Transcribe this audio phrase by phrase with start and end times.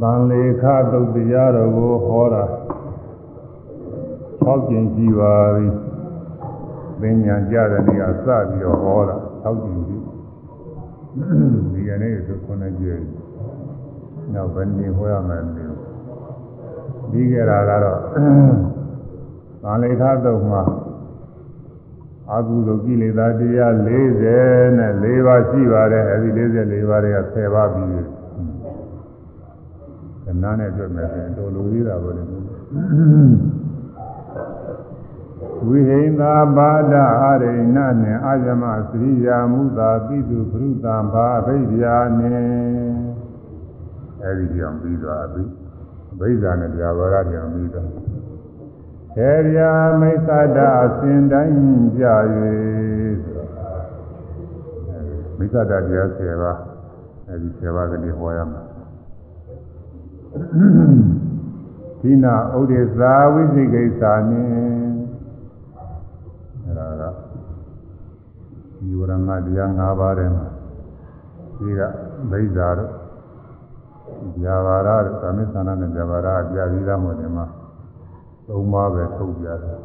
[0.00, 2.44] သံလေခသုတ်တရားတော်ကိုဟောတာ
[4.44, 5.66] 6ကျင်ရှိပါပြီ
[7.00, 9.96] ပညာကြတဲ့နေရာစပြီးတော့ဟောတာ6ကျင်ရှိ
[11.72, 13.00] ဒီကနေ့ဆို9ကျင်
[14.34, 15.38] နောက်ဘယ်နည်းဟောရမလဲ
[17.10, 18.00] ပြီးကြတာကတော့
[19.62, 20.62] သံလေခသုတ်မှာ
[22.32, 26.30] အကုသိုလ်ကိလေသာတရား40နဲ့4ပါးရှိပါတယ်အဲဒီ
[26.60, 28.02] 44ပါးတွေက10ပါးပြီးပြီ
[30.24, 32.22] ကနာနဲ့တွေ့မယ်ဆိုရင်တော်လိုသေးတာပေါ့လေ
[35.66, 42.40] ဝိဟိန္တာဘာဒအာရိဏနဲ့အာယမသရိယာမုသာပိတုပရုတံဘာဗိဒာနဲ့
[44.22, 45.42] အဲဒီကြောင့်ပြီးသွားပြီ
[46.18, 48.13] ဗိဓာနဲ့ကြာဘာရကြောင့်ပြီးသွား
[49.16, 49.58] ခေရ
[50.00, 51.58] မိစ္ဆဒအစဉ်တိုင်း
[51.98, 52.04] ကြ၍
[55.38, 56.58] မိစ္ဆဒတရား10ပါး
[57.28, 58.62] အဲဒီ10ပါးကလေးဟောရမှာ
[62.00, 64.42] ဒီနာဥဒိသာဝိသိကိစ္စနိ
[66.64, 67.02] အဲဒါက
[68.78, 70.46] ဒီဝရဏတရား၅ပါးထဲမှာ
[71.58, 71.80] ဒီက
[72.30, 72.90] ဗိဇာတို့
[74.42, 77.46] ဇာဘာရတို့ကာမိသနာနဲ့ဇာဘာရအပြာပြီးသားမို့ဒီမှာ
[78.48, 79.78] သုံးပါးပဲထုတ်ပြတယ်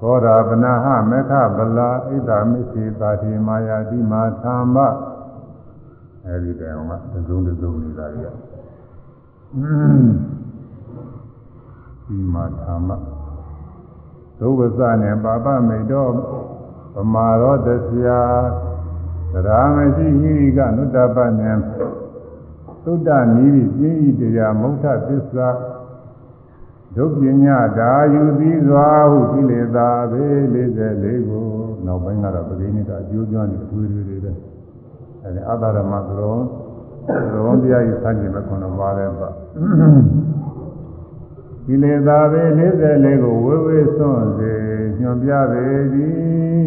[0.00, 4.76] ခောရာပနာဟမေခဗလာဣဒာမိစေတာတိမာယာတိမာသမ္မ
[6.26, 8.32] အဲဒီတိုင်အောင်ကသုံးသုံးနေတာကြီး
[12.06, 12.90] ဒီမာသမ္မ
[14.38, 16.12] ဒုဝဇနဲ့ပါပမိတ်တော့
[16.94, 18.22] ဗမာရောတဆရာ
[19.32, 21.52] သရာမရှိဟိရိကနုတ္တပညံ
[22.84, 25.48] သုတ္တနီးပြီးပြင်းဤတရားမௌထသစ္စာ
[26.98, 31.46] ဒုပညာဒါယူပြီးစွာဟုကိလေသာဘေး44ကို
[31.86, 34.32] နောက်ပိုင်းကတော့ပဂိနိကအကျိုးကျွမ်းနေအထွေထွေတွေပဲ
[35.22, 36.36] အဲဒီအတ္တရမသရော
[37.32, 39.28] သရောတရားကြီးစัจจิမဲ့ခုနပါလဲပါ
[41.66, 44.52] ကိလေသာဘေး44ကိုဝေဝေစွန့်စေ
[45.00, 46.62] ညွန်ပြပေသည်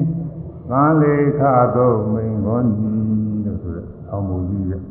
[0.69, 1.41] သံလေခ
[1.75, 2.89] သို့မိန်ခေါ်နီ
[3.45, 4.81] လို့ဆိုတဲ့အောင်းမူကြီးရဲ့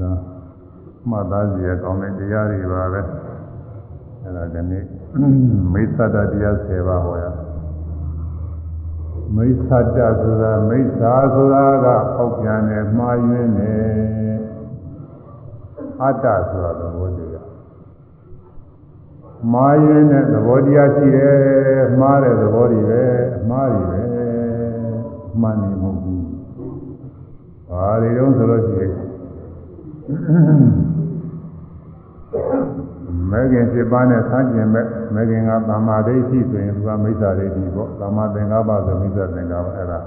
[0.00, 0.12] ဒါ
[1.08, 3.00] မှတ်သားစီရကောင်းတဲ့တရားတွေပါပဲ
[4.22, 4.84] အဲ့ဒါဒီနေ့
[5.72, 7.24] မိစ္ဆဒတရား10ပါးဟောရ
[9.36, 14.38] မိစ္ဆဒဆိုတာမိစ္ဆာဆိုတာကပေါက်ပြန်တယ်မှားယွင်းတယ်
[16.02, 17.48] အတ္တဆိုတာသဘောတရား
[19.52, 21.38] မှားယွင်းတဲ့သဘောတရားရှိတယ်
[22.00, 23.04] မှားတဲ့သဘောတွေပဲ
[23.36, 24.20] အမှားတွေပဲ
[25.40, 26.24] မှန်နေမဟုတ်ဘူး
[27.70, 28.92] ဘာတွေတုံးဆိုလို့ရှိရင်
[33.30, 39.98] မဲခင်7ပါးနဲ့ဆန်းကျင်မဲ့မဲခင်ကသမာဓိဋ္ဌိဆိုရင်သူကမိစ္ဆာဒိဋ္ဌိပေါ့သမာသင်္ကပ္ပဆိုမိစ္ဆာသင်္ကပ္ပအဲ့ဒါ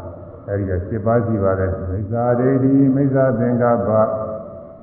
[0.48, 3.90] အဲ့ဒီက7ပါးရှိပါတယ်မိစ္ဆာဒိဋ္ဌိမိစ္ဆာသင်္ကပ္ပ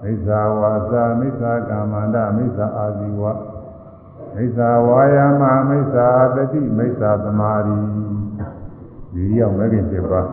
[0.03, 3.23] မိစ္ဆာဝါစာမိစ္ဆာကာမန္တမိစ္ဆာအာဇီဝ
[4.37, 7.77] မိစ္ဆာဝါယာမမိစ္ဆာတတိမိစ္ဆာသမာဓိ
[9.15, 10.29] ဒီရောက်မဲခင်7ပါး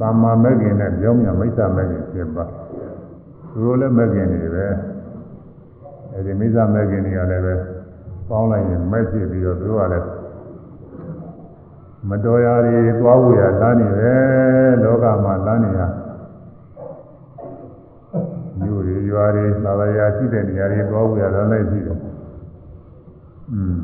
[0.00, 2.50] သမ္မာမဲခင်နဲ့ပြောင်းမြန်မိစ္ဆာမဲခင်7ပါး
[3.52, 4.66] သူတို့လည်းမဲခင်တွေပဲ
[6.14, 7.54] အဲဒီမိစ္ဆာမဲခင်တွေကလည်းပဲ
[8.28, 10.08] ပေါင်းလိုက်ရင်မဲ့ဖြစ်ပြီးတော့သူတို့ကလည်း
[12.08, 14.14] မတော်ရာတွေသွားဖို့ရလမ်းနေပဲ
[14.82, 15.80] လောကမှာလမ်းနေရ
[18.60, 21.98] မြို့တွေရွာတွေသာဝရာရှိတဲ့နေရာတွေသွားဖို့ရလမ်းလိုက်ရှိတယ်
[23.52, 23.76] อืม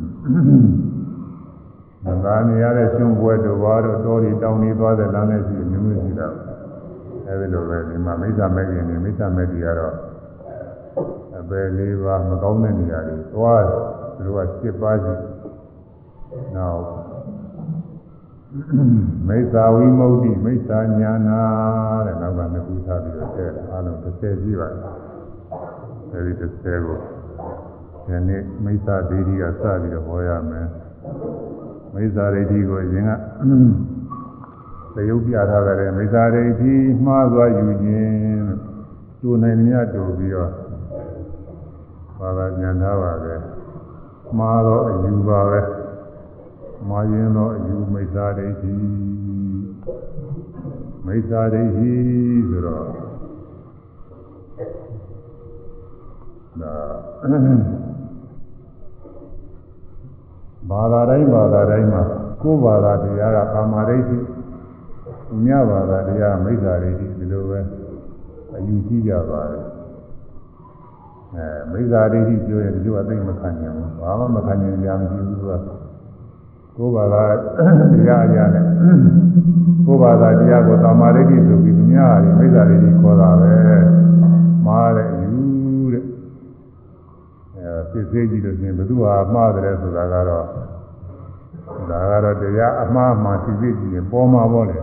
[2.05, 6.29] မသာနေရတဲ့ရှင်ပွဲတို့ဘာတို့တောတွေတောင်တွေသွားတဲ့လမ်းလိုက်ရှိတယ်မျိုးမျိုးရှိတာ
[7.27, 9.95] အဲဒီလိုပဲဒီမှာမိစ္ဆာမဲခင်တွေမိစ္ဆာမဲကြီးကတော့
[11.39, 13.65] အပယ်လေးပါးမကောင်းတဲ့နေရာတွေသွား
[14.17, 15.15] သူတို့က7ပါးရှိ
[16.57, 16.83] နောက်
[19.29, 21.43] မိစ္ဆာဝိမု ക്തി မိစ္ဆာညာနာ
[22.07, 24.79] တဲ့နောက်ကနှစ်ခုထားပြီးတော့ဆဲတယ်အားလုံး30ရှိပါတယ်
[26.13, 26.99] အဲဒီ30ကို
[28.07, 30.69] ဒီနေ့မိစ္ဆာဒိဋ္ဌိကစပြီးတော့ဟောရမယ်
[31.95, 33.11] မိစ္ဆာဒိဋ္ဌိကိုအရင်က
[34.95, 38.49] သရုပ်ပြထားကြတယ်မိစ္ဆာဒိဋ္ဌိမှားသွားယူခြင်း
[39.21, 40.51] တူနိုင်မြတ်တူပြီးတော့
[42.21, 43.35] ဘာသာဉာဏ်ထားပါပဲ
[44.39, 45.61] မှားတော့အယူပါပဲ
[46.89, 48.75] မှားရင်တော့အယူမိစ္ဆာဒိဋ္ဌိ
[51.07, 51.93] မိစ္ဆာဒိဋ္ဌိ
[52.49, 52.85] ဆိုတော့
[56.61, 56.75] ဒါ
[60.71, 62.03] ဘာသာတိုင်းဘာသာတိုင်းမှာ
[62.43, 64.17] ကိုယ်ဘာသာတရားကကာမဒိဋ္ဌိ
[65.29, 67.61] သူများဘာသာတရားမိစ္ဆာဒိဋ္ဌိဒီလိုပဲ
[68.57, 69.70] အယူရှိကြပါတယ်
[71.37, 75.53] အဲမိစ္ဆာဒိဋ္ဌိပြောရင်ဒီလိုအသိမခံနိုင်ဘူးဘာမှမခံနိုင်ကြမရှိဘူးသူက
[76.77, 77.23] ကိုယ်ဘာသာ
[77.93, 78.95] တရားအရာနဲ့ကို
[79.87, 83.55] ကိုယ်ဘာသာတရားကိုသမာဓိတိဆိုပြီးသူများဟာဒီမိစ္ဆာဒိဋ္ဌိခေါ်တာပဲ
[84.67, 85.31] မှားတဲ့ယူ
[85.93, 86.05] တဲ့
[87.57, 90.47] အဲစစ်စေးကြည့်လို့ရှိရင်ဘယ်သူဟာမှားတယ်ဆိုတာကတော့
[91.91, 94.79] ဒါကတော့တရားအမှားမှစစ်စေးကြည့်ရင်ပေါ်မှာပေါ့လေ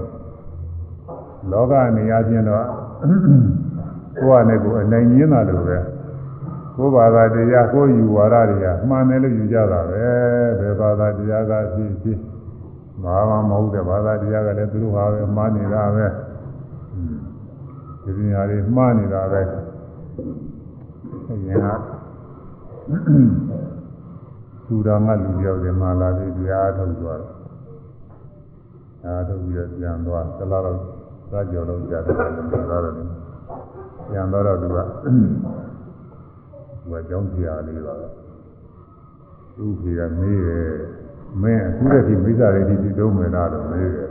[1.51, 2.65] လောကနေရာချင်းတော့
[4.19, 5.77] ကိုယ်ကနေကိုယ်အနိုင်ရင်းတာလို့ပဲ
[6.77, 10.05] ကိုယ်ဘာသာတရားကိုယ်ယူဝါဒတွေကမှန်တယ်လို့ယူကြတာပဲ
[10.59, 12.19] ဘယ်ဘာသာတရားကဖြစ်ဖြစ်
[13.03, 16.05] ဘာမှမဟုတ်တဲ့ဘာသာတရားကလည်းသူတို့ဟာပဲမှားနေတာပဲ
[18.03, 19.41] ဒီပညာတွေမှားနေတာပဲ
[21.29, 21.67] အရင်က
[24.67, 27.31] သူတော်ငါလူပြောက်တယ်မှာလာပြီးတရားထုတ်သွားတယ်
[29.03, 30.77] အားထုတ်ပြီးတော့ပြန်သွားသလားတော့
[31.31, 33.07] သာကြော်လို့ကြားတယ်လည်းပြောတော့တယ်
[34.09, 34.77] ပြန်တော့တော့သူက
[36.87, 38.07] သူကကြောင်းပြာလေးပါပဲ
[39.57, 40.71] သူ့ကြီးကမေးတယ်
[41.41, 44.09] မင်းအခုတည်းကမိစ္ဆာရိတိတိတုံးမယ်လားတော့မေးတယ်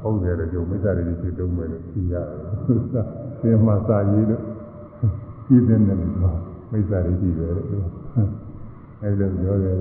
[0.00, 2.38] ဟုတ်တယ်လို့ကျုံမိစ္ဆာရိတိတိတုံးမယ်လို့ဖြေရတယ်
[3.40, 4.42] သင်မစာရေးလို့
[5.46, 6.12] ပြည်တဲ့တယ်လို့
[6.70, 7.68] မိစ္ဆာရိတိပဲလို့
[9.02, 9.76] အဲလိုပြောတယ်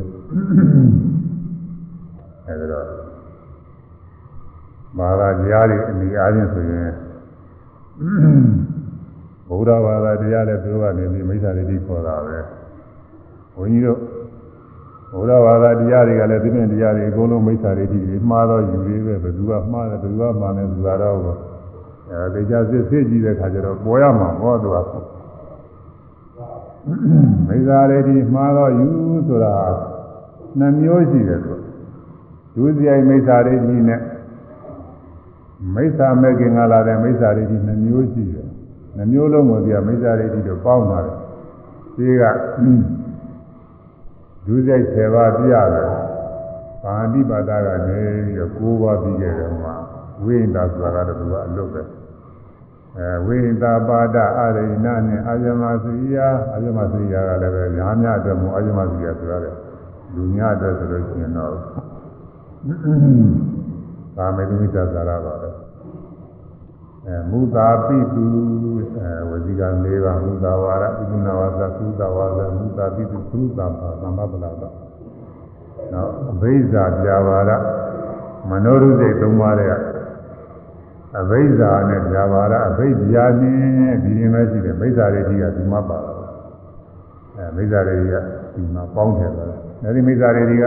[2.48, 2.88] အဲဒါတော့
[4.98, 6.92] မာရာကြားတွေအမိအားဖြင့်ဆိုရင်
[9.54, 12.40] ဗုဒ္ဓဘာသာတရားလည်းသူတို့ကနေပြီးမိစ္ဆာရိတိခေါ်တာပဲ
[13.56, 14.00] ဘုန်းကြီးတို့
[15.12, 21.18] ဘုရားဘာသာတရားတွေကလည်းဒီပြင်တရားတွေအကုန်လုံးမိစ္ဆာရိတိတွေမှားတော့ယူသေးပဲဘယ်သူကမှားတယ်ဘယ်သူကမှားတယ်သူကတော့
[22.10, 24.78] အဲဒီကြစစ်စစ်ကြည့်တဲ့ခါကျတော့ပေါ်ရမှာဟောသူက
[27.48, 28.88] မိစ္ဆာရိတိမှားတော့ယူ
[29.28, 29.54] ဆိုတာ
[30.60, 31.54] နှမျိုးရှိတယ်သူ
[32.56, 34.02] ဒုစရိုက်မိစ္ဆာရိတိနဲ့
[35.76, 38.43] မိစ္ဆာမဲ့ခင်ကလာတဲ့မိစ္ဆာရိတိနှမျိုးရှိတယ်
[38.98, 41.18] နှမျိုးလုံးကိုဒီကမိစ္ဆာရိတိတို့ပေါင်းတာတယ်
[41.98, 42.24] ဒီက
[44.46, 45.88] ဒုစရိုက်10ပါးပြရတယ်။
[46.84, 49.76] ပါဠိပါဒကနေပြီးတော့9ပါးပြီးခဲ့တယ်မှာ
[50.24, 51.82] ဝိညာဆိုတာကတော့သူကအလွတ်ပဲ။
[52.98, 59.56] အဲဝိညာပါဒအရိဏနဲ့အာယမသရိယာအာယမသရိယာကလည်းပဲညာများအတွက်မို့အာယမသရိယာဆိုရတယ်။
[60.14, 61.54] လူများအတွက်ဆိုလို့ရှိရင်တော့
[64.16, 65.50] သာမေတုမိတ္တသာရပါပဲ။
[67.08, 68.26] အဲမူတာပိတု
[68.96, 73.66] အဲဝစီက၄ပါးမူတာဝါရပိတုနာဝါသသုတဝါဒမူတာပိတုသုတပါ
[74.02, 74.70] သမ္ပပလာပါ
[75.94, 77.52] နောက်အဘိဇာပြာပါရ
[78.50, 79.74] မနောရုစိတ်၃ပါးတွေက
[81.20, 86.14] အဘိဇာနဲ့ပြာပါရအဘိဇာနဲ့ဒီရင်ပဲရှိတယ်ဘိဇာတွေကြီးကဒီမှာပါတာ
[87.38, 88.16] အဲဘိဇာတွေက
[88.54, 90.66] ဒီမှာပေါင်းထည့်သွားတယ်အဲဒီဘိဇာတွေကြီးက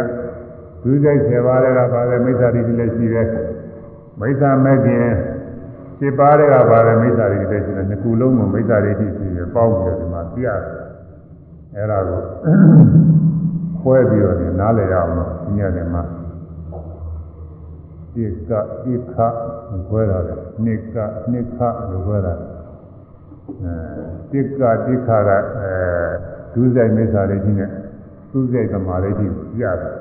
[0.83, 3.27] ဒုစိတ်၁၀ပါးတွေကပါတယ်ဘိဇာတွေကြီးလည်းရှိတယ်
[4.21, 5.06] ဘိဇာမဲ့ခင်
[5.99, 10.87] စိပါးတွေကပါတယ်မိစ္ဆာတွေတည်းရှိတယ်နှစ်ခုလုံးကိုမိစ္ဆာတွေရှိရှိပေါင်းပြီးတော့ဒီမှာပြရတယ်
[11.77, 12.21] အဲ့ဒါကို
[13.81, 16.03] ခွဲပြီးတော့နားလည်ရအောင်လို့ညနေမှာ
[18.15, 18.53] ဣက
[18.83, 19.17] ဣခ
[19.89, 20.35] ခွဲတာလေ
[20.65, 20.97] နိက
[21.33, 21.59] နိခ
[21.91, 22.35] လို့ခွဲတာ
[24.33, 25.75] အဲဣကဣခကအဲ
[26.53, 27.71] ဒုစရိုက်မိစ္ဆာတွေကြီးနဲ့
[28.31, 29.95] သူစရိုက်သမားတွေကြီးပြရတယ်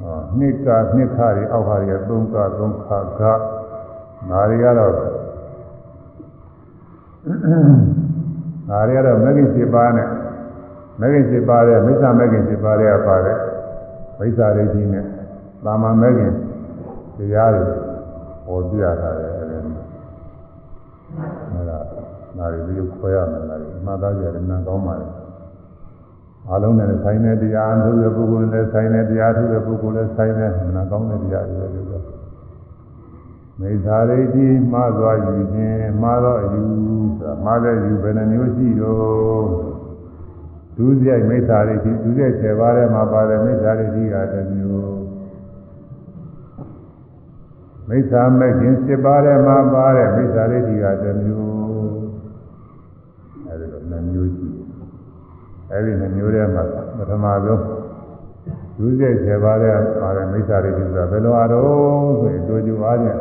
[0.00, 2.88] ဟောနိကနိခတွေအောက်ဟာတွေသုံးကသုံးခ
[3.20, 3.22] က
[4.30, 4.92] ငါတွေကတော့
[8.68, 10.08] ငါတွေကတော့မဂ္ဂင်7ပါးနဲ့
[11.00, 13.38] မဂ္ဂင်7ပါးတဲ့မိစ္ဆာမဂ္ဂင်7ပါးတဲ့ပါတယ်
[14.18, 15.04] မိစ္ဆာရိကြီးနဲ့
[15.64, 16.32] သာမန်မဂ္ဂင်
[17.16, 17.64] တရားတွေ
[18.46, 19.56] ဟောပြထားတယ်အဲဒီ
[21.52, 21.78] အဲ့ဒါ
[22.36, 25.08] ငါတွေဒီလိုခွဲရမယ်ငါတွေမှတ်သားကြတယ်နန်းကောင်းပါလေ
[26.50, 32.17] အလုံးနဲ့ဆိုင်တဲ့တရားအထုတဲ့ပုဂ္ဂိုလ်နဲ့ဆိုင်တဲ့တရားထုတဲ့ပုဂ္ဂိုလ်နဲ့ဆိုင်တဲ့နန်းကောင်းတဲ့တရားတွေပဲပြော
[33.60, 36.62] မိစ္ဆာရိတိမှားသွားယူခြင်းမှားတော့ယူ
[37.18, 39.46] ဆိုတာမှားတဲ့ယူဘယ်နှမျိုးရှိတော့
[40.76, 44.98] ဒုစရိုက်မိစ္ဆာရိတိဒုစရိုက်7ပါးထဲမှာပါတယ်မိစ္ဆာရိတိကတစ်မျိုး
[47.88, 51.48] မိစ္ဆာမဲ့ခြင်း7ပါးထဲမှာပါတယ်မိစ္ဆာရိတိကတစ်မျိုး
[53.46, 54.48] အဲဒီလိုနှမျိုးရှိ
[55.70, 56.62] အဲဒီနှမျိုးထဲမှာ
[56.96, 57.62] ပထမဆုံး
[58.76, 63.20] ဒုစရိုက်7ပါးထဲပါတယ်မိစ္ဆာရိတိဆိုတာဘယ်လိုအားတော့ဆိုရင်တို့ကြွားခြင်း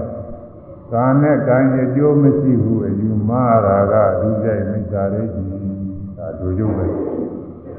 [0.93, 5.43] ကာနဲ့ကံအကျိုးမရှိဘူးအယူမှားတာကဒုစရိုက်မိစ္ဆာရိတိ
[6.17, 6.85] ဒါတို့ရုပ်ပဲ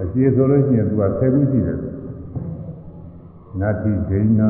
[0.02, 1.78] အကျေဆိုလို့ရှိရင်သူကဆယ်ခုရှိတယ်
[3.60, 4.48] နတ္တိဒိဏံ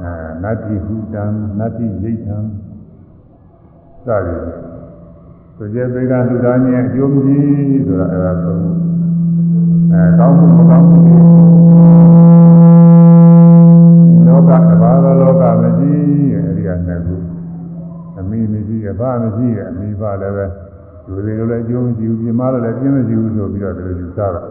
[0.00, 0.10] အာ
[0.42, 1.24] နတ္တိဟုတံ
[1.58, 2.38] နတ္တိယိဋ္ဌံ
[4.06, 4.42] စသည်
[5.56, 7.38] ဆိုကြပေကလူသားချင်းအကျိုးမရှိ
[7.86, 8.60] ဆိုတာအဲဒါသုံး
[9.92, 11.63] အဲကောင်းမှုမကောင်းမှု
[16.88, 17.16] နှစ်ခု
[18.18, 20.46] အမိမရှိအဘမရှိအမိဘလည်းပဲ
[21.06, 24.42] လူတွေလည်းအကျိုးမရှိဘူးပြမလို့လည်းပြင်းမရှိဘူးဆိုပြီးတော့ဒီလိုယူဆတာ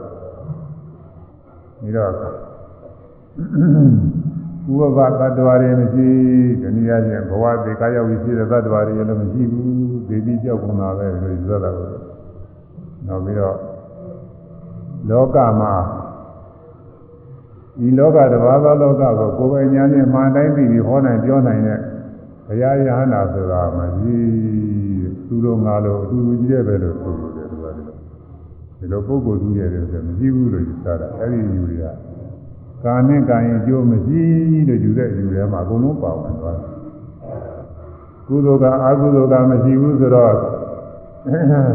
[1.80, 2.12] ပြီးတော့
[4.72, 6.08] ဥပပတ္တဝါတွေမရှိ
[6.62, 9.68] ဒီနည်းအားဖြင့်ဘဝသေကာရောက်ပြီးဖြစ်တဲ့တ္တဝါတွေလည်းမရှိဘူး
[10.08, 11.88] သေပြီးကြောက်ကုန်တာပဲလို့ပြောတာကို
[13.08, 13.58] နောက်ပြီးတော့
[15.10, 15.74] လောကမှာ
[17.80, 21.83] ဒီလောကတစ်ပါးသောလောကကိုကိုယ်ပိုင်ဉာဏ်နဲ့မှန်တိုင်းပြီးပြီးဟောနိုင်ပြောနိုင်တဲ့ဘု
[22.62, 24.18] ရားရဟန္တာဆိုတာမရှိ
[25.28, 31.86] သူတို့ငါလိုအတူတူကြီးတဲ့ပဲလို့ဆိုလို့တယ်သူကဒီလိုပုဂ္ဂိုလ်သူရဲ့ဆိုမရှိဘူးလို့ယူဆတာအဲ့ဒီယူတွေက
[32.84, 34.22] ကာနဲ့ကာရင်ကြိုးမရှိ
[34.68, 36.74] လို့ယူတဲ့ယူထဲမှာအကုန်လုံးပါဝင်သွားတယ်
[38.28, 40.34] ကုသိုလ်ကအကုသိုလ်ကမရှိဘူးဆိုတော့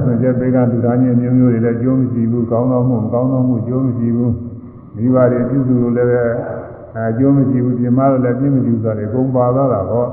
[0.04, 4.34] ဆိုကြပေကလူသားချင်းမျိုးမျိုးတွေလည်းကြိုးမရှိဘူးကောင်းသောမှုမကောင်းသောမှုကြိုးမရှိဘူး
[4.96, 6.10] မိဘတွေပြုစုလို့လည်း
[6.96, 10.08] အဲကြိုးမရှိဘူးပြင်မလို့လည်းပြင်းမရှိဘူးဆိုတော့အကုန်ပါသွားတာပေါ့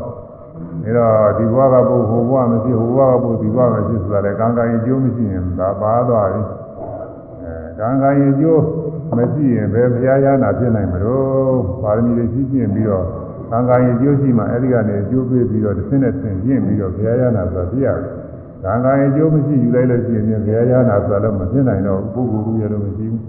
[0.86, 6.42] ဒါတော့ဒီဘဝကပုဟိုဘဝမရှိဟိုဘဝကပုဒီဘဝမရှိဆိုတာလည်းကံကံရင်ကြိုးမရှိရင်ဒါပါသွားပြီ
[7.44, 8.62] အဲကံကံရင်ကြိုး
[9.18, 13.06] မရှိရင်ဘယ်ဘုရားရနာဖြစ်နိုင်မလို့ပါရမီတွေရှိကျင့်ပြီးတော့
[13.52, 18.12] ကံကံရင်ကြိုးရှိမှအဲ့ဒီကနေကြိုးပေးပြီးတော့တစ်ဆင့်နဲ့ဆင့်ရင့်ပြီးတော့ဘုရားရနာဆိုတာဖြစ်ရတယ်
[18.64, 23.24] ကံကံရင်ကြိုးမရှိယူလိုက်လို့ရှိရင်ဘုရားရနာဆိုတာလည်းမဖြစ်နိုင်တော့ပုဂ္ဂိုလ်ကြီးရလို့မရှိဘူး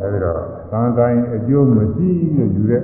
[0.00, 0.40] အဲဒီတော့
[0.72, 2.82] ကံကံရင်အကျိုးမရှိလို့ယူတဲ့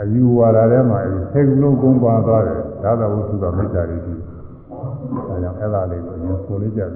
[0.00, 4.14] အယူဝါဒထဲမှာအဲဒီဆယ်ခုလုံးကုန်ပါသွားတယ်ဒါသာဝတ္ထုကမိစ္ဆာရိတိ
[5.28, 6.90] အဲကြောင့်အဲ့ဒါလေးကိုရင်ဆိုလေးကြတယ်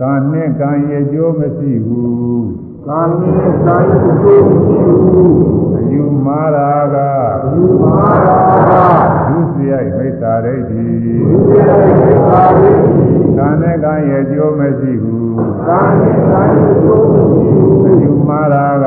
[0.00, 2.48] ကံနဲ့ကံရဲ့ကျိုးမရှိဘူး
[2.86, 3.30] ကာမိ
[3.66, 5.34] ကာယကိုမရှိဘူး
[5.76, 6.96] အယူမာရာက
[7.52, 8.72] ယူမာရာက
[9.28, 11.16] ဒုစရိုက်မိစ္ဆာရိတိဒီ
[11.50, 12.72] ရဲ့ကာရိ
[13.36, 15.34] ကံနဲ့ကံရဲ့ကျိုးမရှိဘူး
[15.68, 18.86] ကာမိကာယကိုမရှိဘူးအယူမာရာက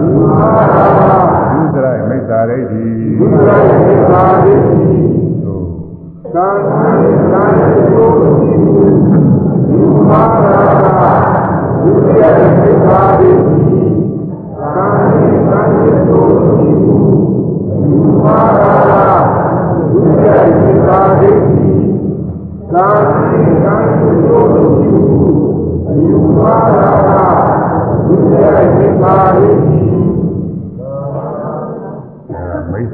[0.00, 4.54] ယူမာရာ ဒုစရိုက်မိစ္ဆာရိတိဒီရဲ့ကာရိ
[5.42, 5.66] သို့
[6.34, 8.94] ကာမိကာယကိုမရှိဘူး
[9.70, 11.10] ယူမာရာ
[11.80, 13.30] ဒီရဲ့ကာရိ
[14.58, 17.08] ကာမိကာယကိုမရှိဘူး
[17.84, 19.18] ယူမာရာ
[19.78, 21.32] ဒီရဲ့ကာရိ
[22.72, 26.92] ကာမိကာယကိုမရှိဘူးယူမာရာ
[28.06, 29.63] ဒီရဲ့ကာရိအဲ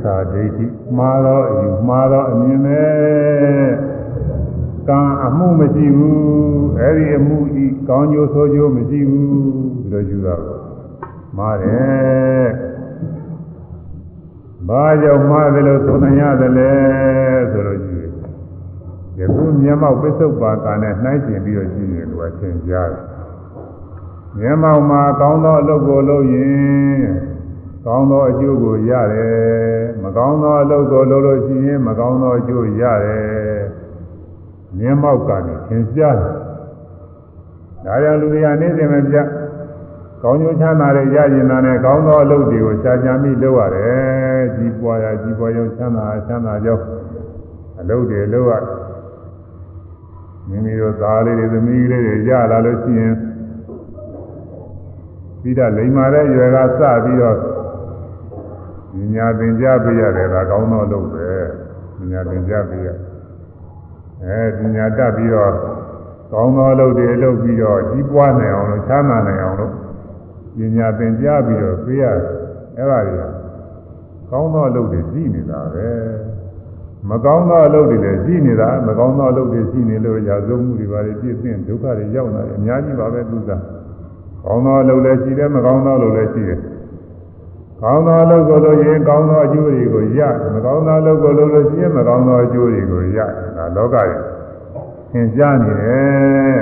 [0.01, 0.67] စ္ဆာဒိဋ္ဌိ
[0.97, 2.85] မှားတော့အယူမှားတော့အမြင်ပဲ
[4.89, 6.19] ကံအမှုမရှိဘူး
[6.79, 9.31] အဲ့ဒီအမှုဤကောင်းကျိုးဆိုးကျိုးမရှိဘူး
[9.79, 10.59] ဒီလိုယူတာကို
[11.37, 12.49] မှားတယ်
[14.69, 16.73] ဘာကြောင့်မှားတယ်လို့ဆိုနိုင်ရတယ်လဲ
[17.53, 18.13] ဆိုလို့ရှိရင်
[19.19, 23.05] ယခုမျက်မှောက်ပစ္စုပ္ပါကံနဲ့နှိုင်းကျင်ပြီးတော့ရှိရင်သူကသင်ကြားတယ်
[24.39, 27.01] မျက်မှောက်မှာကောင်းသောအလုပ်ကိုလုပ်ရင်
[27.85, 33.61] ကောင်းသောအကျိုးကိုရတယ်မကောင်းသောအလုပ်ကိုလုပ်လို့ရှိရင်မကောင်းသောအကျိုးရတယ်
[34.79, 36.35] မျက်မှောက်ကနဲ့သင်ကြားတယ်
[37.85, 39.27] ဒါကြောင့်လူတွေကနေ့စဉ်မပြတ်
[40.23, 46.85] ကောင်းကျိုးချမ်းသာတွေရရင်သာနဲ့ကောင်းသောအလုပ်တွေကိုရှားကြံပြီးလုပ်ရတယ်ကြီးပွားရကြီးပွားရောချမ်းသာချမ်းသာကြောင်း
[47.81, 48.53] အလုပ်တွေလုပ်ရ
[50.49, 53.15] မိမိတို့သားလေးတွေသမီးလေးတွေရလာလို့ရှိရင်
[55.43, 57.37] ပြီးတော့လိမ္မာတဲ့ရွယ်ကစပြီးတော့
[59.15, 61.29] ညာသင်ကြားပေးရတယ်ဒါကောင်းသောအလုပ်ပဲ
[62.11, 62.89] ညာသင်ကြားပေးရ
[64.25, 65.53] အဲညာတက်ပြီးတော့
[66.33, 69.73] ကောင်းသောအလုပ်တွေလုပ်ပြီးတော့ကြီးပွားနိုင်အောင်လို့ချမ်းသာနိုင်အောင်လို့
[70.57, 72.25] ပညာသင်ကြားပြီးတော့ပေးရတယ်
[72.77, 73.25] အဲ့ဒါတွေက
[74.31, 75.89] ကောင်းသောအလုပ်တွေရှိနေတာပဲ
[77.09, 83.63] မကောင်းသောအလုပ်တွေလည်းရှိနေတာမကောင်းသောအလုပ်တွေရှိနေလို့ရာဇဝမှုတွေပါလေပြည့်စင်ဒုက္ခတွေရောက်လာတယ်အများကြီးပါပဲသူစား
[84.45, 86.59] ကောင်းသောအလုပ်လည်းရှိတယ်မကောင်းသောအလုပ်လည်းရှိတယ်
[87.83, 90.21] ကောင်းသောအလုပ်ကိုလုပ်ရင်ကောင်းသောအကျိုးတွေကိုရ
[90.55, 93.19] မကောင်းသောအလုပ်ကိုလုပ်လို့ရှိရင်မကောင်းသောအကျိုးတွေကိုရ
[93.57, 94.21] ဒါလောကရဲ့
[95.13, 96.59] သင်ကြားနေတယ်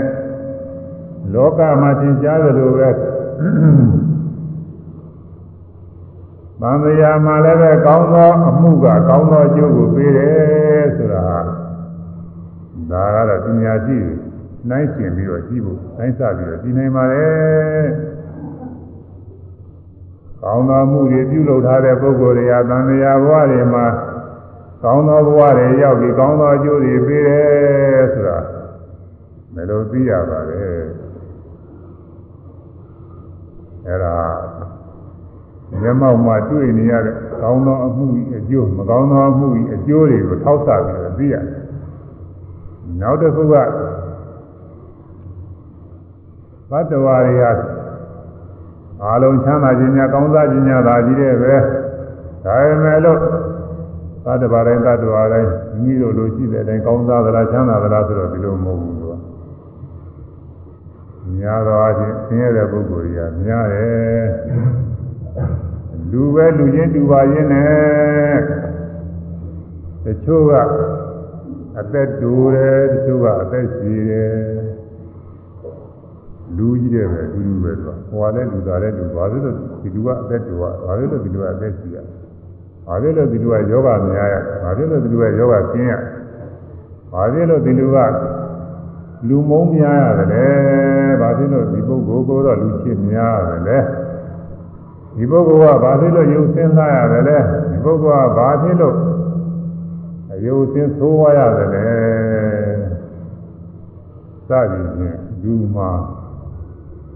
[1.34, 6.70] လောကမှာသင်ကြားတယ်လို့ပဲသံ
[7.00, 11.22] ဃာမှာလည်းပဲကောင်းသောအမှုကကောင်းသောအကျိုးကိုပေးတယ်ဆိုတာ
[12.90, 13.98] ဒါကတော့ပညာရှိ
[14.70, 17.26] နိုင်ရှင်ပြီးတော့ကြည့်ဖို့နိုင်စပြီးတော့ဒီနိုင်ပါလေ
[20.42, 23.87] ကောင်းသောမှုတွေပြုလုပ်ထားတဲ့ပုဂ္ဂိုလ်တွေကသံဃာဘဝတွေမှာ
[24.83, 28.38] ကောင်းသောဘဝတွေရောက်ပြီးကောင်းသောအကျိုးတွေပေးတယ်ဆိုတာ
[29.54, 30.57] မလို့သိရပါလေ
[33.87, 34.16] အဲ့ဒါ
[35.83, 41.45] မျက်မှောက်မှာတွေ့နေရတဲ့ကောင်းသောအမှုဤအကျိုးမကောင်းသောအမှုဤအကျိုးတွေကိုထောက်ဆပြီးတော့သိရတယ်။
[43.00, 43.54] နောက်တစ်ခုကဘ
[46.78, 47.77] တ်တော်ရီဟာ
[49.05, 51.55] အာလုံးချမ်းသာခြင်းများကောင်းစားခြင်းများသာကြီးတဲ့ပဲ
[52.45, 53.19] ဒါပေမဲ့လို့
[54.25, 55.50] သတ္တဗာတိုင်းသတ္တဝါတိုင်း
[55.83, 59.14] မိမိတို့လိုရှိတဲ့အတိုင်းကောင်းစားသလားချမ်းသာသလားဆိုတော့ဒီလိုမဟုတ်ဘူးသူက
[61.38, 64.26] များသောအားဖြင့်ဆင်းရဲတဲ့ပုဂ္ဂိုလ်ကြီးကများတယ်
[66.11, 68.37] လူပဲလူချင်းတူပါရင်နဲ့
[70.05, 70.52] တချို့က
[71.81, 74.67] အသက်တူတယ်တချို့ကအသက်ရှည်တယ်
[76.57, 79.50] လူကြီးတဲ့ပဲအတူတူပဲဆိုဟိုကလည်းလူသားလည်းလူဘာလို့လဲ
[79.83, 81.97] ဒီလူကအသက်တူကဘာလို့လဲဒီလူကအသက်ကြီးက
[82.87, 85.95] ဘာလို့လဲဒီလူကယောဂများရဘာလို့လဲဒီလူကယောဂကျင်းရ
[87.12, 87.99] ဘာဖြစ်လို့ဒီလူက
[89.28, 90.47] လူမုံများရတယ်လဲ
[91.21, 93.78] ဘာဖြစ်လို့ဒီပုဂ္ဂိုလ်ကတော့လူချစ်များရတယ်လဲ
[95.17, 97.38] ဒီပုဂ္ဂိုလ်ကဘာဖြစ်လို့ယုံစင်းလာရတယ်လဲ
[97.71, 98.97] ဒီပုဂ္ဂိုလ်ကဘာဖြစ်လို့
[100.33, 101.88] အယုံစင်းသိုးဝါရတယ်လဲ
[104.49, 105.90] စသည်ဖြင့်ဒီမှာ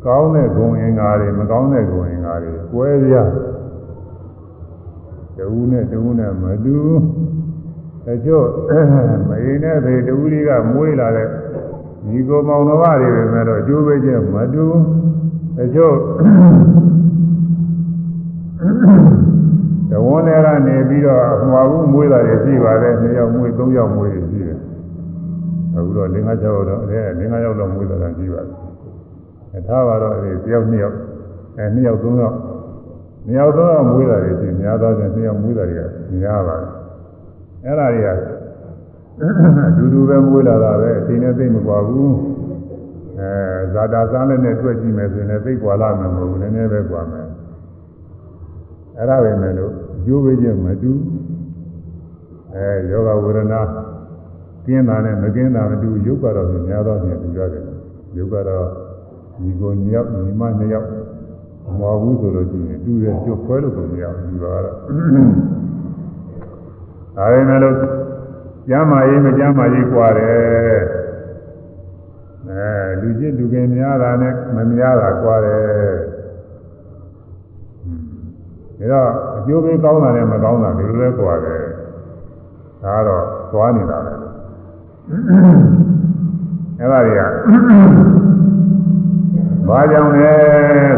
[0.06, 3.30] ကောင်းတဲ့ဂုဏ်အင်္ဂါတွေမကောင်းတဲ့ဂုဏ်အင်္ဂါတွေကွဲပြား
[5.36, 6.76] တဝူးနဲ့တဝူးနဲ့မတူ
[8.06, 8.46] တချို့
[9.28, 11.28] မရင်တဲ့ဘေတဝူးတွေကမွေးလာတဲ့
[12.06, 14.64] ဒီကိုမောင်တော်တွေပဲမဲ့တော့အကျိုးပေးခြင်းမတူ
[15.58, 15.96] တချို့
[19.90, 24.58] တဝန်းတွေကနေပြီးတော့အမှားဘူးမွေးတာတွေရှိပါတယ်နှစ်ယောက်မွေးသုံးယောက်မွေးတွေရှိတယ်
[25.74, 28.61] အခုတော့၄-၅-၆ယောက်တော့အဲ၄-၅ယောက်တော့မွေးတာရှိပါတယ်အဲ
[29.68, 30.96] ထားပါတော့အဲဒီတယောက်နှစ်ယောက်
[31.58, 32.36] အဲနှစ်ယောက်သုံးယောက်
[33.26, 35.88] နှစ်ယောက်သုံးယောက်မွေးတာတွေရှိများသောဖြင့်နှစ်ယောက်မွေးတာတွေက
[36.20, 36.68] များပါတယ်
[37.64, 38.08] အဲ့ဒါတွေက
[39.66, 42.14] အတူတူပဲမွေးလာတာပဲအချိန်နဲ့သိမကွာဘူး
[43.18, 43.30] အဲ
[43.74, 47.26] ဇာတာစားလည်းနဲ့တွေ့ကြည့်မယ်ဆိုရင်လည်းသိကွာလာမှာမဟုတ်ဘူးနည်းနည်းပဲကွာမယ်
[48.96, 50.92] အဲ့ဒါပဲမဲ့လို့အကျိုးပေးခြင်းမတူ
[52.54, 53.60] အဲယောဂဝေဒနာ
[54.66, 57.64] ကျင်းတာနဲ့မကျင်းတာမတူရုပ်ကတော့များသောဖြင့်တူရတယ်
[58.16, 58.66] ရုပ်ကတော့
[59.41, 60.87] ဒီကိုညောက်ညီမနှစ်ယောက်
[61.79, 67.75] မဟုတ်ဘူးဆိုလို့ရှိရင်တူရဲ့ကျွတ်ခွဲလို့ကိုမရဘူးဒီပါတော့ဒါပေမဲ့လို့
[68.69, 70.79] ကျမ်းမာရေးမကျမ်းမာရေးกว่าတယ်
[72.47, 72.69] အဲ
[73.01, 75.63] လူချင်းလူကင်များတာနဲ့မများတာกว่าတယ်
[78.79, 81.63] ဒါတော့အကျိုးပေးကောင်းတာနဲ့မကောင်းတာဒီလိုလဲกว่าတယ်
[82.83, 84.11] ဒါကတော့သွားနေတာပဲ
[86.79, 87.21] အဲ့ဒါတွေက
[89.68, 90.32] ဘာကြောင့်လဲ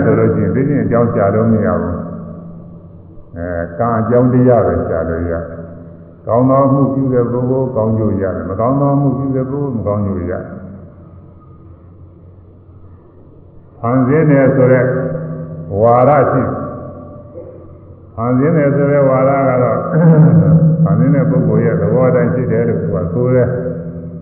[0.05, 1.99] ဆိုလို့ရှိရင်သိချင်းအကြောင်းရှာလို့မရဘူး
[3.37, 3.49] အဲ
[3.79, 5.33] ကံအကြောင်းတရားပဲရှာလို့ရ
[6.27, 10.45] ကောင်းသောမှုပြုတဲ့ပုဂ္ဂိုလ်ကောင်းကျိုးရတယ်မကောင်းသောမှုပြုတဲ့ပုဂ္ဂိုလ်မကောင်းကျိုးရတယ်
[13.81, 14.89] ဖန်ဆင်းတယ်ဆိုတော့
[15.81, 16.43] ဝါရရှိ
[18.15, 19.79] ဖန်ဆင်းတယ်ဆိုတဲ့ဝါရကတော့
[20.85, 23.49] ဖန်ဆင်းတဲ့ပုဂ္ဂိုလ်ရဲ့သဘောတိုင်းရှိတယ်လို့သူကဆိုတယ်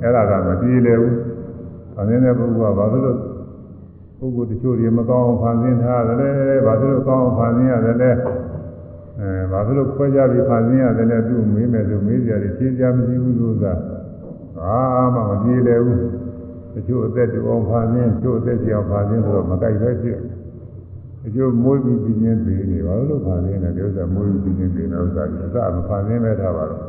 [0.02, 1.16] အဲ့ဒါကမပြေလည်ဘူး
[1.94, 3.18] ဖန်ဆင်းတဲ့ပုဂ္ဂိုလ်ကဘာလို့
[4.22, 8.10] ပုဂ္ဂိုလ်တချို့တွေမကောင်းအောင်ဖန်ဆင်းထားတယ်လေဘာလို့ကောင်းအောင်ဖန်ဆင်းရတယ်လဲ
[9.18, 13.72] အဲဘာလို့ခွဲကြပြီးဖန်ဆင်းရတယ်လဲသူမေးမယ်ဆိုမေးကြတယ်ရှင်းကြမရှိဘူးဆိုတာ
[14.56, 14.78] ဘာ
[15.14, 16.00] မှမပြေလည်ဘူး
[16.74, 20.18] တချို့အသက်တူအောင်ဖန်ဆင်းတချို့အသက်ကြီးအောင်ဖန်ဆင်းဆိုတော့မကြိုက်ပဲဖြစ်
[21.22, 26.82] တချို့မွေးပြီးပြင်းပြင်းသေးနေဘာလို့ဖန်ဆင်းလဲဒီဥစ္စာမွေးပြီးပြင်းပြင်းသေးတဲ့ဥစ္စာကြီးအစမဖန်ဆင်းပဲထားပါတော့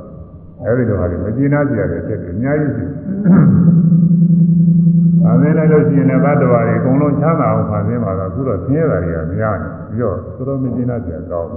[0.63, 2.85] အဲဒီတော့ဟာဒီမကျေနပ်ကြရတဲ့ချက်တွေအများကြီးရှိ
[3.25, 3.45] ဖန်
[5.41, 11.49] ဆင်းလိုက်လို့ရှိရင်လည်းဘတ်တော်ရီအကုန်လုံးချမ်းသာအောင်ဖန်ဆင်းပါတော့အခုတော့ဆင်းရဲတာတွေကများနေပြီးတော့တော်တော်မကျေနပ်ကြကောင်း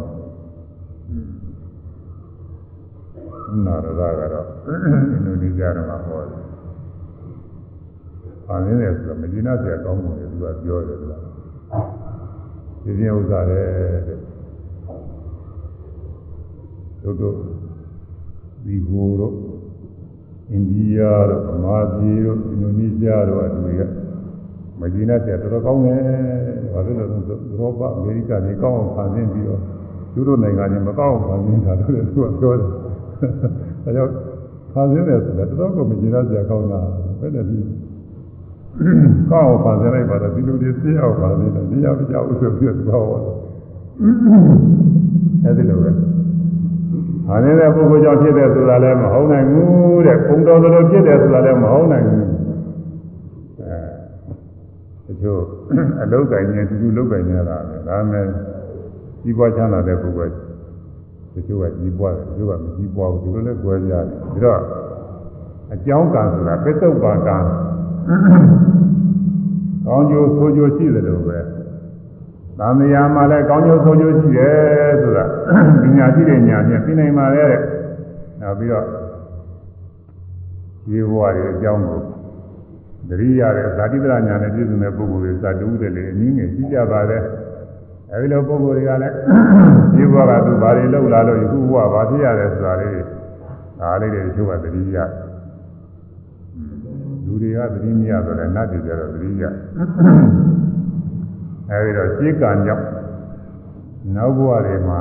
[3.67, 4.79] နာရတာကတော့အင်
[5.27, 6.43] ဒိုနီးရှားတော့ဟောတယ်။
[8.49, 11.17] အာရင်းတယ်ဆိုတော့မကျေနပ်စရာကောင်းတယ်သူကပြောတယ်ကွာ။
[12.83, 13.65] ဒီပြင်ဥစ္စာတဲ့
[17.03, 17.35] တို့တို့
[18.65, 19.35] ဒီဟိုတို့
[20.51, 23.81] အိန္ဒိယတို့ဗမာပြည်တို့အင်ဒိုနီးရှားတို့အတူရ
[24.81, 26.01] မကျေနပ်စရာတော်တော်ကောင်းတယ်။
[26.73, 29.61] ဘာလို့လဲဆိုတော့ဥရောပအမေရိကန်တွေကောင်းအောင်ဖန်ဆင်းပြီးတော့
[30.13, 32.69] သူတို့နိုင်ငံတွေမကောင်းအောင်ဖန်ဆင်းတာလို့သူကပြောတယ်။
[33.85, 34.13] ဒါကြောင့်
[34.73, 36.81] ဖန်ဆင်းတယ်ဆိုတာတော်တော်ကိုမကျေနပ်စရာကောင်းတာ
[37.21, 37.59] ပဲတဲ့ဒီ
[39.31, 43.21] ကောင်းအောင်ဖန်ဆင်းလိုက်ပါတော့ဒီလိုတွေသိအောင်ဖန်ဆင်းတယ်ဒီရမကြောက်ဆိုပြီးတော့ဟော
[45.45, 45.93] အဲဒီလိုပဲ။
[47.29, 52.25] ဟာနေတဲ့ပုဂ္ဂိုလ်ကြောင့်ဖြစ်တယ်ဆိုတာလည်းမဟုတ်နိုင်ဘူးတဲ့။ပုံတော်လိုဖြစ်တယ်ဆိုတာလည်းမဟုတ်နိုင်ဘူး။
[53.61, 55.41] အဲတချို့
[56.03, 58.25] အလုတ်ကင်နေတူတူလုတ်ကင်နေတာပဲ။ဒါမဲ့
[59.23, 60.33] ကြီးပွားချမ်းသာတဲ့ပုဂ္ဂိုလ်
[61.35, 64.61] တချို့ကကြီးပွားတယ်တချို့ကမကြီးပွားဘူးဒီလိုလည်းကြွယ်ကြတယ်။ဒါတော့
[65.75, 67.39] အကြောင်းကံဆိုတာပစ္စုပန်ကံ
[69.87, 71.39] ကောင်းကျိုးဆိုးကျိုးရှိတယ်လို့ပဲ။
[72.59, 75.25] သံဃာမှာလည်းကောင်းကျိုးဆိုးကျိုးရှိတယ်ဆိုတာ
[75.83, 77.61] ပညာရှိတဲ့ညာဖြင့်သိနိုင်ပါလေတဲ့။
[78.41, 78.87] နောက်ပြီးတော့
[80.91, 82.01] ရေဘဝရဲ့အကြောင်းကို
[83.09, 87.19] တတိယတဲ့ဇာတိပရညာနဲ့ပြည့်စုံတဲ့ပုဂ္ဂိုလ်တွေဇာတူးတယ်လေအနည်းငယ်ရှိကြပါလေ။
[88.13, 89.15] အဲဒီလိုပုဂ္ဂိုလ်တွေကလည်း
[89.97, 92.93] ရေဘဝကသူဘာတွေလောက်လာလို့ယခုဘဝဘာဖြစ်ရတယ်ဆိုတာလေး
[93.81, 94.99] ဒါလေးတွေတချို့ကတတိယ
[97.25, 99.45] လူတွေကသတိမရတော့လည်းနတ်တွေကြတော့သတိရ
[101.71, 102.87] အဲဒီတော့ရှင်းကံကြောင့်
[104.15, 105.01] နောက်ဘဝတွေမှာ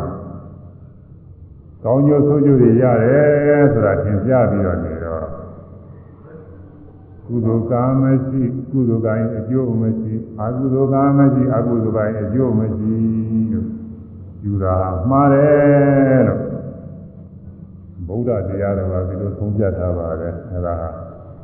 [1.84, 5.28] ကောင်းကျိုးဆိုးကျိုးတွေရတယ်ဆိုတာသင်ပြပြီးတော့နေတော့
[7.26, 12.96] ကုသိုလ်ကံမရှိကုသိုလ်ကံအကျိုးမရှိအကုသိုလ်ကံမရှိအကုသိုလ်ကံအကျိုးမရှိ
[13.52, 13.68] လို့
[14.46, 14.76] ယူတာ
[15.10, 16.42] မှားတယ်လို့
[18.08, 20.76] ဗုဒ္ဓတရားတော်ကဒီလိုသုံးပြထားပါတယ်အဲဒါ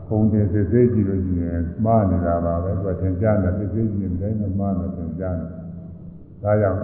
[0.07, 5.47] ခုံတင်စစ်စစ်ကြည့်လို့ရှိရင်မှားနေတာပါပဲသူကသင်ကြားနေစစ်စစ်ကြည့်ရင်တိုင်းနဲ့မှားနေသင် ကြားနေ
[6.43, 6.79] ဒါကြောင့်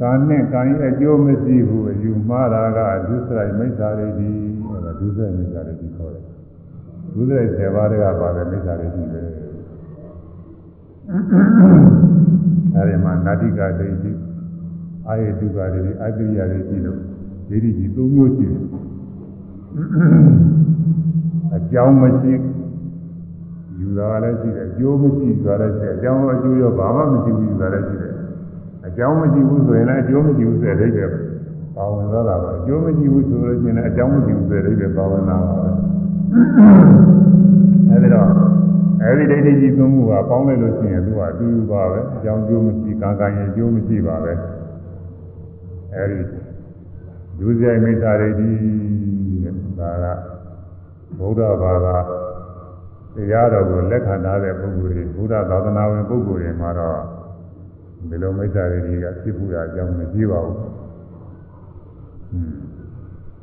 [0.00, 2.78] ကံနဲ့ကံရဲ့အကျိုးမရှိဘူးအယူမှားတာက
[3.08, 4.30] ဒုစရိုက်မိစ္ဆာရိတိ
[4.66, 6.24] အဲဒါဒုစရိုက်မိစ္ဆာရိတိခေါ်တယ်
[7.14, 9.22] ဒုစရိုက်7ပါးတကပါတယ်မိစ္ဆာရိတိပဲ
[12.74, 14.12] အဲဒီမှာနာတိကဒိဋ္ဌိ
[15.08, 17.00] အာယတုကဒိဋ္ဌိအတ္တိယဒိဋ္ဌိလို့
[17.48, 18.62] ဒိဋ္ဌိကြီး၃မျိုးရှိတယ်
[21.54, 22.32] အကြောင်းမရှိ
[23.88, 28.14] ယူတာလည်းရှိတယ်အကျိုးမရှိယူတာလည်းရှိတယ်အကြောင်းအကျိုးရောဘာမှမရှိဘူးယူတာလည်းရှိတယ်
[28.86, 31.10] အကြောင်းမရှိဘူးဆိုရင်လည်းအကျိုးမရှိဘူးဆိုတဲ့အိဗယ်
[31.76, 35.70] ပါဝင်သွားတာပါအကျိုးမရှိဘူးဆိုလို့ရှိရင်လည်းအကြောင်းမရှိဘူးဆိုတဲ့အိဗယ်ပါဝင်လာပါပဲ
[37.90, 38.28] အဲဒီတော့
[39.02, 44.32] အဲဒီဒိဋ္ဌိကြီးသုံးခုကပေါင်းလိုက်လို့ရှိရင်သူကအတူတူပါပဲအကြောင်းကျိုးမရှိကံကံရဲ့အကျိုးမရှိပါပဲ
[45.94, 46.20] အဲဒီ
[47.38, 48.50] ဒုစရိုက်မိစ္ဆာဒိဋ္ဌိ
[49.78, 50.06] ဒါက
[51.18, 51.96] ဗုဒ္ဓဘာသာ
[53.18, 56.98] တရားတော်ကိုလက်ခံထားတဲ့ပုဂ္ဂိုလ်တွေဘုရားသာသနာဝင်ပုဂ္ဂိုလ်တွေမှာတော့
[58.08, 60.56] ဒီလိုမိစ္ဆာဒိဋ္ဌိကဖြစ်ဖို့အကြောင်းမရှိပါဘူး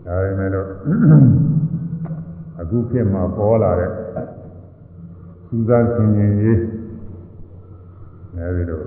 [0.05, 0.67] ။ဒါပေမဲ့လို့
[2.59, 3.91] အခုဖြစ်မှာပေါ်လာတဲ့
[5.47, 6.59] စူးစမ်းဆင်ခြင်ရေး
[8.37, 8.81] အဲဒီလို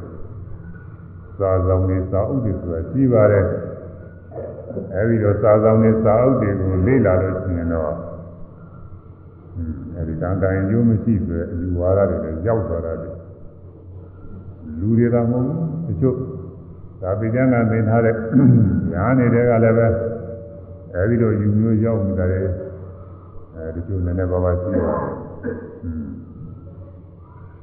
[1.38, 3.44] စာဆောင်နေစာအုပ်တွေဆိုတာရှိပါတယ်။
[4.94, 8.08] အဲဒီတော့စာဆောင်နေစာအုပ်တွေကိုလေ့လာလို့ရှိရင်တော့
[9.97, 13.11] အဲဒီတန်တိုင်ရိုးမရှိဆိုတဲ့အယူဝါဒတွေလည်းရောက်သွားတာလေ
[14.81, 16.16] လူတွေကမဟုတ်ဘူးတချို့
[17.03, 18.14] ဒါပိကျမ်းကသင်ထားတဲ့
[18.92, 19.87] ညာနေတဲ့ကလည်းပဲ
[20.94, 22.38] အဲဒီလိုယူမျိုးရောက်နေတာလေ
[23.57, 25.29] အဲဒီကျိုးနည်းနည်းပါးပါးရှိပါတယ်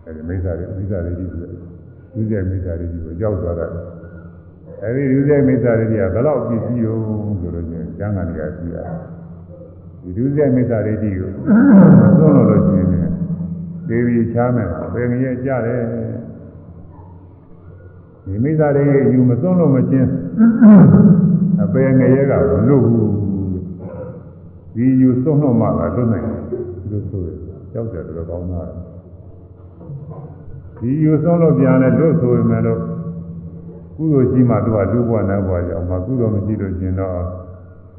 [0.05, 1.49] အဲဒီမိစ္ဆာတွေမိစ္ဆာတွေကြီးဆို
[2.15, 3.67] ယူကျဲမိစ္ဆာတွေကြီးကိုရောက်သွားတာ
[4.83, 6.97] အဲဒီယူကျဲမိစ္ဆာတွေကြီးကဘယ်တော့ပြည့်စည်ရုံ
[7.39, 8.83] ဆိုလို့ကျန်ကျမ်းဂန်တွေကရှိတာ
[10.05, 11.29] ဒီဒုစရိုက်မိစ္ဆာဒိဋ္ဌိကို
[12.17, 12.89] သွန်းလို့လို့ရှိရင်
[13.87, 15.83] ဒေဝီချားမယ်ဘယ်ငရဲကြတယ်
[18.25, 20.09] ဒီမိစ္ဆာဒိဋ္ဌိယူမသွန်းလို့မချင်း
[21.63, 23.09] အပယ်ငရဲကမလွတ်ဘူး
[24.75, 26.41] ဒီယူသွန်းလို့မှလာလွတ်နိုင်တယ်
[26.89, 27.29] လို့ဆိုရ
[27.71, 28.61] ကြောက်တယ်တော်ကောင်းတာ
[30.79, 32.79] ဒီယူသွန်းလို့ပြန်လဲလွတ်ဆိုရမယ်လို့
[33.95, 37.19] ကုသိုလ်ရှိမှသူကလူ့ဘဝနဲ့ဘဝကြောင့်မှကုသိုလ်မရှိလို့ရှင်တော့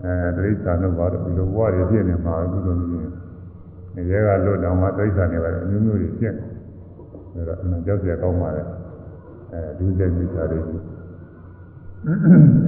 [0.06, 3.12] အဲဒိဋ္ဌာတို့ဘာလို့ဒီလိုဘဝတွေဖြစ်နေမှာကုသိုလ်မရှိရင်
[3.94, 6.34] ငရဲကလွတ်တောင်မှဒိဋ္ဌာနေပါတယ်အမျိုးမျိုးတွေဖြစ်
[7.34, 8.62] နေဒါတော့အမှန်ကြောက်ရကောင်းပါလေ
[9.52, 10.82] အဲဒုစရိုက်မိစ္ဆာတွေကြီး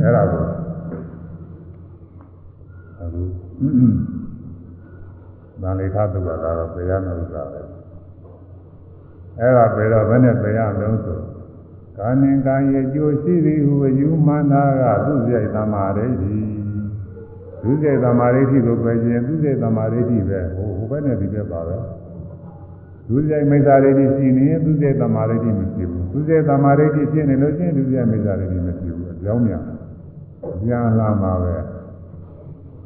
[0.03, 0.43] အဲ့ဒါကို
[3.01, 3.23] အခု
[5.63, 7.61] ဗာလိခသုကလာတော့တရားမဥစ္စာပဲ
[9.39, 11.21] အဲ့ဒါပဲတော့ဘယ်နဲ့တရားမလို့ဆို
[11.97, 16.58] ကာနင်ကာယေကြိုရှိသည်ဟုအယူမန္တာကသူ့ရိုက်သမာရိဋ္ဌိ
[17.69, 21.77] ဒုစိတ်သမာဓိဋ္ဌိကိုပဲကျင်သူစိတ်သမာဓိဋ္ဌိပဲဟိုဟိုဘက်နဲ့ဒီဘက်ပါပဲ
[23.09, 29.63] ဒုစိတ်မိစ္ဆာဒိဋ္ဌိရှိနေရင်သူစိတ်သမာဓိဋ္ဌိမရှိဘူးသူစိတ်သမာဓိဋ္ဌိဖြစ်နေလို့ချင်းဒုစိတ်မိစ္ဆာဒိဋ္ဌိမရှိဘူးအကြောင်းများ
[30.55, 31.55] အပြန်လာမှာပဲ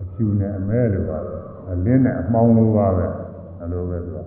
[0.02, 1.18] အဖြူနဲ့အမဲလိုပါ
[1.70, 3.06] အလင်းနဲ့အမှောင်လိုပါပဲ
[3.62, 4.18] အလိုပဲသူက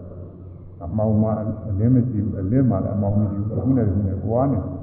[0.85, 1.29] အမှောင်မှ
[1.69, 4.75] အလင်းမရှိဘူးအလင်းမှလည်းအမှောင်မရှိဘူးအခုနဲ့ဒီနဲ့ပွားနေတယ်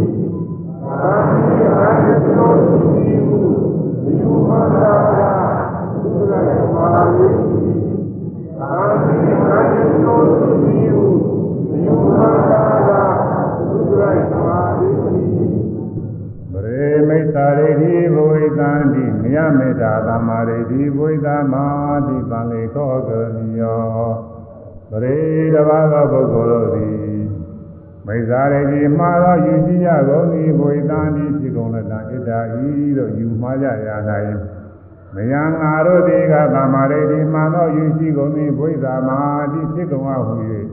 [17.07, 21.65] မိစ္ဆာဒိဋ္ဌိဘဝိသံတိမယမေတ္တာသမာဓိဋ္ဌိဘဝိသမာ
[22.07, 23.81] တိပံလေခောကရဏီယော
[24.89, 25.17] ပရေ
[25.53, 27.08] တဘာသောပုဂ္ဂိုလ်တို့သည်
[28.09, 33.89] မိစ္ဆာဒိဋ္ဌိမှားသောယူရှိကြကုန်သည်ဘဝိသံတိဖြစ်ကုန်လက်တံဣဒ္ဓာဤတို့ယူမှားကြရ၌
[35.15, 39.19] မယံငါတို့သည်ကသမာဓိဋ္ဌိမှန်သောယူရှိကုန်သည်ဘဝိသမာ
[39.53, 40.35] တိဖြစ်ကုန်ဟု၍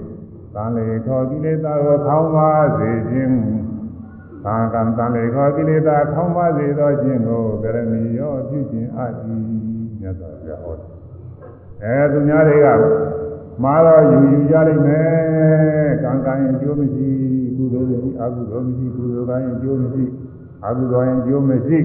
[0.52, 3.36] ပတန်လေခေါ်ကိလေသာကိုခေါင်းပါစေခြင်း
[4.44, 9.12] ကာကံတန်လေခေါ်ကိလေသာခေါင်းပါစေသောခြင်းကိုကရမီရောပြုခြင်းအပ်၏
[10.00, 10.88] မြတ်စွာဘုရားဟောတယ်
[11.82, 12.68] အဲသူများတွေက
[13.62, 17.08] မှားတော့ယူယူကြလိမ့်မယ်ကံကံရင်ကျိုးမရှိ
[17.56, 20.04] ကုသိုလ်မရှိအကုသိုလ်မရှိကုသိုလ်ကံရင်ကျိုးမရှိ
[20.64, 21.78] အကုသိုလ်ရင်ကျိုးမရှိ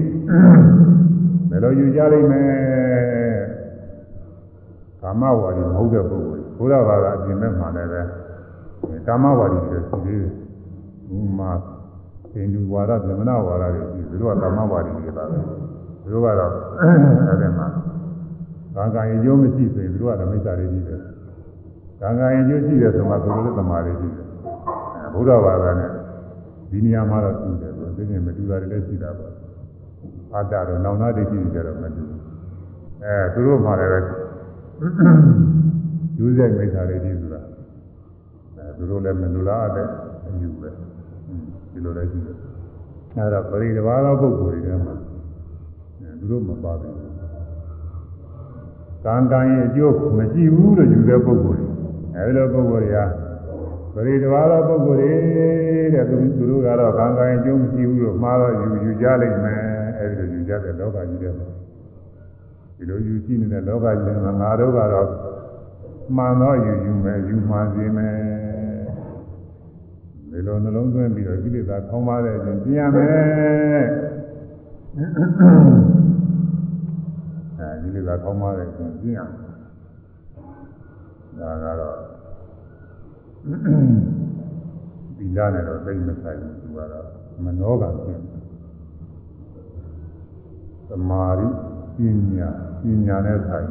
[1.50, 2.52] ဘယ်လိုယူကြလိမ့်မယ်
[5.02, 8.00] ကာမဝါဒီမဟုတ်တဲ့ပုဂ္ဂိုလ်ဘုရားဘာသာအပြင်မဲ့မှလည်းပဲ
[9.06, 10.32] ကာမဝါဒီတွေရှိသေးတယ်
[11.16, 11.50] ဥမာ
[12.30, 15.38] ဟိန္ဒူဝါဒဗြဟ္မဏဝါဒတွေရှိသူတို့ကကာမဝါဒီတွေပါပဲ
[16.02, 17.66] သူတို့ကတော့အဲ့ဒီမှာ
[18.76, 21.00] ကံကံရင်ကျိုးမရှိဆိုရင်သူတို့ကမိစ္ဆာတွေကြီးတယ်
[22.02, 24.26] ကံကံရင်ကျိုးရှိတယ်ဆိုမှသူတို့လည်းသမာဓိကြီးတယ်
[25.12, 25.90] ဘုရားဘာသာနဲ့
[26.70, 29.28] ဒီနေရာမှာတော့တူတယ်ဆိုသိရင်မတူတာတွေလည်းရှိတာပါ
[30.34, 32.20] အတ္တတော့နောင်နာဒိဋ္ဌိတွေကြတော့မတူဘူး
[33.04, 33.90] အဲသူတို့မှလည်း
[36.16, 37.40] ကျိုးဆိုင်မိစ္ဆာတွေကြီးဆိုတာ
[38.56, 39.86] အဲသူတို့လည်းမလူလားတဲ့
[40.26, 40.68] အယူပဲ
[41.72, 42.36] ဒီလိုလည်းရှိတယ်
[43.16, 44.94] အဲဒါပရိဒီဘာသောပုဂ္ဂိုလ်တွေထဲမှာ
[46.18, 46.96] သူတို့မပါဘူး
[49.04, 51.81] ကံကံရဲ့အကျိုးမရှိဘူးလို့ယူတဲ့ပုဂ္ဂိုလ်တွေ
[52.16, 52.98] အဲဒီလိုပုဂ္ဂိုလ်တွေက
[53.94, 55.12] ပရိဒီဘာသောပုဂ္ဂိုလ်တွေ
[55.94, 59.62] တဲ့သူသူတို့ကတော့ကံကံရဲ့အကျိုးမရှိဘူးလို့မှားတော့ယူယူကြလိမ့်မယ်
[59.98, 61.48] အဲဒီလိုယူကြတဲ့လောကကြီးထဲမှာ
[62.76, 65.08] ဒီလိုယူရှိနေတဲ့လောကကြီးထဲမှာငါတို့ကတော့
[66.16, 68.16] မှန်တော့ယူယူမယ်ယူမှန်စေမယ်
[70.30, 73.84] ဒီလိုနှလုံးသွင်းပြီးတော့ကိလေသာခေါင်းပါတဲ့အချိန်ပြင်ရမယ်
[77.58, 79.51] အဲဒီလေသာခေါင်းပါတဲ့အချိန်ပြင်ရမယ်
[81.38, 81.96] ဒါကတော့
[85.16, 87.06] ဒီလာနဲ့တော့သိမဆိုင်ဘူးသူကတော့
[87.44, 88.20] မနောကပြင်
[90.88, 91.46] သမာဓိ
[91.96, 91.98] ပ
[92.36, 92.48] ညာ
[92.80, 93.68] ပညာနဲ့ဆိုင်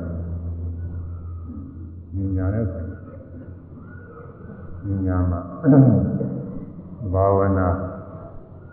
[2.14, 2.88] ပညာနဲ့ဆိုင်
[4.84, 5.42] ပညာမှာ
[7.14, 7.68] ဘာဝနာ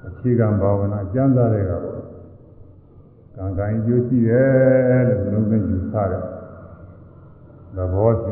[0.06, 1.98] အခြေခံဘာဝနာကျမ်းစာတွေကပေါ့
[3.36, 6.24] ကံကံကျိုးရှိတယ်လို့ဘယ်လိုလဲယူဆတယ်
[7.76, 8.28] သဘောဖြ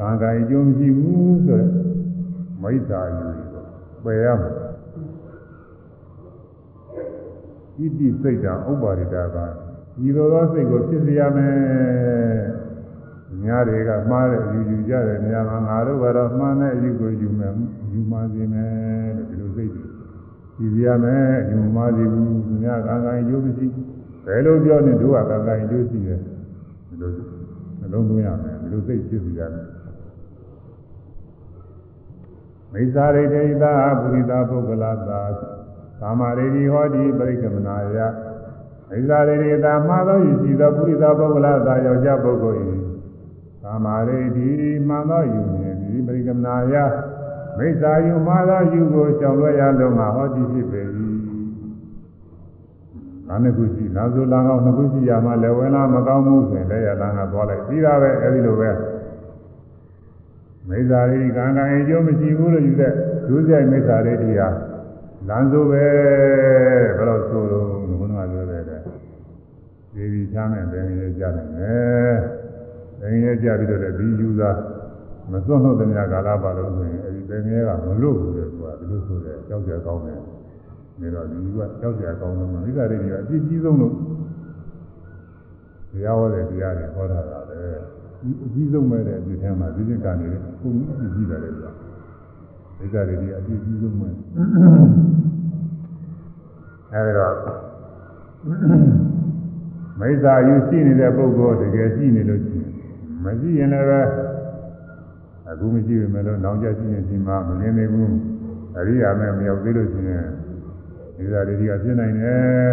[0.00, 1.68] စ်ကံကံကျိုးမရှိဘူးဆိုတော့
[2.62, 3.64] မိစ္ဆာယူကို
[4.04, 4.52] ပယ်ရမယ်
[7.76, 9.36] ဣတိစိတ်တံဥပ္ပါရိတာက
[9.96, 11.54] ဒီလိုသောစိတ်ကိုဖြစ်စေရမယ်
[13.44, 17.54] များတွေကမှားတဲ့ယူယူကြတဲ့နေရာမှာငါတို့ကတော့မှားတဲ့အယူကိုယူမယ်
[17.92, 18.70] ယူမှစေမယ်
[19.16, 19.82] လို့ဒီလိုစိတ်တွေ
[20.56, 23.66] ကြည်ရမယ်ယူမှစေဘူးသူများကံကံကျိုးမရှိ
[24.26, 26.20] ဘယ်လိုပြောနေတို့ကကံကံကျိုးရှိတယ်
[26.88, 27.10] ဒီလို
[27.80, 29.79] နှလုံးသွင်းရမယ်ဒီလိုစိတ်ဖြစ်စေရမယ်
[32.72, 35.20] မိစ္ဆာရိတေသာပုရိသပုဂ္ဂလသာ
[36.00, 37.98] ကာမရေဒီဟောတိပရိက္ခမနာယ
[38.88, 42.60] မိစ္ဆာရိတေသာမှားသောယူရှိသောပုရိသပုဂ္ဂလသာယောက်ျားပုဂ္ဂိုလ်၏
[43.62, 44.48] ကာမရေဒီ
[44.88, 46.74] မှန်သောယူမြင်သည်ပရိက္ခမနာယ
[47.56, 50.82] မိစ္ဆာယူမှားသောယူကိုရှောင်လွှဲရလုံးမှာဟောတိဖြစ်ပေ၏
[53.28, 58.70] နာနှစ်ခုရှိနာဆိုလာကောင်းနှစ်ခုရှိရမှလည်းဝင်လာမကောင်းဘူးဆိုရင်လည်းရလာကသွားလိုက်ပြီးတာပဲအဲဒီလိုပဲ
[60.70, 62.92] မိစ္ဆာရိကံကံအကျိုးမရှိဘူးလို့ယူတဲ့
[63.28, 64.48] ဒုစရိုက်မိစ္ဆာရိတိဟာ
[65.28, 65.84] လမ်းဆိုပဲ
[66.98, 67.66] ဘယ်လိုဆိုလို့
[68.00, 68.80] ဘုန်းတော်ပြောတဲ့တဲ့
[69.94, 71.76] ဒီဒီချမ်းနဲ့ဘယ်နည်းကြနိုင်လဲ
[73.00, 74.56] ဘယ်နည်းကြပြီးတော့လည်းဒီယူသား
[75.30, 80.20] မစွန့်လို့တဲ့များကာလပါလို့ဆိုရင်အဲဒီဘယ်နည်းကမလွတ်ဘူးလေကွာဒီလိုဆိုတဲ့ကြောက်ကြကောင်းတယ်
[81.00, 83.94] နေတော့ဒီကကြောက်ကြကောင်းတယ်မိစ္ဆာရိတိကအပြည့်ကြီးဆုံးလို့
[85.92, 87.99] တရားဟောတဲ့တရားတွေဟောတာကလည်းဒီ
[88.44, 90.26] အကြီးဆုံးပဲတဲ့အဖြစ်ထဲမှာဒီပြကနေ
[90.60, 91.70] ပုံကြီးကြီးတယ်လေကွာ
[92.78, 97.34] ဒိဋ္ဌာတွေဒီအပြည့်ကြီးဆုံးပဲအဲဒီတော့
[99.98, 102.68] မိစ္ဆာယူရှိနေတဲ့ပုဂ္ဂိုလ်တကယ်ရှိနေလို့ရှိရင်
[103.24, 104.00] မရှိရင်လည်းပဲ
[105.48, 108.10] အခုမရှိပြီမဲ့လို့နောင်ကြရှိရင်ဒီမှာမမြင်သေးဘူး
[108.76, 110.26] အရိယာမဲ့မရောက်သေးလို့ရှိရင်
[111.16, 112.68] မိစ္ဆာတွေဒီကဖြစ်နိုင်တယ်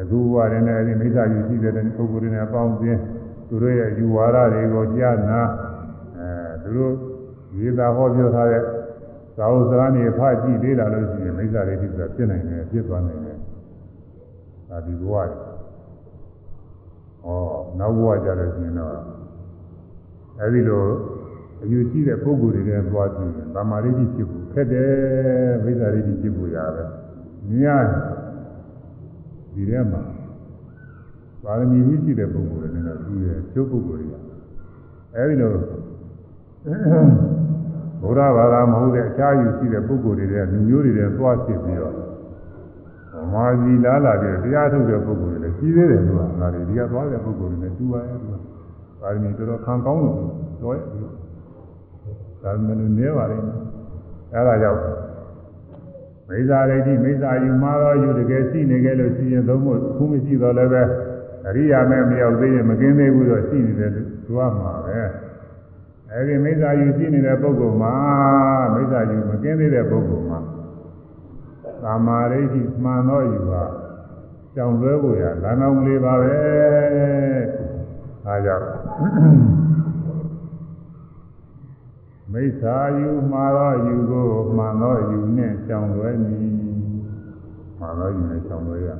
[0.00, 3.00] အခုဘဝတည်းနဲ့အဲဒီမိစ္ဆာယူရှိတဲ့ပုဂ္ဂိုလ်တွေနဲ့ပေါင်းခြင်း
[3.48, 5.40] သူတို့ရဲ့ယူဝါဒတွေကိုကြားနာ
[6.18, 6.30] အဲ
[6.62, 6.92] သူတို့
[7.56, 8.62] ရေးသားဟောပြောထားတဲ့
[9.38, 13.36] သာဝစကားနေဖတ်ကြည့်သေးလာလို့ရှိရင်မိစ္ဆာတွေဒီဆိုတာဖြစ်နိုင်တယ်ဖြစ်သွားနိုင်တယ်။
[14.68, 15.24] ဒါဒီဘဝတွေ။
[17.24, 17.28] ဩ
[17.78, 18.92] နောက်ဘဝကြလို့ရှိရင်တော့
[20.40, 20.84] အဲဒီလို
[21.62, 24.92] အယူရှိတဲ့ပုဂ္ဂိုလ်တွေနဲ့သွားကြည့်ရင်ဗမာရိတိဖြစ်ဖို့ခက်တယ်
[25.64, 26.88] မိစ္ဆာရိတိဖြစ်ဖို့ရတယ်။
[27.48, 27.68] မြင်ရ
[29.54, 30.02] ဒီထဲမှာ
[31.44, 34.22] ပါရမီဝိရှိတဲ့ပုဂ္ဂိုလ်တွေနဲ့တော့သူ့ရဲ့ကျုပ်ပုဂ္ဂိုလ်တွေက
[35.14, 35.52] အဲဒီလို
[38.02, 41.94] ဘုရားဘာသာမဟုတ်တဲ့အခြားယူရှိတဲ့ပုဂ္ဂိုလ်တွေတဲ့လူမျိုးတွေတဲ့သွားဖြစ်ပြီးတော့
[43.32, 48.34] မာကြီးလာလာတဲ့တရားထုတ်တဲ့ပုဂ္ဂိုလ်တွေလည်းကြီးသေးတယ်လို့ငါတွေဒီကသွားတဲ့ပုဂ္ဂိုလ်တွေနဲ့တူပါရဲ့သူက
[49.00, 50.16] ပါရမီတော်တော်ခံကောင်းလို့
[50.62, 50.84] တော့ရဲ့
[52.42, 53.58] ဒါမှမဟုတ်နည်းပါလိမ့်မယ်
[54.34, 54.80] အဲဒါကြောင့်
[56.28, 60.82] မိစ္ဆာဒိဋ္ဌိမိစ္ဆာယူမှာတော့ယူတကယ်ရှိနေကြလို့ရှိရင်သုံးဖို့ခုမရှိတော့လည်းပဲ
[61.48, 64.02] အရိယာမဲ့မရောက်သေးရင်မကင်းသေးဘူးတော့ရှိနေတယ်သူ
[64.36, 65.00] ကမှာပဲ
[66.10, 67.94] အဲဒီမိစ္ဆာယူရှိနေတဲ့ပုဂ္ဂိုလ်မှာ
[68.74, 70.40] မိစ္ဆာယူမကင်းသေးတဲ့ပုဂ္ဂိုလ်မှာ
[71.82, 73.64] သာမာရိဋ္ဌိမှန်တော့ယူပါ
[74.54, 76.36] ကြောင်လွဲဖို့ရလမ်းကောင်းလေးပါပဲ
[78.26, 78.66] အဲကြောင့်
[82.32, 86.50] မိစ္ဆာယူမှာတော့ယူကိုမှန်တော့ယူနဲ့ကြောင်လွဲမည်
[87.78, 88.90] မှန်တော့ယူနဲ့ကြောင်လွဲရ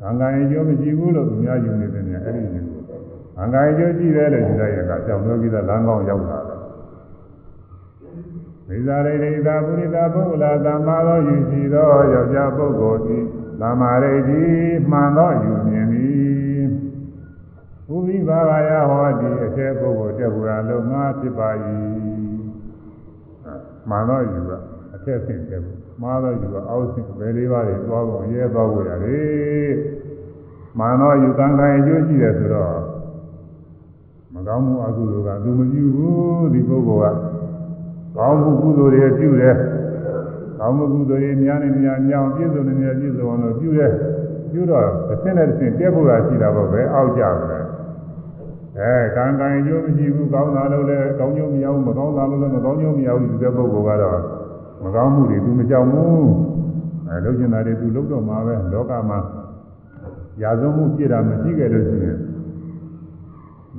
[0.00, 6.56] ကံကံအကျိုးမရှိဘူးလို့သူများယူနေတယ်များအဲ့ဒီယူကိုကံကံအကျိုးရှိတယ်လို့ယူလိုက်ရင်ကကြောင်လွဲပြီးတော့လမ်းကောင်းရောက်လာတယ်
[8.68, 13.24] မိစ္ဆာရိဋ္ဌိသာပုရိသပုဂ္ဂလာသမ္မာသောယူရှိသောယောက်ျားပုဂ္ဂိုလ်သည်
[13.60, 14.42] သမ္မာရိဋ္ဌိ
[14.90, 16.16] မှန်သောယူမြင်သည်
[17.88, 17.96] ဘု
[18.28, 21.48] ရားဘာဂယဟောတိအထက်ပုဂ္ဂိုလ်တက်ဘူးအလုံးငါဖြစ်ပါ၏
[23.88, 24.52] မှန်တော့ယူက
[25.06, 29.72] အထက်ဆင့်တက်ဘူးမှားတော့ယူကအောက်ဆင့်ဘယ်လေးပါးတွေသွားဖို့ရဲသွားဖို့ရတယ်
[30.78, 32.76] မှန်တော့ယူကံကံအကျိုးရှိတယ်ဆိုတော့
[34.32, 37.16] မကောင်းမှုအကုသိုလ်ကသူမပြုဘူးဒီပုဂ္ဂိုလ်က
[38.16, 39.56] ကောင်းမှုကုသိုလ်တွေပြုတယ်
[40.58, 43.92] ကောင်းမှုကုသိုလ်တွေများနေများညောင်းပြည့်စုံနေများပြည့်စုံအောင်လို့ပြုတယ်
[44.52, 47.64] ပြုတော့တစ်ဆင့်နဲ့တစ်ဆင့်တက်ဖို့ရရှိတာပေါ့ပဲအောက်ကြတယ်
[48.78, 54.35] အဲကံကံကျိုးမရှိဘူးကောင်းတာလို့လည်းကောင်းကျိုးမရဘူးမကောင်းတာလို့လည်းမကောင်းကျိုးမရဘူးဒီတဲ့ပုဂ္ဂိုလ်ကတော့မ
[54.94, 56.28] ကောင်းမှုတွေသူမကြောက်ဘူး
[57.08, 59.18] အဲလုပ်ချင်တာတွေသူလုပ်တော့မှာပဲလောကမှာ
[60.42, 62.18] ရာဇဝမှုပြည့်တာမရှိခဲ့လို့ရှိရင်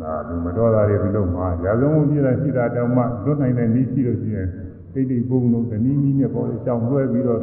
[0.02, 4.48] ဒါလူမတော်တာတွေသူလုပ်မှာရာဇဝမှုပြည့်တာရှိတာတောင်မှလွတ်နိုင်တဲ့နည်းရှိလို့ရှိရင်
[4.94, 7.42] တိတ်တိတ်ပုံလုံးတနည်းနည်းနဲ့ပေါ်ကြောင်လွှဲပြီးတော့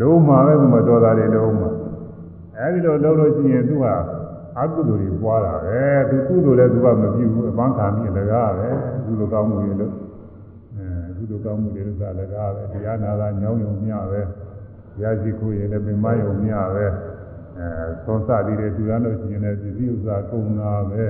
[0.00, 1.70] လုံးမှာပဲသူမတော်တာတွေလုံးမှာ
[2.58, 3.86] အဲဒီလိုလုပ်လို့ရှိရင်သူက
[4.58, 8.68] အကုသိုလ်တွေပွားတာပဲသူကုသိုလ်လည်းသူကမပြုဘူးအပန်းခံပြီးလကားပဲ
[9.04, 10.07] ကုသိုလ်ကောင်းမှုတွေလို့အဲကု
[11.28, 14.20] သိုလ်ကောင်းမှုတွေလို့သာလကားပဲတရားနာတာညောင်းယုံမျှပဲ
[14.96, 16.86] တရားရှိခိုးရင်လည်းပင်မယုံမျှပဲ
[17.58, 17.68] အဲ
[18.04, 21.06] သွန်စသည်တွေသူရလို့ရှိရင်လည်းဒီဥစ္စာကုန်တာပဲ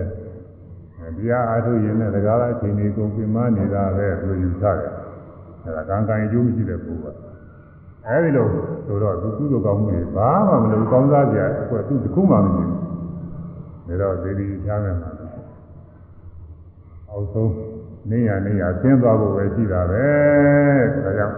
[1.16, 4.92] တရားအားထုတ်ရင်လည်းလကားအချိန်ကြီးကုန်ပင်မနေတာပဲသူယူဆတယ်
[5.64, 7.18] အဲဒါကံကံအကျိုးမရှိတဲ့ပုဂ္ဂိုလ်
[8.06, 8.46] အဲဒီလို
[8.86, 12.68] ဆိုတော့သူကုသိုလ်ကောင်းမှုတွေဘာမှမလုပ်ကောင်းစားကြအကွသူတခုမှမမြင်
[13.86, 15.10] ဘူးဒါတော့သေဒီချားမယ်မှာ
[17.10, 17.50] အောက်ဆုံး
[18.10, 20.06] နေရနေရဆင်းသွားဖို့ပဲရှိတာပဲ
[21.04, 21.36] ဒါကြောင့်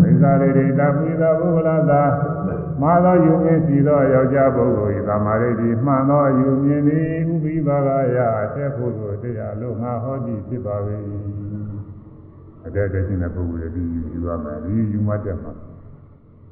[0.00, 2.02] မိစ္ဆာရိဒိတာပိသာဘုဗလာသာ
[2.82, 10.76] မာသောယူမြင်စီသောယောက်ျားပုဂ္ဂိုလ်၏သမာရိတိမှန်သောယူမြင်သည်ဥပိပါကယအထက်ဖို့သို့တရားလို့ငါဟောသည်ဖြစ်ပါ၏
[12.66, 15.52] အတဲ့တဲ့ရှင်တဲ့ပုဂ္ဂိုလ်တွေဒီယူရမယ်ဒီယူမှတက်မှာ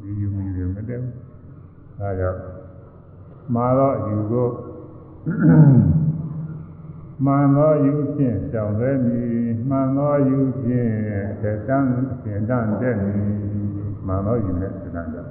[0.01, 1.15] ဒီယူမိတယ်မတက်ဘူး
[2.01, 2.41] ဒါကြောင့်
[3.55, 4.49] မာသောယူကို
[7.25, 9.31] မှန်သောယူဖြင့်ကြောင်သေးမည်
[9.69, 10.93] မှန်သောယူဖြင့်
[11.43, 13.23] တတန်းစင်တန်းတဲ့မည်
[14.07, 15.27] မှန်သောယူနဲ့စင်တန်းတဲ့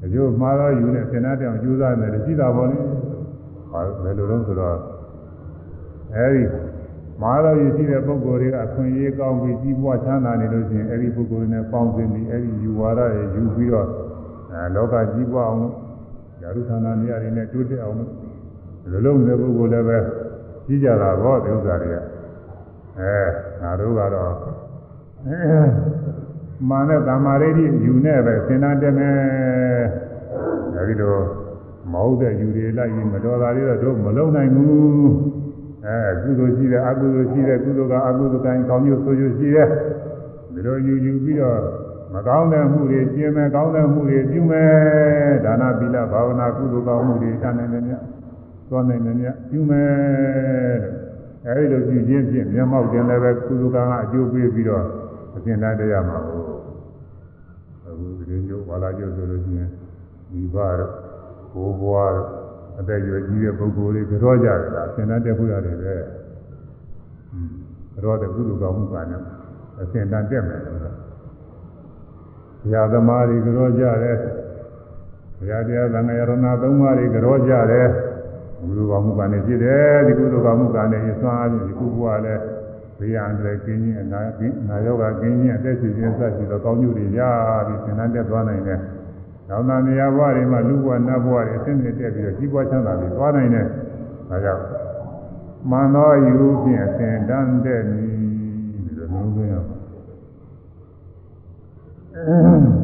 [0.00, 2.78] ဒီလိုမှားသောယူနဲ့စင်တန်းတဲ့အောင်ကြိုးစားမယ်လို့ရှိတာပေါ့လေ
[3.70, 4.78] ဟာဘယ်လိုလဲဆိုတော့
[6.14, 6.44] အဲဒီ
[7.22, 13.88] မှားသောယူရှိတဲ့ပုဂ္ဂိုလ်တွေကအခွင့်အရေးကောင်းပြီးကြီးပွားချမ်းသာနေလို့ရှိရင်အဲဒီပုဂ္ဂိုလ်နဲ့ပေါင်းစင်ပြီးအဲဒီယူဝါဒတွေယူပြီးတော့
[14.52, 15.64] အဲလောကကြီးပွားအောင်
[16.42, 19.98] ယာရုဌာနနေရာတွေနဲ့တိုးတက်အောင်လို့လုံးတဲ့ပုဂ္ဂိုလ်လည်းပဲ
[20.66, 21.96] ကြီးကြတာပေါ့ဒီဥစ္စာတွေက
[22.98, 23.14] အဲ
[23.62, 24.32] ငါတို့ကတော့
[26.68, 29.14] မာနဲ့တမာရိတိယူနဲ့ပဲသင်္နာတက်မယ်
[30.74, 31.16] အဲဒီလို
[31.92, 35.10] မဟုတ်တဲ့ယူတွေလိုက်ပြီးမတော်တာတွေတော့တို့မလုံနိုင်ဘူး
[35.86, 39.68] အဲကုသိုလ်ရှိတယ်အကုသိုလ်ရှိတယ်ကုသိုလ်ကအကုသိုလ်တိုင်းကောင်းကျိုးဆိုးကျိုးရှိတယ်
[40.52, 41.60] ဒီလိုယူယူပြီးတော့
[42.14, 44.72] မကောင်းတဲ့မှုတွေကျင်မဲ့ကောင်းတဲ့မှုတွေပြုမယ်
[45.44, 48.15] ဒါနသီလဘာဝနာကုသိုလ်ကောင်းမှုတွေတန်နေတယ်များ
[48.68, 50.78] သွားနိုင်တယ်များပြုမယ်
[51.44, 54.84] တဲ့အဲဒီလိုပြုခြင်းဖြင့်မျက်မှောက်တင်လည်းပဲကုသိုလ်ကံကအကျိုးပေးပြီးတော့
[55.36, 56.42] အစဉ်တိုင်းတရားမှာကို
[57.86, 59.70] အခုဒီလိုဝါလာကျိုးဆိုလို့ရှိရင်
[60.30, 60.92] ဒီဘာတော့
[61.52, 62.28] ဘိုးဘွားတော့
[62.78, 65.94] အသက်ရွယ်ကြီးတဲ့ပုဂ္ဂိုလ်တွေကြောကြတယ်လားအစဉ်တိုင်းတက်ဖို့ရတယ်ပဲ
[67.94, 69.24] ကြောတဲ့ကုသိုလ်ကောင်းမှုကလည်း
[69.82, 70.90] အစဉ်တိုင်းတက်မယ်လို့ဘု
[72.72, 74.16] ရားသမားတွေကြောကြတယ်
[75.38, 76.32] ဘုရားတရားသံဃာရဏ
[76.62, 77.88] သုံးပါးတွေကြောကြတယ်
[78.60, 82.40] ကုသိုလ်ကောင်းမှုကလည်းဖြစ်တယ်ဒီကုသိုလ်ကောင်းမှုကလည်းရစွမ်းအားဖြင့်ဒီကုဘဝလည်း
[82.98, 87.20] ဘေးရန်တွေကင်းခြင်းအနာကင်းနာယောဂကင်းခြင်းအသက်ရှင်ခြင်းစသဖြင့်တော့ကောင်းကျိုးတွေရ
[87.66, 88.80] ပြီးသင်္ဍန်တက်သွားနိုင်တယ်။
[89.48, 93.66] နောက်နာနေရာဘဝတွေမှာလူဘဝနတ်ဘဝတွေအဆင့်မြင့်တက်ပြီးတော့ကြီးပွားချမ်းသာပြီးသွားနိုင်တယ်။
[94.28, 94.62] ဒါကြောင့်
[95.70, 98.16] မန္တောယူဖြင့်အသင်တန်းတဲ့နီး
[98.84, 99.76] ဒီလိုမျိုးပြောရမှာ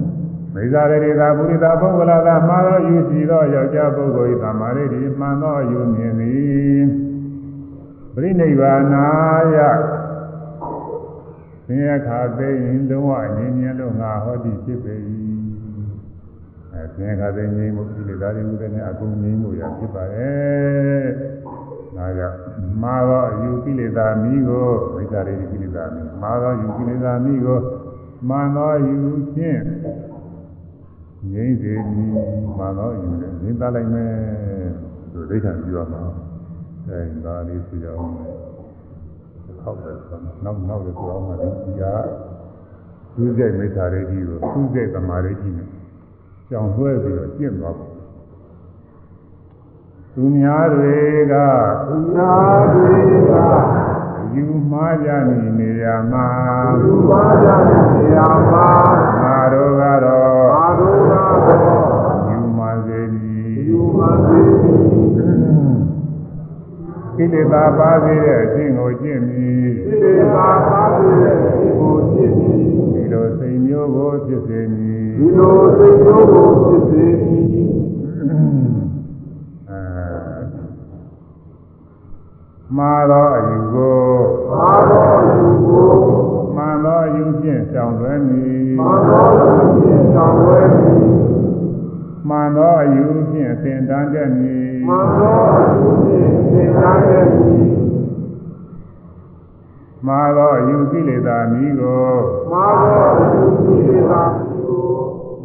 [0.55, 6.83] ။မိစ္ဆာရေသာပုရိသပုဂ္ဂလာသာမှာသောယူစီသောယောက်ျားပုဂ္ဂိုလ်၏သမာရိတိမှန်သောယူမြင်သည်
[8.15, 9.07] ပရိနိဗ္ဗာနာ
[9.55, 9.57] ယ
[11.67, 14.95] ဆင်းရဲခါသိရင်လုံးဝငြိမ်းချမ်းလို့ငါဟောတိဖြစ်ပေ၏
[16.73, 21.05] အဲဆင်းရဲခါသိငြိမ်းမှုဒီလေသာရိဥဒ္ဒနဲ့အကုန်ငြိမ်းမှုရဖြစ်ပါတယ်။
[21.97, 22.39] ဒါကြောင့်
[22.83, 27.61] မာသောအယူကိလေသာမိကိုဝိသရိကိလေသာမိမာသောယူကိလေသာမိကို
[28.29, 28.99] မှန်သောယူ
[29.35, 29.61] ဖြင့်
[31.31, 32.09] ငြိမ်းစေသည်
[32.59, 34.13] မှန်သောယူနဲ့ငြိမ်းသားလိုက်မယ်
[35.13, 36.03] သူဒိဋ္ဌံပြောမှာ
[36.89, 38.01] အဲဒါလေးသိအောင်
[39.63, 41.49] ဟုတ်တယ်ဆိုတော့နောက်နောက်လည်းပြောအောင်ပါဒီ
[41.81, 41.83] က
[43.15, 45.69] သူစိတ်မိစ္ဆာရိတိကိုသူစိတ်သမာရိတိနဲ့
[46.49, 47.87] ကြောင်လွှဲပြီးတော့ကျင့်သွားပါ
[50.15, 50.97] သူများတွေ
[51.33, 51.35] က
[51.89, 52.91] သူများတွေ
[53.31, 53.33] က
[54.35, 56.27] ယူမှားကြနေနေရမှာ
[56.81, 58.67] လူပါကြတဲ့နေရာမှာ
[59.23, 60.12] ငါတို့ကတော့အာရုံကတော့
[62.29, 64.83] ယူမှားစေသည်ယူမှသိသည်
[67.17, 72.57] ကိလေသာပါစေတဲ့အခြင်းကိုကျင့်ပြီးဒီလေသာပါပြီးတဲ့ဒီကိုကြည့်ပြီး
[72.95, 77.43] ဒီလိုစိတ်မျိုးကိုဖြစ်စေမည်ဒီလိုစိတ်မျိုးကိုဖြစ်စေသည်
[79.71, 79.81] အဲ
[82.77, 84.01] မှားသောအယူကို
[84.51, 86.32] မာတော်လူကိုမှန်
[86.85, 91.03] သောအယူဖြင့်ရှောင်လွှဲမည်မာတော်လူဖြင့်ဆောင်ရွက်သည်
[92.29, 97.73] မှန်သောအယူဖြင့်သင်တန်းတတ်မည်မာတော်လူဖြင့်သင်ကြားတဲ့သည်
[100.07, 102.05] မှားသောအယူကိလေသာမည်ကို
[102.53, 104.85] မာတော်လူဒီလေသာကို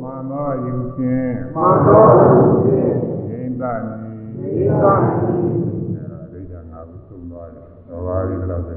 [0.01, 2.91] မှန်သောအယူဖြင့်မာတော်လူဖြင့်
[3.27, 5.47] ငြိမ့်သမည်ဒီသာသည်
[5.95, 8.76] အဲဒါဒိဋ္ဌာငါကိုသုံးသွားတယ်။တော်ပါပြီလို့ဆိုရ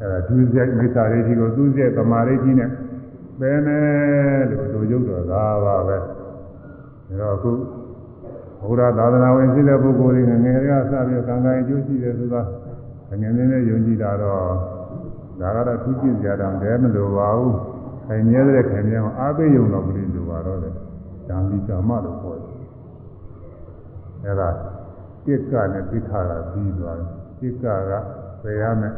[0.00, 2.70] အဲဒါဒုစရိုက်မိစ္ဆာရိတိကိုသူစရိုက်သမာရိတိနဲ့
[3.40, 5.96] ပဲမယ်လို့တို့ရုပ်တော်သာပါပဲ။
[7.08, 7.52] ဒါတော့အခု
[8.60, 12.42] ဘုရားသာသနာဝင်ရှိတဲ့ပုဂ္ဂိုလ်တွေငယ်ငယ်ကစပြီးကံကံအကျိုးရှိတယ်ဆိုတာ
[13.22, 14.40] ငယ်ငယ်လေးယုံကြည်တာတော့
[15.40, 17.52] ဒါကတော့သူကြည့်ကြတာတည်းမလိုပါဘူး။
[18.06, 20.74] ခိုင်မြဲတဲ့ခင်ဗျားအားပေးယုံတော့ပြည်လိုပါတော့တယ်။
[21.28, 22.50] ဓမ္မီကာမလို့ခေါ်တယ်။
[24.24, 24.48] အဲဒါ
[25.24, 27.08] တိက္ကနဲ့ပိခါကပြီးသွားတယ်
[27.40, 27.92] တိက္ကက
[28.42, 28.94] ပယ်ရမယ်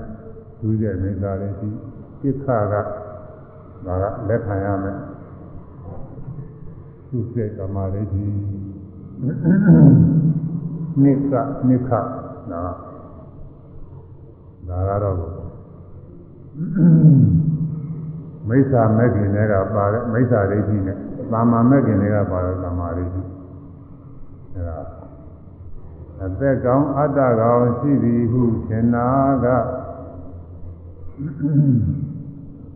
[0.62, 1.68] ဒုစရိုက်မိစ္ဆာရိတိ
[2.22, 2.74] တိက္ခက
[3.86, 4.96] ဒါကလက်ခံရမယ်
[7.08, 8.24] သူစိတ်သမာဓိတိ
[11.02, 11.34] နိက
[11.68, 11.90] နိခ
[12.50, 12.62] ဒါ
[14.68, 15.16] ဒါကတော့
[18.48, 20.96] မိစ္ဆာမဲ့ခင်တွေကပါတဲ့မိစ္ဆာဒိဋ္ဌိနဲ့
[21.32, 23.22] သာမာမဲ့ခင်တွေကပါတဲ့သမာဓိတိ
[24.54, 24.78] အဲဒါ
[26.24, 29.06] အသက်ကောင်းအတ္တကောင်းရှိသည်ဟုထင်နာ
[29.44, 29.46] က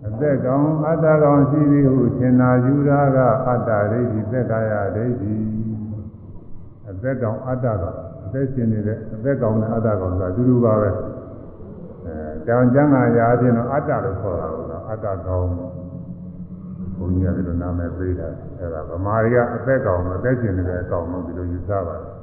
[0.06, 3.18] အသက်ကောင်းအတ္တကောင်းရှိသည်ဟုထင်နာယူတာက
[3.48, 5.34] အတ္တဒိဋ္ဌိသက်ကာယဒိဋ္ဌိ
[6.88, 10.90] အသက်ကောင်းအတ္တကောင်းအသက်ရှင်နေတဲ့အသက်ကောင်းနဲ့အတ္တကောင်းဆိုတာအတူတူပါပဲ
[12.04, 12.14] အဲ
[12.46, 15.50] တောင်ကျမ်းဂန်ရာအချင်းတော့အတ္တလို့ခေါ်တာကတော့အတ္တကောင်း
[16.98, 18.28] ဘုန်းကြီးကဒီလိုနာမည်ပေးတာ
[18.58, 22.15] အဲဒါဗမာတွေကအသက်ကောင်းအသက်ရှင်နေတဲ့အကောင်လို့ဒီလိုယူဆပါတယ်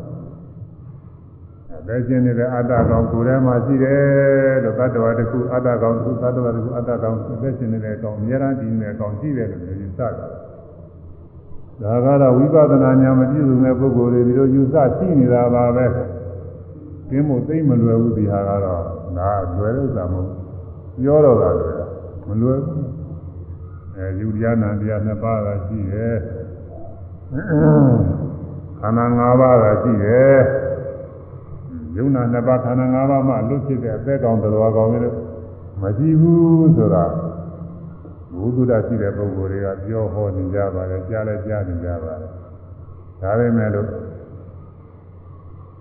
[1.84, 10.08] အသက်ရှင်နေတဲ့အတ္တကောင်ကိုယ်ထဲမှာရှိတယ်လို့သတ္တဝါတစ်ခုအတ္တကောင်တစ်ခုသတ္တဝါတစ်ခုအတ္တကောင်အသက်ရှင်နေတဲ့အကောင်အများအားဒီနေတဲ့အကောင်ရှိတယ်လို့ယူဆတာ
[11.82, 15.86] ဒါကတော့ဝိပဿနာဉာဏ်မပြည့်စုံတဲ့ပုဂ္ဂိုလ်တွေဒီလိုယူဆရှိနေတာပါပဲ
[17.10, 18.82] ကျင်းဖို့သိမလွယ်ဘူးဒီဟာကတော့
[19.18, 20.30] ဒါလွယ်လို့သာမဟုတ်
[21.02, 21.86] ပြောတော့တာလွယ်တာ
[22.28, 22.88] မလွယ်ဘူး
[23.98, 26.16] အဲယူတရားနာတရားနှစ်ပါးကရှိတယ်
[28.80, 30.38] ခန္ဓာ၅ပါးကရှိတယ်
[31.98, 35.10] ယုံနာနှစ်ပါးခန္ဓာ၅ပါးမှလွတ်ဖြစ်တဲ့အသက်ကောင်တော်ကောင်တွေ
[35.82, 37.06] မရှိဘူးဆိုတာ
[38.36, 42.32] ဘုသူဒ္ဓရှိတဲ့ပုဂ္ဂိုလ်တွေကပြောဟောနေကြပါတယ်ကြားလည်းကြားနေကြပါတယ်
[43.22, 43.90] ဒါပေမဲ့လို့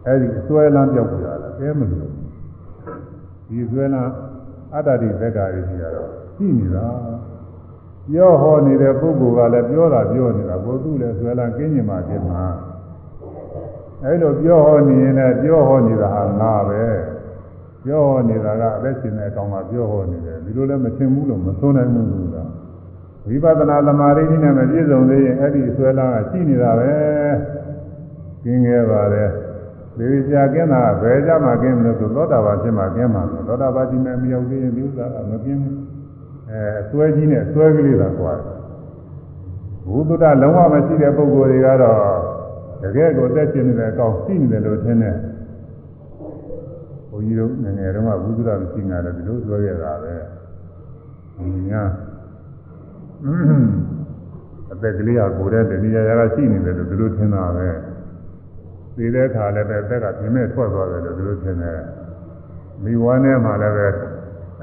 [0.07, 2.11] အဲဒီဆွဲလန်းပြောက်ကြတာအဲမလို့
[3.49, 4.13] ဒီဆွဲလန်း
[4.75, 6.87] အတ္တတိသက္ကာတွေရှိတာတော့ရှိနေတာ
[8.09, 12.43] ပြောဟောနေတဲ့ပုဂ္ဂိုလ်ကလည်းပြောတာပြောနေတာကိုသူ့လည်းဆွဲလန်းကင်းကျင်မှကျင်မှာ
[14.05, 16.83] အဲလိုပြောဟောနေရင်လည်းပြောဟောနေတာဟာငါပဲ
[17.85, 22.51] ပြောဟောနေတာကအသက်ရှင်တဲ့အကောင်ကပြောဟောနေတယ်ဒီလိုလည်းမသင်ဘူးလို့မသုံးနိုင်ဘူးလား
[23.27, 26.91] ဝိပဿနာသမာဓိနဲ့မပြည့်စုံသေးရင်အဲ့ဒီဆွဲလန်းကရှိနေတာပဲ
[28.45, 29.31] ကင်းခဲ့ပါတယ်
[29.97, 35.77] ဒီကြာကင်းတာဘယ်ကြမှာကင်းမလို့ဆိုသောတာပန်ဖြစ်မှာကင်းမှာသောတာပန်ဒီမဲ့မရောက်သေးရင်ဒီဥစ္စာကမကင်းဘူး
[36.51, 38.35] အဲအစွဲကြီးနဲ့အစွဲကလေးသာကွာ
[39.87, 42.42] ဘုဒ္ဓလုံးဝမရှိတဲ့ပုဂ္ဂိုလ်တွေကတော့
[42.83, 45.17] တကယ်ကိုတက်ရှင်နေတဲ့အကောင်ရှိနေတယ်လို့ထင်တယ်
[47.11, 50.15] ဘုန်းကြီးတို့ငယ်ငယ်တုန်းကဘုဒ္ဓမရှိငါလည်းဒီလိုစွဲခဲ့တာပဲ
[51.37, 51.83] ဒီညာ
[54.73, 57.69] အသက်ကလေးကကိုယ်တည်းတဏှာရာကရှိနေတယ်လို့ဒီလိုထင်တာပဲ
[58.97, 61.81] သိတဲ့အခါလည်းပဲအသက်ကပြင်းမဲ့ထွက်သွားတယ်လို့ဒီလိုထင်တယ်
[62.85, 63.89] မိဝါနဲ့မှလည်းပဲ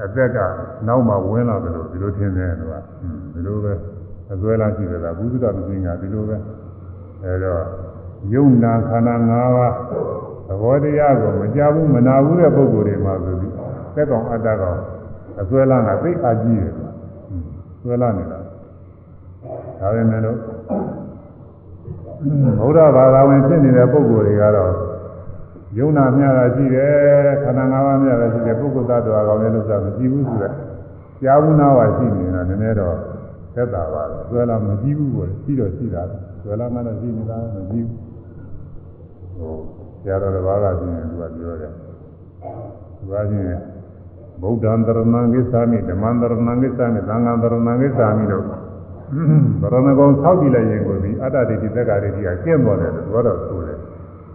[0.04, 0.38] အသက်က
[0.86, 2.74] နောက်မှဝင်လာတယ်လို့ဒီလိုထင်တယ်သူက
[3.34, 3.72] ဒီလိုပဲ
[4.32, 6.36] အစွဲလာရှိတယ်ကဘုဒ္ဓပစ္စည်းကဒီလိုပဲ
[7.24, 7.64] အဲတော့
[8.34, 9.74] ယုံနာခန္ဓာ၅ပါး
[10.46, 13.52] သဘောတရားကိုမကြဘူးမနာဘူးတဲ့ပုဂ္ဂိုလ်တွေမှာဆိုပြီး
[13.94, 14.78] သက်ကောင်အတ္တကောင်
[15.40, 16.74] အစွဲလာကသိအကြီးတယ်
[17.82, 18.38] စွဲလာနေတာ
[19.80, 20.38] ဒါပေမဲ့လို့
[22.60, 24.72] ဘုရားဘာသာဝင်ဖြစ်နေတဲ့ပုဂ္ဂိုလ်တွေကတော့
[25.78, 26.92] ယုံနာမြတာရှိတယ်
[27.42, 30.54] ခန္ဓာ၅ပါးမြတာရှိတယ်ပုဂ္ဂိုလ်သတ္တဝါကောင်လည်းလို့ဆိုတာမရှိဘူးဆိုတော့
[31.22, 32.96] ကြားဘူးနာဝါရှိနေတာနည်းနည်းတော့
[33.54, 36.02] သက်သာပါတော့ဆွဲလာမကြည့်ဘူးပေါ့ရှိတော့ရှိတာ
[36.42, 38.09] ဆွဲလာမှလည်းရှိနေတာမကြည့်ဘူး
[39.40, 39.54] ဟို
[40.02, 41.72] ဆရာတော်တစ်ပါးကရှိရင်သူကပြောတယ်
[42.98, 43.60] သူကချင်း
[44.42, 53.78] ဗုဒ္ဓံတရဏံကိစ္ဆာမိဓမ္မံတရဏံကိစ္ဆာမိသံဃံတရဏံကိစ္ဆာမိတို့ဗရဏဂုံဆောက်ကြည့်လိုက်ရင်ကိုဒီအတ္တဒိဋ္ဌိသက္ကာဒိဋ္ဌိကကျင့်ပေါ်တယ်လို့ပြောတော့ဆိုတယ်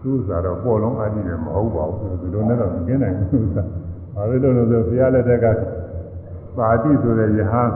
[0.01, 3.58] သူ့စာတော့ပေါ်လုံးအကြည့်တယ်မဟုတ်ပါဘူးဒီလိုနဲ့တော့မကျင့်နိုင်ဘူးသူက
[4.16, 5.45] ဘာလို့လဲလို့ဆိုဘုရားလက်ထက်က
[6.58, 7.70] ပါတိဆိုတဲ့ယဟန်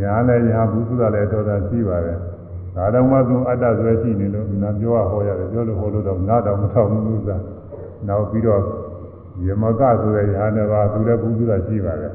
[0.00, 2.18] ညာလည်းယဟဘုသုဒလည်းတော်တော်ရှိပါတယ်
[2.76, 7.30] ဒါတော့မှသူအတ္တဆွဲရှိနေလို့နာပြောရဟောရတယ်ပြောလို့ဟောလို့တော့နားတော့မထောက်ဘူးသူက
[8.08, 8.62] နောက်ပြီးတော့
[9.46, 12.12] ယမကဆိုတဲ့ယဟန်တစ်ပါးသူလည်းဘုသုဒရှိပါတယ်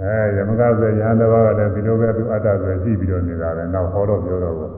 [0.00, 4.72] အဲယမကဆိုတဲ့ယဟန်တစ်ပါးကလည်းဒီလိုပဲသူအတ္တဆွဲရှိပြီးတော့နေတာပဲနောက်ဟောတော့ပြောတော့ဘူး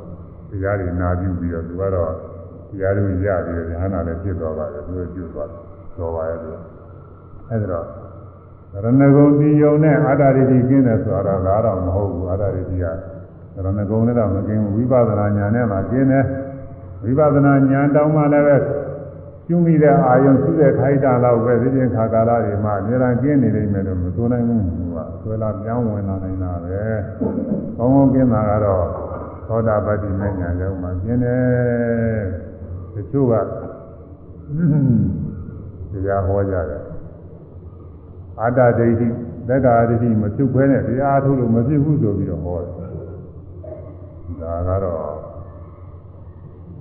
[0.50, 2.12] တရားတွေနာပြုပြီးတော့သူကတော့
[2.70, 5.60] တရားတွေရပြီးတော့ယဟန်နာလည်းဖြစ်သွားပါတယ်သူကပြုသွားတယ်
[5.98, 6.50] တော်ပါရဲ့သူ
[7.50, 7.86] အဲဒါတော့
[8.72, 12.84] ရဏဂုံဒီယုံနဲ့အာတာရိတိကျင်းတယ်ဆိုတော့ဒါတော့မဟုတ်ဘူးအာတာရိတိက
[13.54, 16.24] ရဏဂုံနဲ့တော့မကျင်းဘူးဝိပဿနာဉာဏ်နဲ့မှကျင်းတယ်
[17.04, 18.56] ဝိပဿနာဉာဏ်တောင်းမှလည်းပဲ
[19.46, 26.80] ကျွမိတဲ့အာယုံရှိတဲ့ခိုက်တာတော့ပဲသိချင်းခါကာလတွေမှာအများကြီးကျင်းနေနေမယ်လို့မဆိုနိုင်ဘူးသူကဆွဲလာပြောင်းဝင်လာနိုင်တာပဲ
[27.76, 28.84] ကောင်းကောင်းကျင်းတာကတော့
[29.48, 31.42] သောတာပတ္တိမဲ့ညာလုံးမှာကျင်းတယ်
[32.94, 33.34] တချို့က
[35.92, 36.82] တရားဟောကြတယ်
[38.40, 39.08] အာတဒိဋ္ဌိ
[39.48, 42.83] သက္ကာဒိဋ္ဌိမပြုတ်ခွဲနဲ့တရားထုတ်လို့မဖြစ်ဘူးဆိုပြီးတော့ဟောတယ်
[44.44, 45.04] ဒါကတော့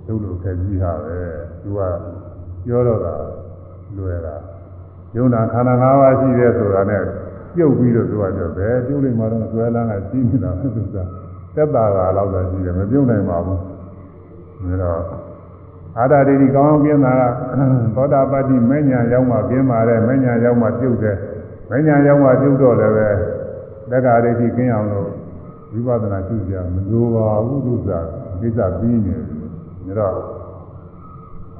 [0.06, 1.18] သူ့လိုခက်ကြီးဟာပဲ
[1.62, 1.80] သူက
[2.64, 3.14] ပြောတော့တာ
[3.96, 4.36] လွယ်တာ
[5.16, 7.02] ယုံနာခန္ဓာ၅ပါးရှိတဲ့ဆိုတာနဲ့
[7.54, 10.96] ပြုတ်ပြီးတော့သူကပြောဘယ်ပြုတ်လိုက်မှတော့ဆွဲလန်းကရှိနေတာသူကသ
[11.62, 15.02] က်တာကတော့သာရှိတယ်မပြုတ်နိုင်ပါဘူးဒါတော့
[15.98, 17.22] အာရဒိဋ္ဌိကောင်းအောင်ပြင်းတာက
[17.94, 21.16] သောတာပတ္တိမဉ္ဇဏ်ရောက်မှပြင်းပါတဲ့မဉ္ဇဏ်ရောက်မှပြုတ်တယ်
[21.70, 23.08] မဉ္ဇဏ်ရောက်မှပြုတ်တော့လည်းပဲ
[23.90, 25.10] သက္ကာဒိဋ္ဌိကျင်းအောင်လို့
[25.74, 28.00] ဝိပဿနာရှုကြမလိုပါဘူးလို့ဆိုတာ
[28.40, 29.14] ကိစ္စပြီးနေ
[29.86, 30.18] တယ်ဒါတော့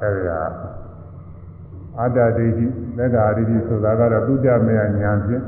[0.00, 0.40] အဲဒီဟာ
[1.98, 2.66] အာတ္တဒိဋ္ဌိ
[2.98, 5.44] သက္ကာဒိဋ္ဌိဆိုတာကတော့သူကြမယညာဖြင့်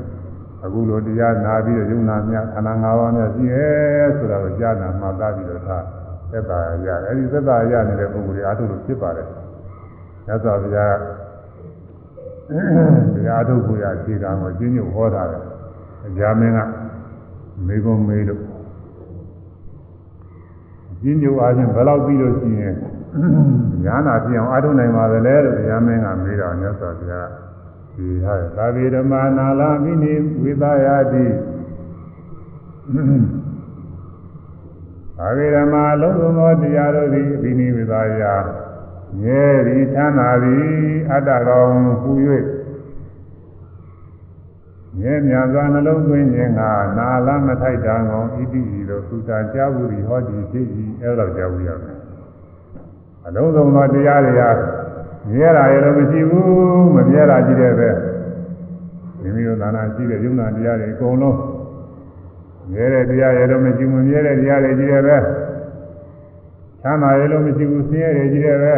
[0.63, 3.67] အခုလိုတရားနာပြီးတော့ယုံနာမြခန္ဓာ၅ပါးများရှိရဲ
[4.17, 5.83] ဆိုတာကိုကြားနာမှသာပြီးတော့ထား
[6.31, 9.27] သက်သာရအဲဒီသက်သာရနေတဲ့ပုဂ္ဂိုလ်တွေအားထုတ်လို့ဖြစ်ပါတယ်
[10.25, 10.95] မြတ်စွာဘုရား
[13.15, 15.43] တရားထုတ်ကိုရအခြေခံကိုကျင့်ညွတ်ဟောတာတယ်
[16.07, 16.59] အကြမင်းက
[17.67, 18.41] မေကုံမေးလို့
[21.01, 22.75] ကျင့်ညွတ်အားဖြင့်ဘယ်လောက်ပြီးလို့ရှိရင်
[23.83, 27.29] ညာနာပြအောင်အားထုတ်နိုင်ပါသလဲလို့တရားမင်းကမေးတော့မြတ်စွာဘုရား
[27.95, 31.25] ဒီဟာသာဝေဓမ္မနာလာမိနိဝိသယာတိ
[35.21, 38.23] အာဂေဓမ္မာလုံးစုံသောတရားတို့သည်အဘိနိဝေသာယ
[39.21, 40.67] မြဲသည်ချမ်းသာသည်
[41.11, 42.11] အတ္တကောင်ဟူ၍
[44.99, 46.61] မြဲမြံစွာနှလုံးသွင်းခြင်းက
[46.97, 50.65] နာလမထိုက်တံကောင်ဣတိဤသို့သုတာကြောက်ဘူးဟောဒီဖြစ်၏
[51.01, 51.97] အဲ့လိုကြောက်ဘူးရမယ်
[53.27, 54.51] အလုံးစုံသောတရားတွေဟာ
[55.31, 57.89] မြဲတာရလို့မရှိဘူးမမြဲတာကြည့်တဲ့ပဲ
[59.21, 61.37] မိမိတို့သာနာရှိတဲ့ယုံနာတရားတွေအကုန်လုံး
[62.71, 65.17] မြဲတဲ့တရားရလို့မရှိဘူးမြဲတဲ့တရားတွေကြီးတယ်ပဲ
[66.81, 68.75] ချမ်းသာရလို့မရှိဘူးဆင်းရဲတွေကြီးတယ်ပဲ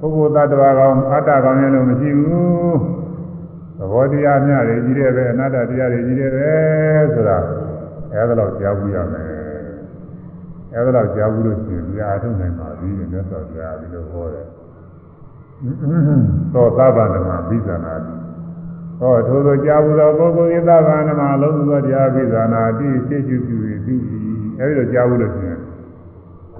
[0.00, 2.97] ပုဂ္ဂိုလ်တ attva ကောင်အတ္တကောင်ရလို့မရှိဘူး
[3.78, 6.50] သဘောတရားများတွေကြီးတယ်ပဲအနတ္တတရားတွေကြီးတယ်ပဲ
[7.14, 7.38] ဆိုတာ
[8.12, 9.28] အဲဒါတော့ကြားဘူးရမယ်
[10.74, 14.46] အဲဒါတော့ကြားဘူးလို့ရှိရင်တရားအထုတ်နိုင်ပါပြီမြတ်စွာဘုရားဒီလိုဟောတယ်
[16.52, 18.14] သောသဗ္ဗဓမ္မဘိဇာနာတိ
[19.00, 24.02] ဟောထိုသောကြာဘူးသောပုဂ္ဂိုလ်ဤသဗ္ဗဓမ္မလုံးစုသောတရားဘိဇာနာတိရှင်းကျူပြုပြီးပြီး
[24.58, 25.60] အဲဒီလိုကြာဘူးလို့ရှိရင်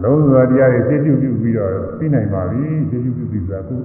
[0.03, 3.77] လုံးစုသောတရားတွေရှင်းကျူပြုပြီးတော့သိနိုင်ပါပြီရှင်းကျူပြုပြီးဆိုတာခု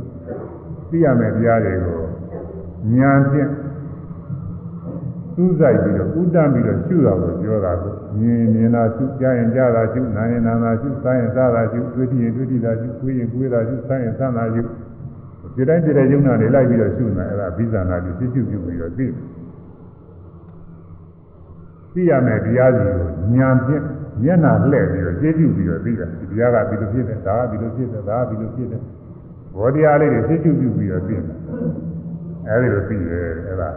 [0.89, 2.01] သိရမယ်တရားတွေကို
[2.91, 3.49] ဉာဏ်ဖြင့်
[5.36, 14.63] စူးစိုက်ပြီးတော့ဥဒ္ဒပြီးတော့ရှုတာကိုပြောတာကိုမြင်မြင်တာရှုကြားရင်ကြားတာရှုနားရင်နားတာရှုစားရင်စားတာရှုတွေ့ရင်တွေ့တာရှုကိုယ်ရင်ကိုယ်တာရှုစားရင်စားတာရှု
[15.55, 19.07] ဒီတိုင်းဒီတိုင်းယုံနာတွေလိုက်ပြီးတော့ရှုနေအဲ့ဒါဘိဇာနာကိုသိကျုပ်ပြုပြီးတော့သိ
[21.93, 22.97] သိရမယ်တရားစီကို
[23.38, 23.84] ဉာဏ်ဖြင့်
[24.23, 28.81] မျက်နာလှည့်ပြီးတော့သိကျုပ်ပြီးတော့သိတာဒီတရားကဒီလိုဖြစ်တယ်ဒါကဒီလိုဖြစ်တယ်ဒါကဒီလိုဖြစ်တယ်
[29.57, 31.25] ဘောတရားလေးတွေသိကျုပ်ပြုပြီးတော့သိတယ်
[32.49, 33.69] အဲဒီလိုသိတယ်အဲ့ဒါ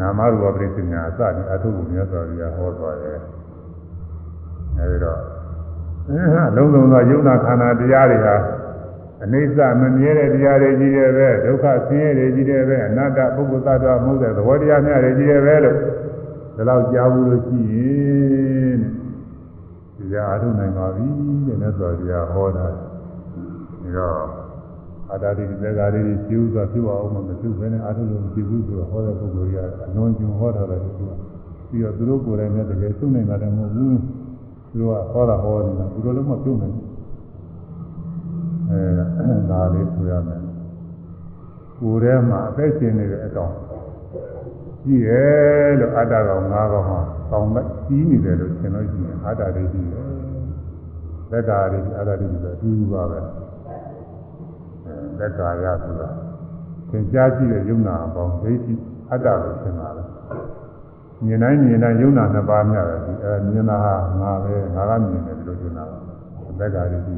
[0.00, 3.18] နာမရူပပရိစ္ဆေညာအစဒီအထုပ်ကိုမြတ်စွာဘုရားဟောသွားတယ်
[4.78, 5.20] အဲဒီတော့
[6.50, 8.36] အလုံးစုံသောယုံနာခန္ဓာတရားတွေဟာ
[9.24, 15.76] အနိစ္စမမြဲတဲ့တရားတွေကြီးတယ်ပဲဒုက္ခဆင်းရဲတွေကြီးတယ်ပဲအနတ္တပုဂ္ဂိုလ်သတ္တဝါမဟုတ်တဲ့သဘောတရားများတွေကြီးတယ်ပဲလို့
[16.56, 17.74] ဒီလောက်ကြားဘူးလို့ရှိရ
[18.68, 18.78] င်
[19.96, 21.06] ဒီကအားထုတ်နိုင်ပါပြီ
[21.46, 24.45] တဲ့မြတ်စွာဘုရားဟောတာဒီတော့
[25.12, 31.12] အာတာတိသက္ကာရီကျူးဆိုပြုအောင်မပြုဘဲနဲ့အားထုတ်လို့မပြုဘူးဆိုတော့ဟောတဲ့ပုဂ္ဂိုလ်ကြီးကအလွန်ကျွံဟောထားတယ်သူက
[31.70, 33.98] ပြီးတော့သူတို့ကိုယ်တိုင်လည်းတကယ်သုံးနိုင်တာလည်းမဟုတ်ဘူး
[34.70, 36.86] သူတို့ကဟောတာဟောနေတာသူတို့လည်းမပြုတ်နိုင်ဘူး
[38.70, 40.40] အဲဒါလေးဆိုရမယ်
[41.80, 43.52] ကိုယ်ထဲမှာအသက်ရှင်နေတဲ့အကောင်
[44.82, 47.00] ရှိရဲ့လို့အတ္တကောင်၅ကောင်မှာ
[47.30, 50.00] ကောင်းမဲ့ကြီးနေတယ်လို့ထင်လို့ရှိရင်အတ္တဒိဋ္ဌိပဲ
[51.30, 53.18] သက်္ကာရိအတ္တဒိဋ္ဌိပဲအတူတူပါပဲ
[55.18, 56.08] သက်္ကာရဆိုတာ
[56.90, 58.74] သင်ကြားကြည့်တဲ့ယုံနာအပေါင်းဒိဋ္ဌိ
[59.10, 60.02] အတ္တလို့ထင်တာပဲ
[61.24, 65.98] မြင်တိုင်းမြင်တိုင်းယုံနာနှစ်ပါးများတယ်ဒီအဲမြင်တာဟာငါပဲငါကမြင်တယ်လို့ထင်တာပါ
[66.58, 67.16] သက်္ကာရိရှိ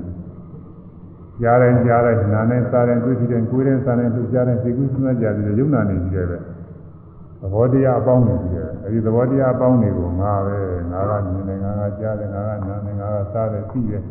[1.42, 6.38] ကြားတိုင်းကြားတိုင်းနားနဲ့စားတိုင်းတွေ့ကြည့်တိုင်းကိုယ်တိုင်းစားတိုင်းသူကြားတိုင်းသိကုသနာကြတယ်ယုံနာနေကြည့်တယ်ပဲ
[7.40, 10.58] သဘောတရားအပေါင်းနေကြည့်တယ်အဲဒီသဘောတရားအပေါင်းတွေကိုငါပဲ
[10.90, 14.02] ငါကမြင်တယ်ငါကကြားတယ်ငါကနားတယ်ငါကစားတယ်သိတယ်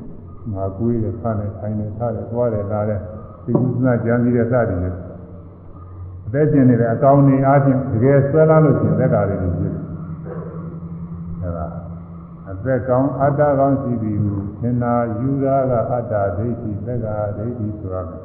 [0.54, 3.02] ငါကိုယ်တယ်စားတယ်ထိုင်တယ်ထားတယ်သွားတယ်လာတယ်
[3.48, 4.92] သိကုသနာကြံစည်တဲ့စသည်တွေ
[6.28, 9.76] အသက်ရှင်နေတဲ့အကောင်းနေအားဖြင့်တကယ်ဆွဲလာလို့ရှိရင်သက်္ကာတွေကြည့်တယ်
[11.42, 11.68] အဲဒါ
[12.52, 18.22] အသက်ကောင်းအတ္တကောင်းရှိသည်ဟုသင်္နာယူရာကအတ္တဒိဋ္ဌိသက်္ကာဒိဋ္ဌိဆိုရမယ်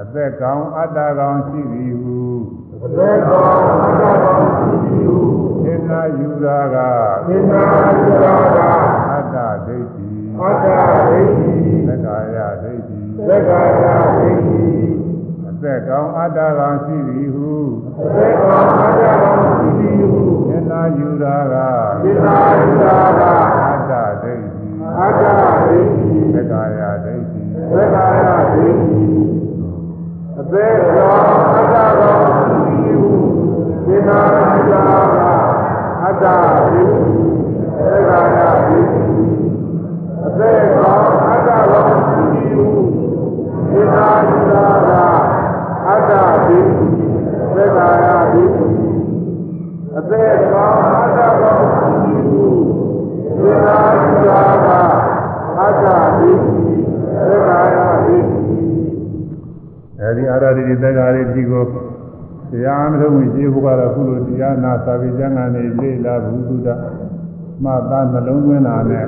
[0.00, 2.18] အသက်ကောင်းအတ္တကောင်းရှိသည်ဟု
[2.96, 3.44] သေကော
[3.84, 5.18] အတ္တကောရှိသည်ဟု
[5.64, 6.76] သင်္နာယူရာက
[7.26, 7.62] သင်္နာ
[7.98, 8.60] ယူရာက
[9.12, 9.36] အတ္တ
[9.66, 10.08] ဒိဋ္ဌိ
[10.40, 10.66] အတ္တ
[11.08, 11.52] ဒိဋ္ဌိ
[11.86, 13.84] သက်္ကာယဒိဋ္ဌိ သက္ကာယ
[14.18, 14.66] ဒိဋ္ဌိ
[15.48, 17.50] အသက်ကောင်းအတ္တကောင်းရှိသည်ဟု
[18.14, 21.54] သေကောအတ္တကောရှိသည်ဟုသင်္နာယူရာက
[22.02, 23.22] သင်္နာယူရာက
[23.70, 23.92] အတ္တ
[24.22, 24.66] ဒိဋ္ဌိ
[24.98, 25.22] အတ္တ
[25.68, 27.40] ဒိဋ္ဌိသက်္ကာယဒိဋ္ဌိ
[27.72, 29.04] သက္ကာယဒိဋ္ဌိ
[30.38, 31.12] အသက်ကော
[31.56, 33.12] အတ္တကောရှိသည်ဟု
[33.86, 34.18] သင်္နာ
[34.54, 34.80] ယူရာ
[35.16, 35.20] က
[36.02, 37.06] အတ္တဒိဋ္ဌိ
[37.78, 39.02] သက္ကာယဒိဋ္ဌိ
[40.26, 40.96] အသက်ကော
[41.30, 41.95] အတ္တကောရှိသည်ဟု
[43.76, 44.90] သင်္နာယူရာက
[45.86, 46.12] အတ္တ
[46.46, 46.84] ဒိဋ္ဌိ
[47.54, 48.66] သက္ကာယဒိဋ္ဌိ
[49.96, 52.44] အသက်ကောအတ္တကောရှိသည်ဟု
[53.38, 54.68] သင်္နာယူရာက
[55.58, 55.86] အတ္တ
[56.18, 56.64] ဒိဋ္ဌိ
[57.28, 58.46] သက္ကာယဒိဋ္ဌိ
[60.00, 61.64] အဲဒီအာရတိသက်္ကာရိတိကို
[62.50, 66.68] တရားမထုံးဝင်ရှိဖို့ကတော့ခုလိုတရားနာစာပေကျမ်းဂန်နေလေ့လာဘုသူဒ္ဓ
[67.62, 69.06] မှတ်သားနှလုံးသွင်းတာနဲ့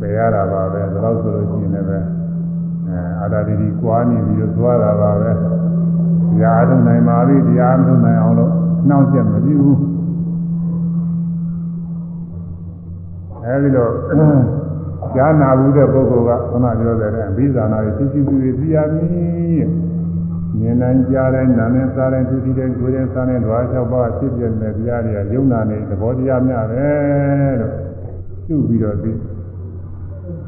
[0.00, 1.98] ပယ်ရတာပါပဲဒါလို့ဆိုလို့ရှိရင်လည်းပဲ
[2.90, 8.52] အဲအာရတိကွာနေပြီးတော့သွားတာပါပဲတရားထုံးနိုင်ပါပြီတရားမထုံးနိုင်အောင်လို့
[8.88, 9.80] နှောင့်ယှက်မပြုဘူး
[13.44, 13.92] အဲဒီတော့
[15.14, 19.66] ကြားနာဘူးတဲ့ပုဂ္ဂိုလ်ကခုနပြောတဲ့အဘိဇာနာကိုသိရှိသူတွေသိရမည်
[20.58, 26.88] မြင်နိုင်ကြားတိုင်းနာနဲ့စားတိုင်းသူတည်တဲ့ကိုယ်တဲ့စားတဲ့ဓဝါ၆ပါးဖြစ်ပြတဲ့တရားတွေကယုံနာနေသဘောတရားများပဲ
[27.60, 27.72] လို့
[28.46, 29.12] ရှုပြီးတော့သိ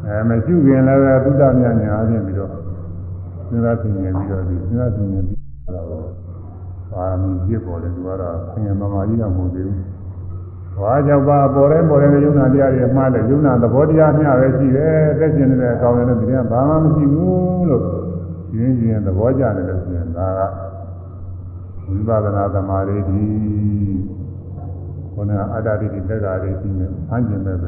[0.08, 2.50] အဲမရှုခင်လည်းပဲသုဒ္ဓမြညာအချင်းပြီးတော့
[3.48, 5.38] စဉ်းစားသိနေပြီးတော့ဒီစဉ်းစားသိနေပြီး
[5.74, 5.86] တော့
[6.92, 9.76] ပါမီပြစ်ပေါ်တယ်သူကတော့ဆင်ញမမာကြီးတော့မဟုတ်သေးဘူး။
[10.80, 17.84] ဘာကြောင့်ပါပေါ်တဲ့ပေါ်တဲ့ယုံနာတရားတွေမှားတယ်ယုံနာသဘောတရားမျှပဲရှိတယ်။သက်ရှင်နေတဲ့အကောင်လည်းတရားဘာမှမရှိဘူးလို့
[18.56, 20.40] ရင်းရင်းသဘောကျတယ်လို့ဆိုရင်ဒါက
[21.88, 23.24] ဝိပဿနာသမာဓိဒီ
[25.14, 27.58] ခေါင်းကအတ္တတိတိသက်္ကာရိရှိနေဆန်းကျင်တဲ့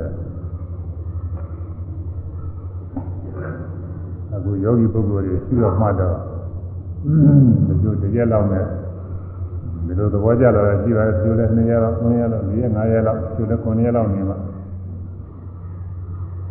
[4.35, 6.17] အခုယောဂီပုဂ္ဂိုလ်တွေရှိတော့မှတ်တော့
[7.67, 8.65] ဒီလိုတရက်လောက်နဲ့
[9.87, 14.39] ဒီလိုသဘောကျလာတာရှိပါတယ်ဒီလိုလည်း2ရက်လောက်3ရက်လောက်4ရက်5ရက်လောက်ဒီလို9ရက်လောက်နေမှာ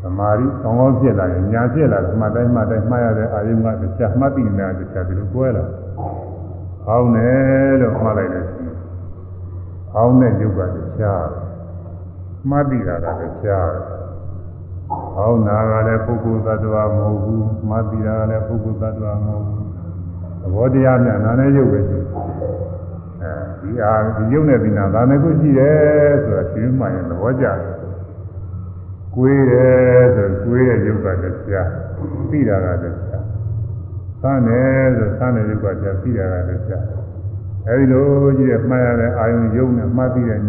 [0.01, 5.63] သမာဓိကောင်းကောင်းဖြစ်လာရင်ညာဖြစ်လာတယ်မှတ်တိုင်းမှတ်တိုင်းမှားရတဲ့အာယုံကတစ်ချက်မှတ်ပြီးနေတာတစ်ချက်ဒီလိုကွဲလာ
[6.85, 8.45] ဟောင်းတယ်လို့မှတ်လိုက်တယ်
[9.93, 11.21] ဟောင်းတဲ့ယုတ်ကတစ်ချက်
[12.49, 13.65] မှတ်ပြီးတာကတစ်ချက်
[14.89, 19.69] ဟောင်းနာကလည်းပုဂ္ဂိုလ်သတ္တဝါမဟုတ်ဘူးမှတ်ပြီးတာကလည်းပုဂ္ဂိုလ်သတ္တဝါမဟုတ်ဘူး
[20.41, 21.99] သဘောတရားများနာနဲ့ယုတ်ပဲရှိ
[23.21, 27.57] အဲဒီအားဒီယုတ်နဲ့ဒီနာဒါနဲ့ကိုရှိတယ်ဆိုတာရှင်းမှရင်သဘောကျတယ်
[29.15, 31.67] ကိုယ်တယ်ဆိုကိုယ်ရဲ့ယုတ်ကတရား
[32.31, 36.83] သိတာကတရားသမ်းတယ်ဆိုသမ်းတဲ့ယုတ်ကတရားသိတာကတရား
[37.67, 38.05] အဲဒီလို
[38.37, 40.39] ကြီးတဲ့မှားရတဲ့အာယုံယုတ်နဲ့မှားပြီးတဲ့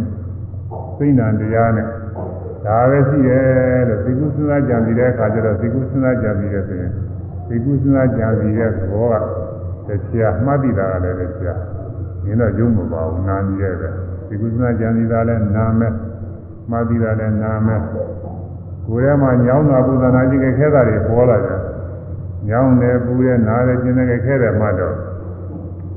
[0.99, 1.87] သိဉာဏ်တရားနဲ့
[2.65, 6.93] ဒါပဲရှိတယ်လို့သိကုစဉ်းစားကြံပြီးတဲ့အခါကျတော့သိကုစဉ်းစားကြံပြီးတဲ့ဆိုရင်
[7.49, 9.07] သိကုစဉ်းစားကြံပြီးတဲ့ဘော
[9.87, 11.61] ကတရားမှားပြီးတာကလည်းတရား
[12.25, 13.89] နင်းတော့ယုံမပါဘူးနာနေရဲ့ပဲ
[14.29, 15.93] ဒီကုသနာကြံစီတာလည်းနာမယ်
[16.71, 17.81] မှတ်ပြီးတာလည်းနာမယ်
[18.87, 21.61] ကိုယ်ထဲမှာညောင်းတာပူဇာနာကြီးခဲတာတွေပေါ်လာတယ်
[22.49, 24.97] ညောင်းတယ်ပူတယ်နားတယ်ကျင်တယ်ခဲတယ်မှတော့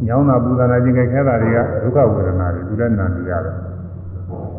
[0.08, 3.56] ညောင်းတာပူဇာနာကြီးခဲတာတွေကဒုက္ခဝေဒနာတွေသူလည်းနာနေရတယ်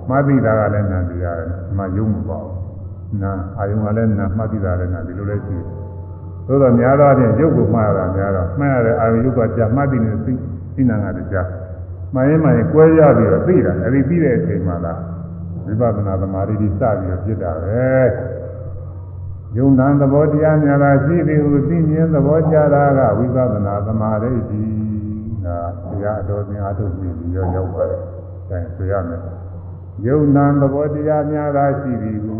[0.09, 1.49] မှတ်ပြီးတာကလည်းနာနေရတယ်
[1.79, 2.47] မှယုံမပေါ့
[3.23, 5.67] နာအာယုံကလည်းနာမှတ်ပြီးတာလည်းနာဒီလိုလည်းရှိတယ်
[6.47, 10.33] သို့တော့များသောအားဖြင့်ရုပ်ကိုမှားရတာများတော့မှတ်ရတဲ့အာယုံရုပ်ကကြာမှတ်ပြီးနေသိ
[10.75, 11.37] သိနာကတည်းက
[12.15, 15.01] မှန်ရင်မှန်ရင်ကွဲရပြီးတော့သိတာအဲဒီပြီးတဲ့အချိန်မှလား
[15.67, 17.95] ဝိပဿနာသမာဓိကြီးစပြီးတော့ဖြစ်တာပဲ
[19.57, 24.75] ယုံနာသဘောတရားများတာရှိသည်ဟုသိမြင်သဘောကြတာကဝိပဿနာသမာဓိကြီး
[25.45, 25.59] ဒါ
[25.91, 28.01] တရားအတော်သင်အားထုတ်ပြီးပြီးရောရောက်ပါတယ်။
[28.51, 29.21] ဒါဆိုရမယ်။
[30.03, 32.39] ယုံနာသဘောတရားများတာရှိသည်ဟု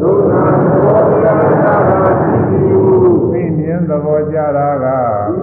[0.00, 2.80] ယုံနာသောတရားနာတာရှိသည်ဟု
[3.32, 4.86] သိမြင်သဘောကြတာက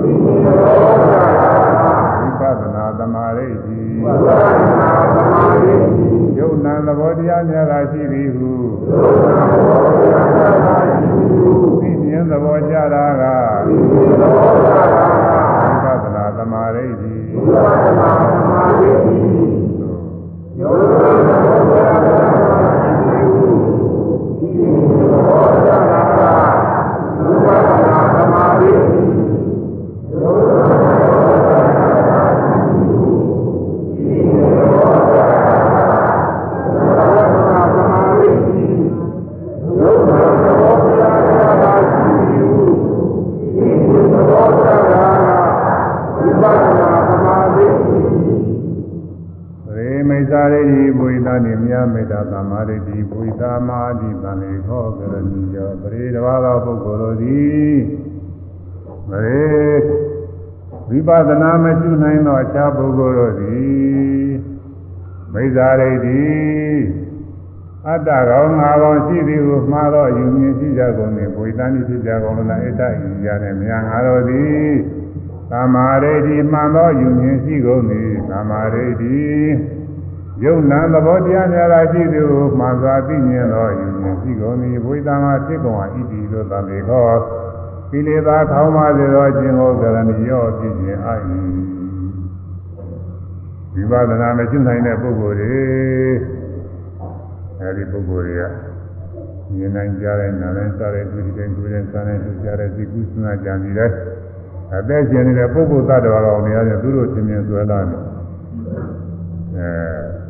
[0.01, 0.65] သိမြင်သော
[1.11, 1.23] တာ
[2.39, 5.75] ဝိပဿနာသမာဓိကြီးဝိပဿနာသမာဓိ
[6.37, 8.51] ယုံနာသဘောတရားများတာရှိသည်ဟု
[8.89, 13.23] ယုံနာသောတရားနာတာရှိသည်ဟုသိမြင်သဘောကြတာက
[13.67, 14.33] သိမြင်သော
[14.65, 14.79] တာ
[15.83, 18.56] ဝိပဿနာသမာဓိကြီးဝိပဿနာသမာ
[20.57, 21.36] ဓိ
[52.97, 57.75] မာဓိတိဘုိသမာဓိတံလေခောကရဏီယောပရိတဘာသောပုဂ္ဂိုလ်တို့သည်
[59.09, 59.45] မရေ
[60.89, 64.29] ဝိပဿနာမရှိနိုင်သောအခြားပုဂ္ဂိုလ်တို့သည်
[65.33, 66.25] မိစ္ဆာရိတိ
[67.87, 72.89] အတ္တကောင်ငါကောင်ရှိသည်ဟုမှားသောအယူမြင်ရှိကြကုန်၏ဘုိသနိဖြစ်ကြကုန်လားအတ္တဤ
[73.25, 74.67] ရတဲ့မြာငါတို့သည်
[75.51, 79.17] သမာဓိတိမှန်သောယူမြင်ရှိကုန်သည်သမာဓိတိ
[80.43, 82.23] ယုံနာသဘောတရားများသာရှိသူ
[82.59, 87.09] မှန်စွာသိမြင်သောယူမြင်ရှိကုန်သည်ဘုရားမှာဖြစ်ကုန်ဟာဣတိလိုသံလေခော
[87.89, 91.13] ကိလေသာခေါင်းပါစေသောအခြင်းကိုကရဏီရောဖြစ်ခြင်းအာ၏
[93.73, 95.61] ဝိပဿနာမရှိနိုင်တဲ့ပုဂ္ဂိုလ်တွေ
[97.59, 98.43] အဲဒီပုဂ္ဂိုလ်တွေက
[99.53, 103.91] မြင်နိုင်ကြတဲ့နားနဲ့စားတဲ့တွေ့တဲ့တွေ့တဲ့စားတဲ့တွေ့ကြတဲ့သိကုသနာကြံစီတဲ့
[104.75, 108.01] အသက်ရှင်နေတဲ့ပုဂ္ဂိုလ်သတ္တဝါတော်တွေရတယ်သူတို့သင်မြင်ဆွဲလာတယ်
[109.57, 110.26] အဲ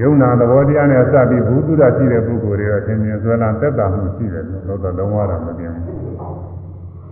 [0.00, 5.80] ယုံနာသဘောတရားနဲ့စပြီးဘုသူဒ္ဓရှိတဲ့ပုဂ္ဂိုလ်တွေကသင်မြင်ဆွဲလာသက်တာမှုရှိတယ်လို့တော့လုံးဝတော့မသိဘူး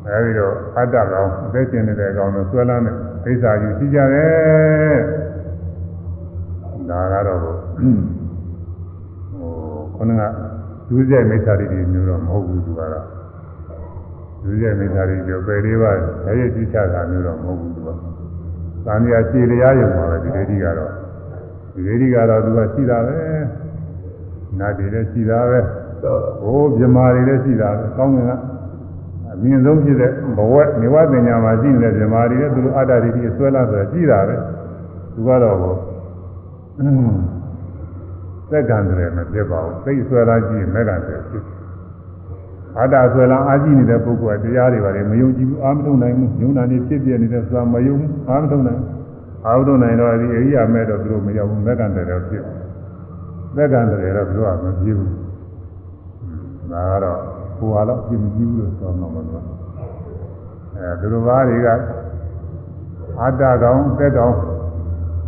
[0.07, 4.99] အဲဒီတော့အတ္တကောင်အသက်ရှင်နေတဲ့ကောင်တို့ဆွဲလာတဲ့အိစ္ဆာယူရှိကြတယ်
[6.91, 7.55] ဒါကတော့ဟို
[9.97, 10.23] ခုနက
[10.89, 13.07] ဒုစရိုက်မိစ္ဆာတွေမျိုးတော့မဟုတ်ဘူးသူကတော့
[14.45, 17.91] လူရဲ့မိသားစုကျော်ပယ်လေးပါးရရကြည့်ချတာမျိုးတော့မဟုတ်ဘူးသူက။
[18.89, 20.93] သံဃာခြေလျားရုံပါပဲဒီလေးကြီးကတော့
[21.75, 23.19] ဒီလေးကြီးကတော့သူကရှိတာပဲ။
[24.59, 25.59] နတ်တွေလည်းရှိတာပဲ။
[26.43, 28.33] ဟိုးမြမာတွေလည်းရှိတာပဲ။ကောင်းကင်က
[29.33, 34.37] အမြင့်ဆုံးဖြစ်တဲ့ဘဝနေဝပညာမှာရှိနေတဲ့မြမာတွေလည်းသူတို့အတ္တတွေကြီးဆွဲလာဆိုရှိတာပဲ။
[35.15, 35.75] သူကတော့ဟို
[38.51, 41.58] သက်ကံတယ်မဖြစ်ပါဘူး။သိဆွဲလာကြည့်ရင်မက်ကံတယ်ဖြစ်
[42.81, 48.83] အတ္တဆွဲလာအာကြည့်နေတဲ့ပုဂ္ဂိုလ်ကတရားတွေပါလေမယုံကြည်ဘူးအာမထုံနိုင်ဘူးယုံနာနေဖြစ်ပြနေတဲ့ဆိုတာမယုံဘူးအာမထုံနိုင်
[49.47, 52.45] အာမထုံနိုင်တော့ဒီအရိယာမဲ့တော့သူတို့မရောက်ဘူးမက်ကံတယ်တော့ဖြစ်
[53.57, 55.13] မက်ကံတယ်တော့သူတို့ကမဖြစ်ဘူး
[56.73, 57.21] ဒါကတော့
[57.59, 59.45] ဟိုဟာတော့ပြမကြည့်ဘူးလို့ဆိုတော့မလို့
[60.77, 61.69] အဲသူတို့ဘာတွေက
[63.23, 64.35] အတ္တကောင်သက်ကောင်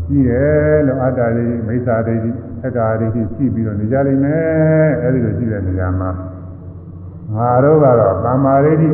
[0.06, 2.14] ရှိတယ်လို့အတ္တတွေမိစ္ဆာတွေ
[2.62, 6.10] သက္ကာတွေရှိပြီးတော့နေကြလိမ့်မယ်အဲဒီလိုရှိတဲ့နေရာမှာ
[7.34, 8.90] ငါတို့ကတော့သမာဓိတိ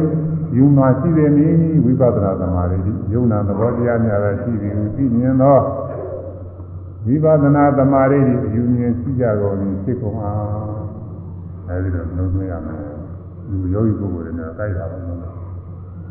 [0.56, 5.58] ယူမှာရှိတယ်နည်းဝိပဿနာသမာဓိတိယုံနာသဘောတရားများလည်းရှိတယ်သိမြင်သော
[7.06, 10.86] ဝိပဿနာသမာဓိတိယူမြင်ရှိကြကုန်ပြီဖြစ်ကုန်အောင်
[11.68, 12.80] အဲဒီလိုနှုတ်သွင်းရမယ်
[13.50, 15.18] လူယောဂီပုဂ္ဂိုလ်တွေနဲ့တိုက်တာပါလို့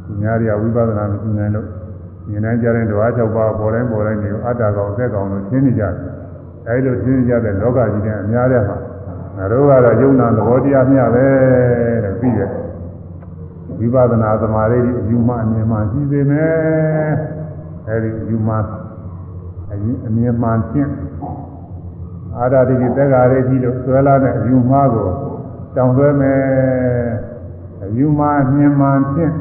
[0.05, 1.67] သူများတွေကဝိပဿနာမရှိနိုင်လို့
[2.29, 5.93] မြင်နိုင်ကြတဲ့ဓဝါ၆ပါးပေါ်တိုင်းပေါ်တိုင်းတွေကိုအတ္တကောင်သက်ကောင်လို့ရှင်းနေကြတယ်
[6.67, 8.77] အဲဒီလိုရှင်းနေကြတဲ့လောကကြီးနဲ့အများတဲ့မှာ
[9.37, 11.27] ငါတို့ကတော့ယုံနာသဘောတရားမျှပဲ
[12.03, 12.49] တဲ့ပြီးရဲ့
[13.79, 17.13] ဝိပဿနာသမာဓိအယူမှအမြင်မှရှိစေမယ်
[17.87, 18.53] အဲဒီအယူမှ
[19.71, 20.91] အရင်အမြင်မှဖြင့်
[22.37, 25.09] အာရတိတက်္ကာရိတိလို့ဆွဲလာတဲ့အယူမှကို
[25.75, 26.41] တောင်းဆွဲမယ်
[27.83, 29.33] အယူမှအမြင်မှဖြင့်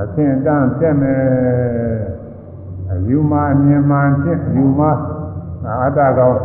[0.00, 1.22] အသင်တန်းတက်မယ်
[2.92, 4.80] အယူမအမြင်မှန်ဖြင့်ယူမ
[5.84, 6.38] အတ္တကောင်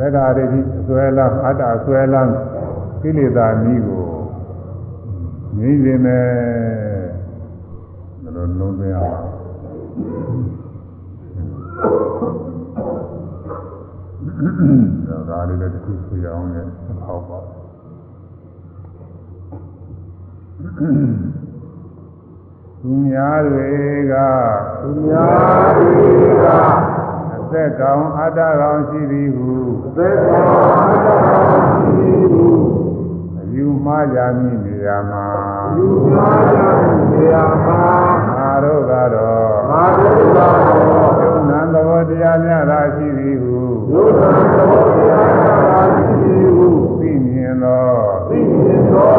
[0.00, 2.32] သက္ကာရတိအစွဲလမ်းအတ္တအစွဲလမ်း
[3.02, 4.04] ကိလေသာမိကို
[5.58, 6.26] ငြိမ့်စေမယ်
[8.22, 9.22] ဒါလိုလုံးသွင်းအောင်
[15.08, 16.70] ဒါဒါလေးလည်းတစ်ခုဆွေးအောင်လည်း
[17.04, 17.38] ဟောပါ
[22.80, 23.68] သူများတွေ
[24.12, 24.14] က
[24.80, 25.98] သူများတွေ
[26.44, 26.46] က
[27.08, 27.09] အ
[27.52, 29.50] သက်ကောင်အတ္တကောင်ရှိသည်ဟု
[29.96, 30.40] သက်သာ
[31.72, 32.48] ရှိသူ
[33.38, 35.26] အယူမှားကြမည်နေရာမှာ
[35.76, 36.68] လူများရာ
[37.12, 37.82] နေရာမှာ
[38.36, 43.58] ငါတို့ကတော့မာဒုသာတော်ယုံနာသဘောတရားများသာရှိသည်ဟု
[43.92, 44.22] ယုဒ္ဓ
[44.56, 45.30] တော်တရား
[45.66, 46.68] သာရှိသူ
[47.00, 47.88] သိမြင်သော
[48.28, 49.14] သိမြင်သော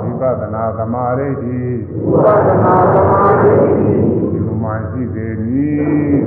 [0.00, 1.60] ဝိပဿနာသမာဓိတိ
[2.06, 3.52] ဝိပဿနာသမာဓိ
[4.66, 6.20] ဒီမှာရှိစေမည်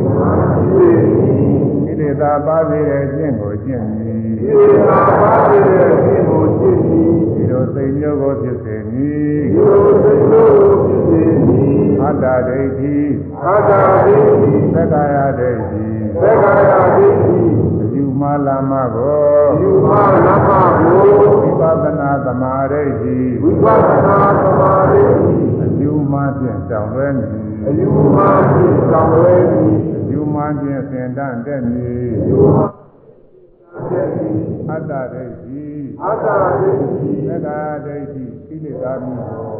[0.62, 1.54] ရှိသည်
[1.86, 4.48] ကိလေသာပါစေတဲ့အကျင့်ကိုကျင့်မည်ဒီ
[4.88, 10.52] သာပါတဲ့ဒီကိုရှိသည်ဒီလိုစိတ်မျိုးကိုဖြစ်စေမည်ဒီလိုစိတ်လို့
[10.86, 11.32] ဖြစ်သည်
[12.02, 12.98] အတ္တဒိဋ္ဌိ
[13.44, 15.88] အာသာဒိဋ္ဌိသက္ကာယဒိဋ္ဌိ
[16.22, 17.40] သက္ကာယဒိဋ္ဌိ
[17.82, 19.92] အယူမှားလာမကိုယူမ
[20.26, 20.98] နာမကို
[21.42, 25.02] ဝိပဿနာသမာဓိတိဝိပဿနာသမာဓိ
[25.62, 28.18] အယူမှဖြင့်ကြောင်လွဲမည် အယူမ
[28.54, 32.58] သိဆောင်ဝဲသည်အယူမှဖြင့်စင်တန့်တက်မည်ယူမ
[33.92, 34.38] တဲ့သည်
[34.70, 35.64] အတ္တဒိဋ္ဌိ
[36.04, 39.52] အာသာဒိဋ္ဌိသက္ကာယဒိဋ္ဌိကိလေသာမျိုးကို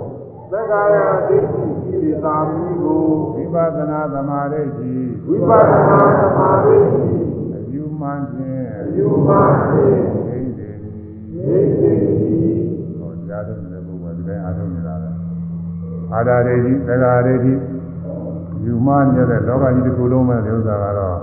[0.52, 0.98] သက္ကာယ
[1.28, 3.04] ဒိဋ္ဌိကိလေသာမီကို
[3.36, 4.94] ဝိပဿနာသမာဓိတိ
[5.28, 6.78] ဝိပဿနာသမာဓိ
[7.56, 9.30] အယူမှဖြင့်အယူမ
[9.70, 9.84] သိ
[10.26, 10.86] ဂိမ့်စေမ
[11.58, 12.44] ည်ဒိဋ္ဌိ
[13.00, 15.12] ဟောကြားထုတ်နေတဲ့ပုဂ္ဂိုလ်ဒီတိုင်းအားထုတ်နေတာလေ
[16.14, 17.54] အာဒါဒိဋ္ဌိသက္ကာဒိဋ္ဌိ
[18.70, 21.18] ယူမှမြတ်တဲ့လောကကြီးတစ်ခုလုံးမဲ့ဒီဥစ္စာကတော့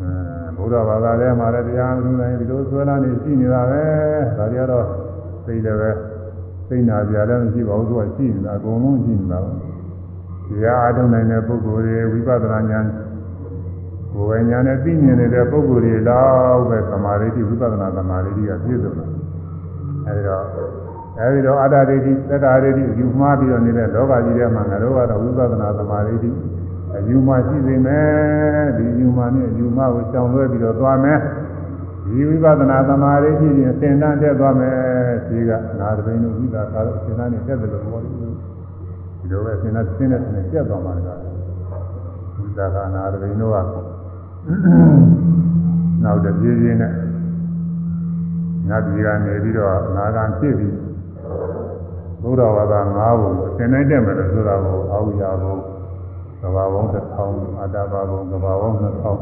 [0.00, 3.82] အဲဘုရားဘာသာထဲမှာလည်းတရားမလို့နိုင်ဒီလိုဆွဲလာနေရှိနေတာပဲ
[4.38, 4.86] ဒါကြတော့
[5.46, 5.90] သိတယ်ပဲ
[6.68, 9.52] သိနာကြလည်းမရှိပါဘူးသူကရှိနေတာအကုန်လုံးရှိနေတာပဲ
[10.48, 12.86] တရားအားထုတ်နိုင်တဲ့ပုဂ္ဂိုလ်တွေဝိပဿနာဉာဏ်
[14.12, 19.10] ကိုယ်ဝိညာဉ်နဲ့သိမြင်နေတဲ့ပုဂ္ဂိုလ်တွေလောက်ပဲသမာဓိဝိပဿနာသမာဓိကပြည့်စုံတယ်
[20.06, 20.44] အဲဒီတော့
[21.18, 26.30] အဲဒီတော့အာတဒိဋ္ဌိသက္ကာဒိဋ္ဌိယူမှားပြီးတော့နေတဲ့လောကကြီးထဲမှာငါတို့ကတော့ဝိပဿနာသမာဓိတိ
[26.94, 31.18] အယူမှရှိစေမယ်ဒီယူမှနဲ့ယူမှကိုကြောင်လွဲပြီးတော့သွားမယ်
[32.04, 34.76] ဒီဝိပဿနာသမာဓိတိရင်သင်္တန်းတက်သွားမယ်
[35.28, 38.16] ဒီကနာတပိန်တို့ဝိသကာတို့သင်္တန်းနဲ့တက်တယ်လို့ပြောတယ်ဒီ
[39.30, 41.08] လိုပဲသင်္တန်းသင်တဲ့သင်တက်သွားမှာလည်း
[42.36, 43.58] ဝိသကာနာတပိန်တို့က
[46.02, 46.92] နောက်တပြေးပြေးနဲ့
[48.68, 50.74] ငါဒီကနေပြီးတော့နာဂံဖြစ်ပြီး
[52.22, 55.56] ဘုရားဝါဒ၅ဘုံသင်နိုင်တယ်မယ်လို့ဆိုတာကိုအာဝိယဘုံ
[56.42, 59.20] ကဘာဘုံတစ်ထောင်အတ္တဘာဘုံကဘာဘုံနှစ်ထောင်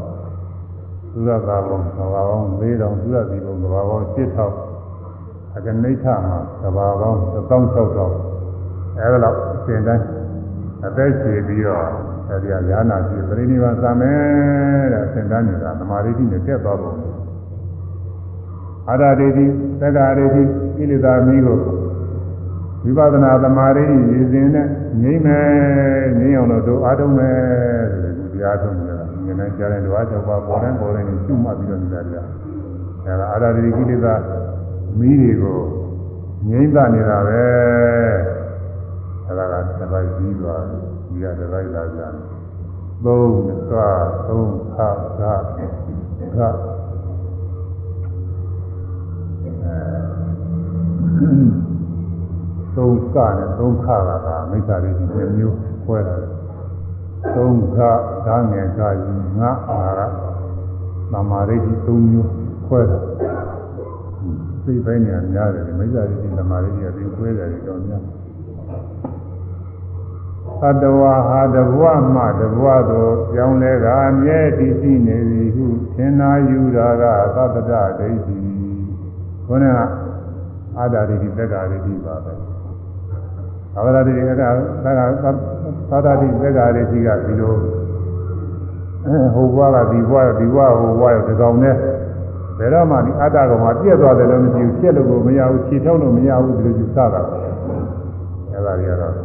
[1.13, 4.55] သုရသာဘုံကဘာဘုံ၄တောင်သုရစီဘုံကဘာဘုံ၈ထောင်
[5.55, 7.11] အကနိဋ္ဌမှာကဘာဘုံ
[7.49, 10.05] 16000အဲဒါတော့သင်တိုင်း
[10.85, 11.85] အသက်ရှည်ပြီးတော့
[12.29, 16.93] အဲဒီကညာနာပြီးပြိဋိဘံသာမယ်တဲ့သင်တန်းနေတာသမာဓိနဲ့တက်သွားပုံ
[18.89, 19.45] အာရဒိဋ္ဌိ
[19.81, 20.43] သက္ကာဒိဋ္ဌိ
[20.75, 21.59] ကိလေသာမီးကို
[22.83, 24.67] ဝိပဿနာသမာဓိရည်စင်နဲ့
[25.01, 25.47] ငြိမ့်မယ်
[26.19, 27.37] ငြိမ့်အောင်လို့တို့အားထုတ်မယ်
[27.91, 32.27] ဆိုတဲ့တရားထုတ်နေတာဉာဏ်နဲ့ကြားတဲ့ဓဝါကြောက်ပါပေါ်တဲ့ပေါ်တဲ့ရှုမှတ်ပြီးတော့နေတာတရား
[33.05, 34.15] အဲဒါအာရဒိဋ္ဌိကိလေသာ
[34.99, 35.59] မီးတွေကို
[36.49, 37.43] ငြိမ့်တာနေတာပဲ
[39.27, 42.13] အဲဒါကတစ်ပိုက်ပြီးသွားဒီကတစ်ပိုက်လာကြတယ်
[43.05, 43.31] သုံး
[43.71, 43.73] က
[44.27, 44.77] သုံးခ
[45.19, 45.21] က
[46.37, 46.39] က
[52.81, 56.31] သုံးကနဲ့သုံးခကကမိစ္ဆာရိတိနှစ်မျိုးခွဲတာတယ်
[57.35, 57.77] သုံးခ
[58.25, 59.99] ဓာငယ်ကကြီးငါအာရ
[61.11, 62.29] သမာရိတိသုံးမျိုး
[62.65, 62.99] ခွဲတာ
[64.63, 68.03] သိပိုင်းနေများတယ်မိစ္ဆာရိတိသမာရိတိအပြင်ခွဲတယ်တော့များ
[70.61, 71.83] သတ္တဝါဟာတဘဝ
[72.15, 75.65] မှတဘဝသို့ကြောင်းလဲကအမြဲတည်ရှိနေသည်ဟု
[75.95, 77.03] သင်္နာယူတာက
[77.35, 78.09] သတ္တဒိဋ္ဌိ
[79.45, 79.79] ခေါင်းက
[80.77, 82.50] အာဓာရိတိသက္ကာရိတိပါပဲ
[83.75, 84.49] အာဓာရိတိကသက္ကာ
[84.85, 87.53] သာဓာတိသက္ကာရိတိကဒီလို
[89.33, 91.75] ဟိုဘွားကဒီဘွားဒီဘွားဟိုဘွားဒီကောင်နဲ့
[92.57, 97.21] ဘယ်တော့မှဒီအတ္တကောင်မှာပြည့်သွားတယ်လို့မရှိဘူးဖြစ်လို့ကိုမရဘူးခြေထောက်လို့မရဘူးဒီလိုယူဆတာ
[98.51, 99.15] အဲ့ဒါတွေကတော့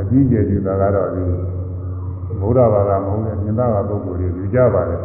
[0.00, 1.24] အကြီးကျယ်ယူတာကတော့ဒီ
[2.40, 5.00] ဘုရားဘာသာမဟုတ်တဲ့မြင်သာကပုဂ္ဂိုလ်တွေယူကြပါတယ်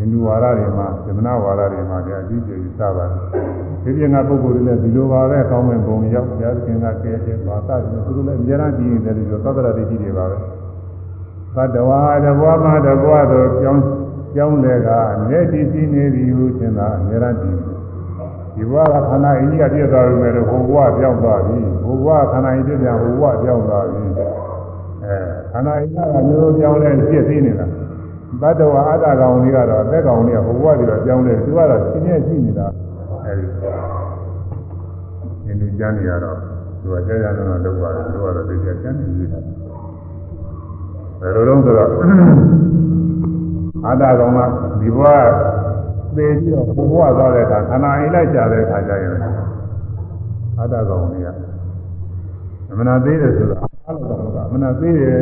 [0.00, 3.18] ဟိန္ဒူဝါဒတွေမှာသမဏဝါဒတွေမှာလည်းအကြီးကျယ်ယူဆပါတယ်
[3.82, 10.36] ဒီပြင်ကပုဂ္ဂိုလ်တွေလည်းဒီလိုပါပဲကောင်းမဲ့ပုံရောက်ဘုရားသခင်ကကဲတယ်ဘာသာတယ်သူတို့လည်းအများအားကြီးနေတယ်လို့သတ္တရဒိဋ္ဌိတွေပါပဲ
[11.54, 13.82] သတ္တဝါတဘွားမှတဘွားသို့ကြောင်း
[14.34, 17.56] ကြောင်းလေကအမြဲတည်ရှိနေသည်ဟုသင်သာအမြဲတမ်းတည်
[18.54, 24.02] ဒီဘဝကခန္ဓာအင်းကြီးကပြည့်သွားပြီမဲ့ဟိုဘဝပြောင်းသွားပြီဟိုဘဝခန္ဓာအင်းပြည့်ပြန်ဟိုဘဝပြောင်းသွားပြီ
[25.04, 25.16] အဲ
[25.52, 27.66] ခန္ဓာအင်းကမျိုးပြောင်းလဲပြည့်သိနေတာ
[28.38, 32.66] ဘတ်တော်အတ္တကောင်လေးကတော့အသက်ကောင်လေးကဟိုဘဝတွေတော့ပြောင်းလဲသူကတော့ရှင်းနေရှိနေတာ
[33.24, 33.46] အဲဒီ
[35.44, 36.36] ဒီလူကျမ်းနေရတော့
[36.80, 39.40] သူကကြာကြာတော့လောက်ပါတယ်သူကတော့သိကြကျမ်းနေနေတာ
[41.20, 41.88] ဘယ်လိုလုံးဆိုတော့
[43.86, 44.40] အတ္တကောင်က
[44.80, 45.06] ဒီဘဝ
[46.16, 49.12] သေပြီးတော့ဘုဘဝသွားတဲ့အခါခန္ဓာအိမ်လိုက်ကြတဲ့အခါကျရင်
[50.58, 51.28] အတ္တကောင်ကြီးက
[52.70, 53.56] အမနာသေးတယ်ဆိုတာ
[53.88, 55.18] အတ္တကောင်ကအမနာသေးတယ်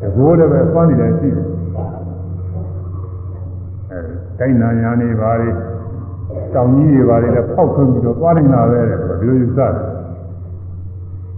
[0.00, 1.46] တကိုးလည်းပဲသွားနေတယ်ရှိတယ်
[3.90, 4.00] အဲ
[4.38, 5.48] တိုင်းနာညာနေပါလေ
[6.54, 9.72] တောင်ကြီးတွေပါလေလည်းဖောက်ထွင်းပြီးတော့သွားနေတာပဲတဲ့ဒီလိုယူဆတယ်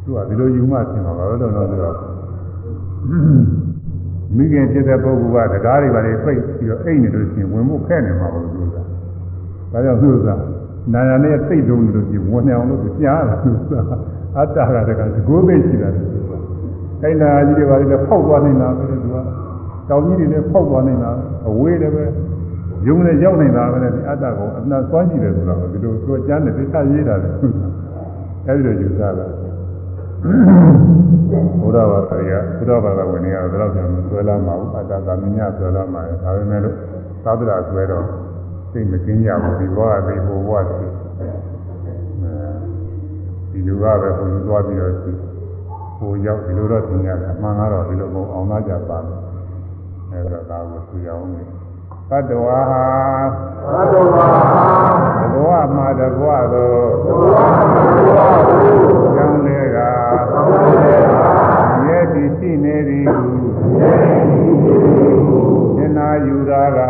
[0.05, 1.97] သူကဒီလိုယူမှသင်ပါဘာလို့လဲဆိုတော့
[4.37, 8.77] မိခင်ဖြစ်တဲ့ပုဂ္ဂိုလ်ကတရားတွေပါလေပိတ်ပြီးတော့အိတ်နေလို့ရှိရင်ဝင်ဖို့ခဲနေမှာပေါ့သူက။
[9.73, 10.29] ဒါကြောင့်သူက
[10.93, 13.73] နာယာနဲ့သိတုံးလို့ရှိရင်ဝင်နေအောင်လို့ကြားတာသူက
[14.37, 16.03] အတ္တကတကသကိုးသိရှိတာသူ
[17.03, 19.17] က။ခိုင်းနာကြီးတွေပါလေဖောက်သွားနေတာပဲသူက။
[19.89, 21.11] တောင်ကြီးတွေလည်းဖောက်သွားနေတာ
[21.49, 22.05] အဝေးလည်းပဲ
[22.87, 27.31] ယုံနဲ့ရောက်နေတာပဲဒီအတ္တကိုအနှံစွမ်းကြည့်တယ်ဆိုတော့ဒီလိုသူကကြားနေသိချရေးတာလေ။
[28.47, 29.27] အဲဒီလိုယူဆတာ။
[31.61, 36.77] ဘုရားဘာသာရဘုရားဘာသာဝင်နေရတော့တော့ပြန်ဆွဲလာမှာဥပဒသာမညဆွဲလာမှာဒါပေမဲ့လို့
[37.25, 38.05] သာသနာဆွဲတော့
[38.73, 40.77] သိမကင်းကြဘူးဒီဘဝသိဘဝသိ
[43.51, 44.93] ဒီလူကပဲဘုံသွားပြီးတော့
[46.03, 49.19] ရှိဟိုရောက်ဒီလိုတော့သင်ရတယ်အမှန်ကတော့ဒီလိုမဟုတ်အောင်သားကြပါမယ်
[50.13, 51.43] အဲဒါဒါကိုသူရအောင်နေ
[52.11, 52.85] သတ္တဝါဟာ
[53.73, 54.65] သတ္တဝါဟာ
[55.33, 56.71] ဘဝမှာတဘဝသော
[57.05, 57.45] ဘဝမှာ
[57.77, 58.29] တဘဝသော
[59.15, 59.77] ကြောင်းလေက
[61.85, 63.29] မြဲတည်ရှိနေသည်ဟု
[65.77, 66.83] သင်္နာယူရာကသ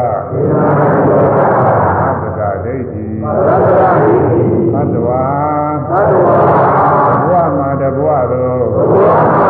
[2.27, 3.07] တ္တဒိဋ္ဌိ
[4.73, 5.23] သတ္တဝါ
[5.89, 6.31] ဘဝမှာတဘဝ
[8.83, 9.42] သော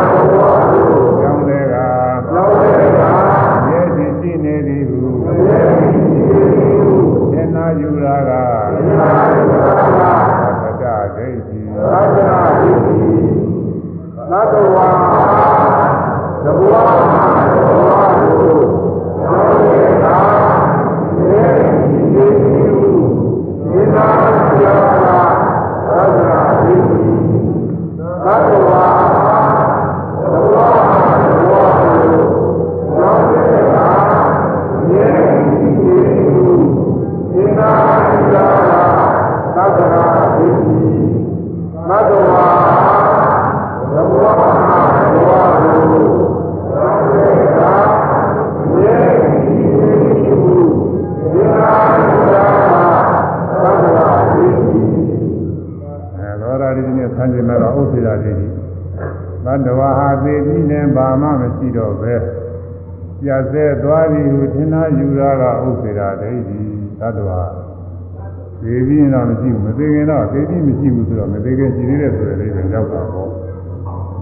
[69.29, 73.29] မရှိဘူးမသေးခင်တော့သေပြီးမရှိဘူးဆိုတော့မသေးခင်ရှိသေးတယ်ဆိုတဲ့လေးပဲရောက်တာပေါ့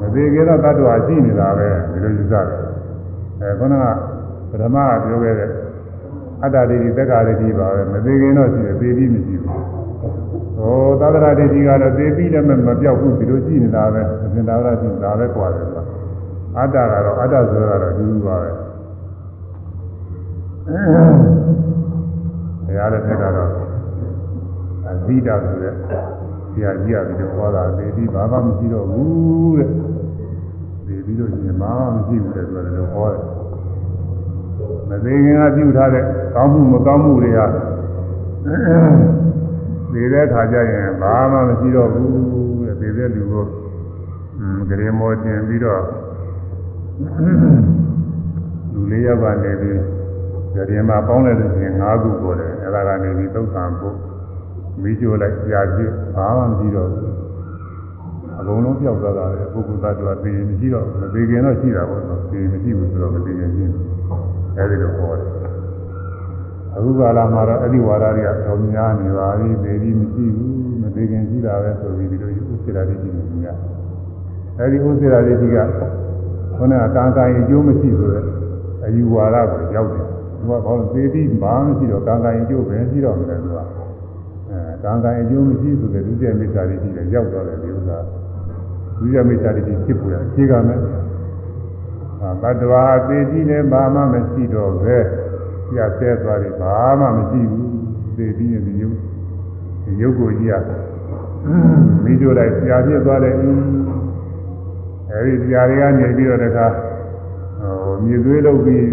[0.01, 2.45] မသေးခင်တော့သတ္တဝါရှိနေတာပဲဒီလိုယူဆတယ်
[3.41, 3.85] အဲခုနက
[4.49, 5.49] ပထမကပြောခဲ့တဲ့
[6.43, 9.63] အတ္တဒိဋ္ဌိသက္ကာဒိဋ္ဌိပါပဲမသေးခင်တော့ရှိတယ်သေပြီးမရှိဘူး
[10.57, 15.83] ဟောသာသနာဒိဋ္ဌိကတော့သေပြီးလည်းမပြောက်ဘူးဒီလိုရှိနေတာပဲအရှင်သာဝရရှိနေတာပဲကွာတယ်ဆိုတာ
[16.57, 18.49] အတ္တကတော့အတ္တဆိုတာတော့ဒီလိုပါပဲ
[22.65, 23.70] ဘုရားလည်းထက်ကတော့
[24.91, 25.73] အဇိတာဆိုတဲ့
[26.53, 29.69] ဆရာကြီးကဒီလိုဟောတာသေပြီးဘာမှမရှိတော့ဘူးတဲ့
[30.87, 33.21] သေပြီးတော့ရှင်ဘာမှမရှိဘူးတဲ့ဆိုတော့ဟောတယ်
[34.89, 36.03] မသေးခင်ကပြုထားတဲ့
[36.35, 37.39] ကောင်းမှုမကောင်းမှုတွေက
[39.93, 42.11] သေတဲ့ခါကျရင်ဘာမှမရှိတော့ဘူး
[42.61, 43.45] တဲ့သေတဲ့လူကို
[44.69, 45.83] ဂရေမောတင်ပြီးတော့
[48.73, 49.79] လူလေးယောက်ကနေပြီး
[50.53, 53.95] ဂရေမှာပေါင်းလိုက်လို့ရှိရင်၅ခုပေါ်တယ်အဲ့ဒါကနေပြီးသုတ်တံဖို့
[54.81, 57.13] မိကျိုးလိုက်ကြာကြည့်ဘာမှမရှိတော့ဘူး
[58.39, 63.73] အကုန်လုံးပြောက်သွားတာလေပုဂ္ဂိုလ်သတ္တဝါသိရင်မရှိတော့မသိခင်တော့ရှိတာပေါ့နော်သိရင်မရှိဘူးဆိုတော့မသိခင်ရှိတယ်
[64.57, 65.29] အဲဒီလိုဟောတယ်
[66.75, 73.57] အခုကာလမှာတော့အဲ့ဒီဝါဒတွေကတော်များနေပါပြီသိပြီးမရှိဘူးမသိခင်ရှိတာပဲဆိုပြီးဒီလိုဥစ္စေရာတိကြီးနေများ
[74.59, 75.57] အဲဒီဥစ္စေရာတိကြီးက
[76.57, 78.27] ခုနကကံကံအကျိုးမရှိဆိုတော့
[78.85, 80.05] အယူဝါဒကိုရောက်တယ်
[80.37, 83.63] သူကဘာလို့သိပြီးဘာမှမရှိတော့ကံကံအကျိုးပဲရှိတော့မယ်သူကအဲ
[84.83, 87.97] ကံကံအကျိုးမရှိဆိုတဲ့ဒုတိယမိစ္ဆာတိကြီးလည်းရောက်တော့တယ်ဒီဥစ္စာ
[88.97, 90.79] ဒုတိယမိစ္ဆာတိကြီးဖြစ်ပေါ်ရအခြေခံမယ်
[92.41, 94.97] ဘတ်တော်အသေးကြီးလည်းဘာမှမရှိတော့ပဲ
[95.69, 97.71] ပြတ်ဆဲသွားတယ်ဘာမှမရှိဘူး
[98.17, 98.95] သေပြီးရင်ဒီယုတ်
[99.85, 100.53] ဒီယုတ်ကိုကြီးရ
[102.03, 103.35] မိတို့လိုက်ပြာပြစ်သွားတယ်
[105.11, 106.67] အဲဒီပြာတွေကနေပြီးတော့တခါ
[107.61, 108.85] ဟိုမြေသွေးလုပ်ပြီး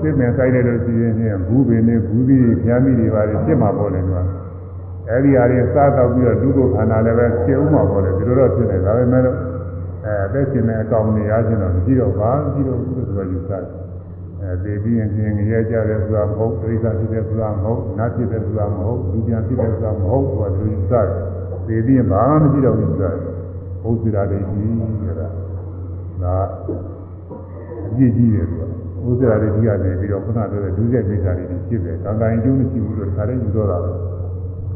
[0.00, 4.22] ပြစ်မယ်ဆိုင်တယ်လို့ရှိရင်ဘူးပင်နဲ့ဘူးပြီးဖြာမိတွေပါလေပြစ်မှာပေါ့လေကွာ
[5.10, 9.36] အဲဒီအရာတွေစားတော့ပြီးတော့ဒုက္ခခန္ဓာလည်းပဲဖြစ်ဥမှာပေါ့လေဒီလိုတော့ဖြစ်တယ်ဒါပေမဲ့လို့
[10.04, 13.64] အဲအသက်ရှင်တဲ့အကောင်နေရခြင်းတော့မရှိတော့ပါမရှိတော့ဘူးလို့ဆိုယူဆတယ်
[14.40, 21.06] အဲသေပြီးရင်ပြင်ငရဲကြတယ်ဆိုတာမဟုတ်ဒိဋ္ဌာဖြစ်တယ်ဆိုတာမဟုတ်နတ်ဖြစ်တယ်ဆိုတာမဟုတ်လူပြန်ဖြစ်တယ်ဆိုတာမဟုတ်ဆိုတာသူယူဆတယ်
[21.66, 23.10] သေပြီးရင်ဘာမှမရှိတော့ဘူးဆိုတာ
[23.82, 24.66] ဘုရားဒိဋ္ဌိ
[25.00, 25.28] ဆိုတာ
[26.22, 26.36] ဒါ
[27.88, 28.66] အပြည့်ကြီးတယ်ဆိုတာ
[29.06, 33.92] ဥစ္စာတွေကြီးကနေပြီးတော့ခုနပြောတဲ့ဒုစရိုက်မိစ္ဆာတွေဖြစ်တယ်။ကံကံအကျိုးမရှိဘူးလို့ခါတိုင်းယူတော့တာပဲ။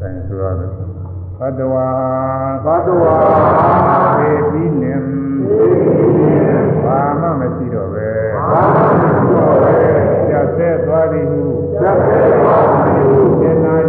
[0.01, 0.71] အဲဆိုရတယ်။
[1.39, 1.71] ဘတ်တော်
[2.65, 3.01] ဘတ်တော်
[4.17, 5.03] သေပြီးလင်
[6.83, 8.09] ဘာမှမရှိတော့ပဲ
[8.49, 9.73] ဘာမှမရှိတော့ပဲ။
[10.29, 11.41] ကျက်သက်သွားသည်ဟု
[11.79, 12.57] သတ်သေးပါ
[12.93, 13.75] ဘူးသင်္နာ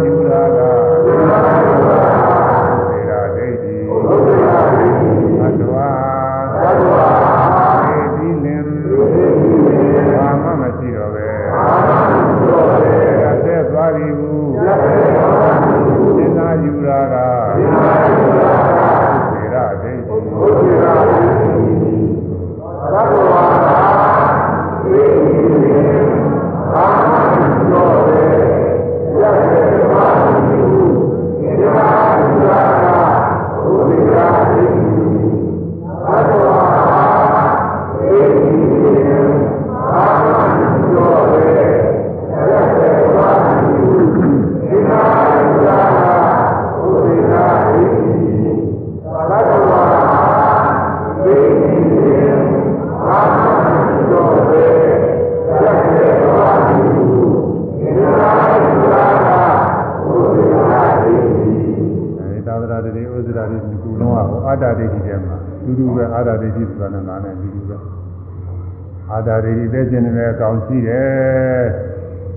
[69.51, 71.63] တာဒိဋ္ဌိသိခြင်းနဲ့အကောင်ရှိတယ်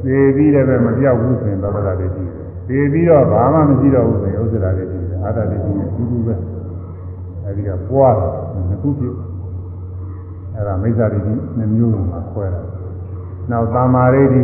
[0.05, 2.25] သေပြီးလည်းပဲမပြောက်ဘူးဆိုရင်သာဝရဒိဋ္ဌိ
[2.69, 6.35] သေပြီးတော့ဘာမှမရှိတော့ဘူးဆိုရင်ဥစ္စရာဒိဋ္ဌိအာတာဒိဋ္ဌိနဲ့တူတူပဲ
[7.45, 8.31] အဲဒီကပွားတယ်
[8.69, 9.15] နှစ်ခုဖြစ်
[10.55, 12.63] အဲဒါမိစ္ဆာဒိဋ္ဌိနှစ်မျိုးမှာခွဲတာ
[13.51, 14.43] နောက်သမာဓိဋ္ဌိ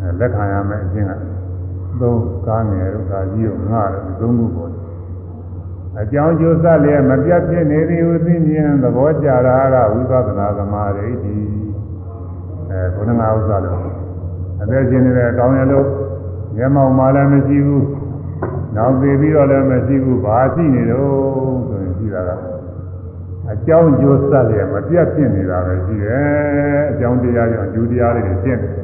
[0.00, 1.12] အဲလက်ခံရမယ်အချင်းက
[2.00, 4.85] သုံးကားငယ်တို့ကာကြီးတို့ငှတယ်သုံးခုပေါ်တယ်
[6.00, 11.36] အကြောင်းကျိုးစလျက်မပြတ်ဖြစ်နေသည်ဟုသိမြင်သဘောကြတာကဝိပဿနာသမာဓိတိ
[12.70, 13.80] အဲဘုရားငါဥစ္စာလို့
[14.60, 15.86] အသက်ရှင်နေတဲ့အကောင်းရလို့
[16.56, 17.86] မျက်မှောက်မှလည်းမရှိဘူး
[18.76, 21.10] နောက်သေးပြီးတော့လည်းမရှိဘူးဘာရှိနေတော့
[21.68, 22.30] ဆိုရင်ရှိတာက
[23.50, 28.74] အကြောင်းကျိုးစလျက်မပြတ်ဖြစ်နေတာပဲရှိတယ်အကြောင်းတရားကြောင့်ဒုတရားတွေရှင်းတယ်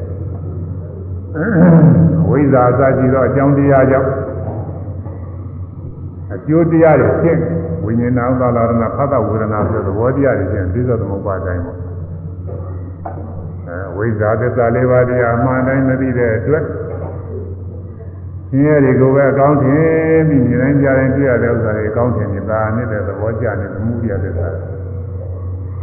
[2.29, 4.09] ဝိဇ္ဇာအစရှိသောအကြောင်းတရားကြောင့်
[6.35, 7.39] အကျိုးတရားတွေဖြစ်
[7.85, 11.79] ဝိညာဏဥပါဒနာဖသဝေဒနာဆိုသဘောတရားတွေဖြစ်ပြီးသောသမုပ္ပါဒိုင်းပေါ့
[13.69, 16.65] အဲဝိဇ္ဇာသစ္စာလေးပါးတရားအမှန်တိုင်းမသိတဲ့အတွက်
[18.51, 24.57] ဆင်းရဲတွေကိုပဲအကောင်းထင်ပြီးမြင်တိုင်းကြားတိုင်းတွေ့ရတဲ့ဥစ္စာတွေအကောင်းထင်နေတာနဲ့သဘောကျနေသမှုရသစ္စာသ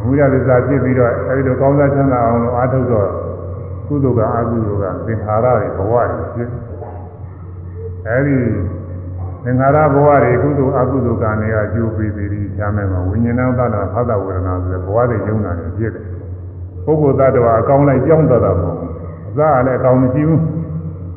[0.01, 3.09] မှုရသစ္စာဖြစ်ပြီးတော့အဲဒီလိုကောင်းစားချမ်းသာအောင်လို့အားထုတ်တော့
[3.88, 6.49] ကုသိုလ်ကအကုသိုလ်ကသင်္ခါရတွေဘဝတွေဖြစ်
[8.07, 8.38] အဲဒီ
[9.43, 16.03] သင်္ခါရဘဝတွေကုသိုလ်အကုသိုလ်ကံတွေအကျိုးပေးပြီးရှားမယ်မှာဝိညာဏသနာဖသဝေဒနာဆိုတဲ့ဘဝတွေယုံနာတွေဖြစ်တယ်
[16.85, 18.91] ပုဂ္ဂိုလ်သတ္တဝါအကောင်းလိုက်ကြောင်းသွားတာမဟုတ်ဘူး
[19.27, 20.41] အစကလည်းအကောင်းမရှိဘူး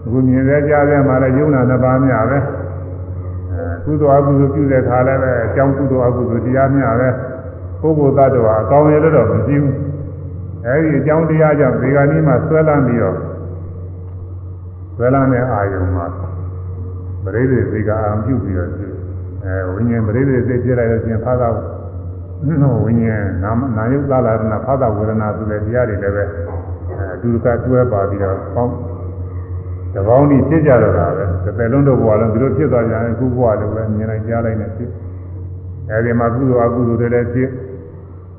[0.05, 2.39] အခုမြင်တဲ့ကြားတဲ့မှာလည်းယုံနာနှစ်ပါးများပဲ
[3.51, 7.09] အဲကုသိုလ်အကုသိုလ်ပြုတဲ့ခါလည်းပဲအကြောင်းကုသိုလ်အကုသိုလ်တရားများပဲ
[7.81, 9.75] ပုဂ္ဂိုလ်သတ္တဝါအကောင်းရလို့တော့မရှိဘူး
[10.67, 13.19] အဲဒီအကြောင်းတရားကြောင့်ဒီကနေ့မှဆွဲလန်းပြီးတော့
[14.97, 16.07] ဆွဲလန်းတဲ့အာယုံမှာ
[17.25, 18.93] ပရိသေစိတ်ကအာရုံပြုပြီးတော့ဖြစ်
[19.45, 21.49] အဲဝိညာဉ်ပရိသေစိတ်ဖြစ်လိုက်လို့ရှိရင်ဖာသာ
[22.85, 28.75] ဝိညာဉ်နာမနာယုတ်သလာရဏဖာသာဝေဒနာဆိုတဲ့တရားတွေလည်းပဲအဲအတူတကတွဲပါပြီးတော့ပေါင်း
[29.95, 34.91] တပေါင်းဒီဖြစ်ကြတော့တာပဲတစ်သက်လုံးတော့ဘဝလုံးဒီလိုဖြစ်သွားကြရင်ခုဘဝလည်းပဲမြင်လိုက်ကြားလိုက်နေဖြစ်
[35.91, 37.49] အဲဒီမှာကုသိုလ်အကုသိုလ်တွေလည်းဖြစ်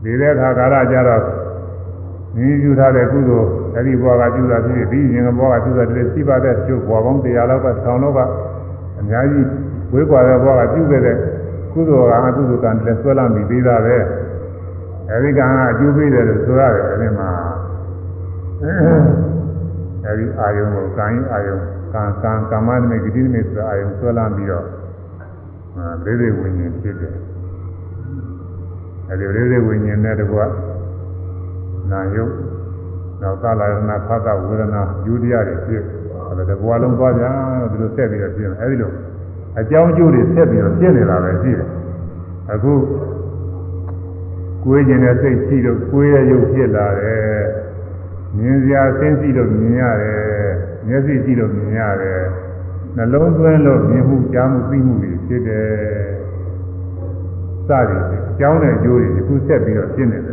[0.04, 1.24] ဒီတဲ့အခါကာလကြတော့
[2.36, 8.20] မိမိပြုထားတဲ့ကုသိုလ်အဲ့ဒီဘဝကပြုတာဖြစ်ပြီးရင်ဘဝကပြုတာတည်းစိပါတဲ့ကျုပ်ဘဝပေါင်း100လောက်ကထောင်တော့က
[9.04, 9.48] အများကြီး
[9.94, 11.18] ဝေးကွာတဲ့ဘဝကပြုခဲ့တဲ့
[11.74, 13.98] ကုသိုလ်ကအကုသိုလ်ကံလည်းဆွဲလာပြီးသေးတာပဲ
[15.10, 17.30] အဲ့ဒီကံကအကျိုးပေးတယ်လို့ဆိုရတယ်အဲ့ဒီမှာ
[20.06, 21.58] အဲ့ဒီအာယုံကိုကံအာယုံ
[21.94, 24.66] ကံကံကာမနမိတ်ဂတိနမိတ်ဆိုအာယုံဆွဲလာပြီးတော့
[25.78, 27.16] အဲလေးလေးဝိညာဉ်ဖြစ်တယ်
[29.10, 30.40] အဲ့ဒီလေးလေးဝိညာဉ်နဲ့တကွ
[31.92, 32.34] နာယုတ်
[33.22, 35.84] နောက်သလာရဏဖသဝေဒနာယူတရားတွေဖြစ်
[36.38, 38.92] အဲ့ဒါတဘွားလုံးသွားကြတော့ဒီလိုဆက်ပြီးတော့ဖြစ်တယ်အဲဒီလို
[39.60, 41.70] အကြောင်းအကျိုးတွေဆက်ပြီးတော့ဖြစ်နေတာပဲရှိတယ်
[42.54, 42.74] အခု
[44.64, 47.42] ကိုယ်ကျင်တဲ့စိတ်ရှိလို့ကိုယ်ရဲ့ရုပ်ဖြစ်လာတယ်
[48.38, 50.24] မြင်စရာအသိရှိလို့မြင်ရတယ်
[50.88, 52.22] မျက်စိရှိလို့မြင်ရတယ်
[52.96, 55.68] နှလုံးသွင်းလို့မြင်မှုကြားမှုသိမှုတွေဖြစ်တယ်
[57.68, 60.33] စသည်ဖြင့်အကြောင်းနဲ့အကျိုးတွေအခုဆက်ပြီးတော့ဖြစ်နေတယ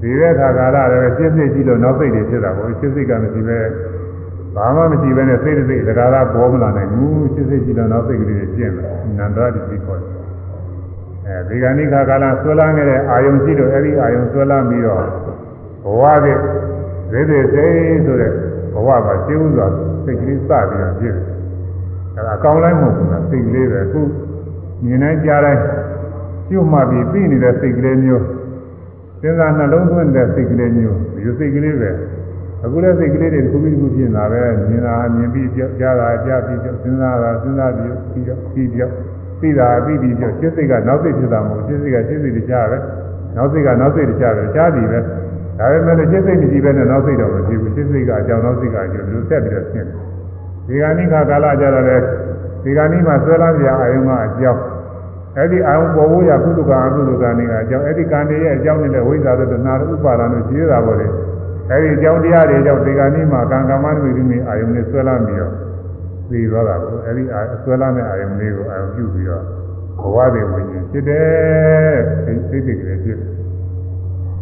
[0.00, 3.58] ဒီတဲ့ခါကာလလည်းရှင်းစိတ်ကြည့်လို့နောက်စိတ်တွေဖြစ်တာပေါ့ရှင်းစိတ်ကမရှိပဲ
[4.56, 8.88] ဘာမှမရှိပဲနဲ့စိတ်တစ်စိတ်သကာရပေါ်မလာနိုင်ဘူးရှင်းစိတ်ကြည့်လို့နောက်စိတ်ကလေးတွေပြင်းတယ်
[9.18, 10.24] နန္ဒရတိသိခေါ်တယ်
[11.26, 15.02] အဲဒီကနေ့ခါကာလဆွဲလာနေတဲ့အာယုံရှိလို့အဲ့ဒီအာယုံဆွဲလာပြီးတော့
[15.84, 16.38] ဘဝတဲ့
[17.12, 18.32] ဒိဋ္ဌိစိတ်ဆိုတဲ့
[18.74, 19.66] ဘဝမှာရှင်းဥစွာ
[20.04, 21.34] စိတ်ကလေးစပြီးတော့ဖြစ်တယ်
[22.16, 24.00] အဲဒါအကောင်းလိုက်မဟုတ်ဘူးလားစိတ်ကလေးပဲအခု
[24.84, 25.62] မြင်တိုင်းကြားတိုင်း
[26.48, 28.24] ကျွတ်မှပြီးပြီးနေတဲ့စိတ်ကလေးမျိုး
[29.24, 31.90] စဉ်းစားနှလုံးသွင်းတဲ့စိတ်ကလေးမျိုးဒီစိတ်ကလေးပဲ
[32.64, 38.92] အခုလည်းစိတ်ကလေးတွေတစ်ခုပြီးတစ်ခုဖြစ်နေတာပဲမြင်တာမြင်ပြီးကြောက်ကြားတာကြားပြီးကြောက်စဉ်းစားတာစဉ်းစားပြီးပြီးကြောက်ပြီးကြောက်
[39.40, 42.78] သိတာပြီးပြီးကြောက်စိတ်စိတ်ကနောက်စိတ်ဖြစ်တာမဟုတ်စိတ်စိတ်ကစိတ်စိတ်တရားပဲ
[43.36, 49.96] နောက်စိတ်ကနောက်စိတ်တရားပဲကြားပြီးပဲဒါပေမဲ့စိတ်စိတ်မရှိပဲနဲ့နောက်စိတ်တော့မဖြစ်ဘူးစိတ်စိတ်ကအကြောင်းနောက်စိတ်ကအကျိုးဒီလိုဆက်ပြီးတော့ဖြစ်တယ်
[50.66, 51.96] ဒီကနေ့ခါကာလကြတော့လေ
[52.64, 54.62] ဒီကနေ့မှဆွဲလာပြအာယုံကအကြောင်း
[55.36, 61.06] အဲ့ဒီအာယုံပေါ်ဖို့ရကုသကအကုသကနေကအကြောင်းအဲ့ဒီကံတွေရဲ့အကြောင်းနဲ့လည်းဝိဇ္ဇာတို့တဏှာတို့ဥပါဒာတို့ရှိရတာပေါ့လေ
[61.70, 65.52] အဲ့ဒီအကြောင်းတရားတွေကြောင့်ဒီကနေ့မှကံကမ္မနမိတ်မိအာယုံနဲ့ဆွဲလာပြီးတော့
[66.30, 67.22] သိသွားတာကိုအဲ့ဒီ
[67.62, 69.44] ဆွဲလာတဲ့အာယုံလေးကိုအာယုံပြုပြီးတော့
[70.00, 73.18] ဘဝတွေဝင်ရင်ဖြစ်တယ်စိတ်စိတ်တွေကလေးဖြစ်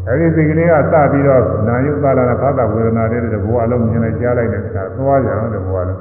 [0.09, 5.99] အဲဒီစိတ်ကလေးကစပြီးတော့နာယုပါလာဖသဝေဒနာတွေတဲ့ဘဝလုံးမြင်လိုက်ကြားလိုက်တဲ့အခါသွားကြအောင်တဲ့ဘဝလုံး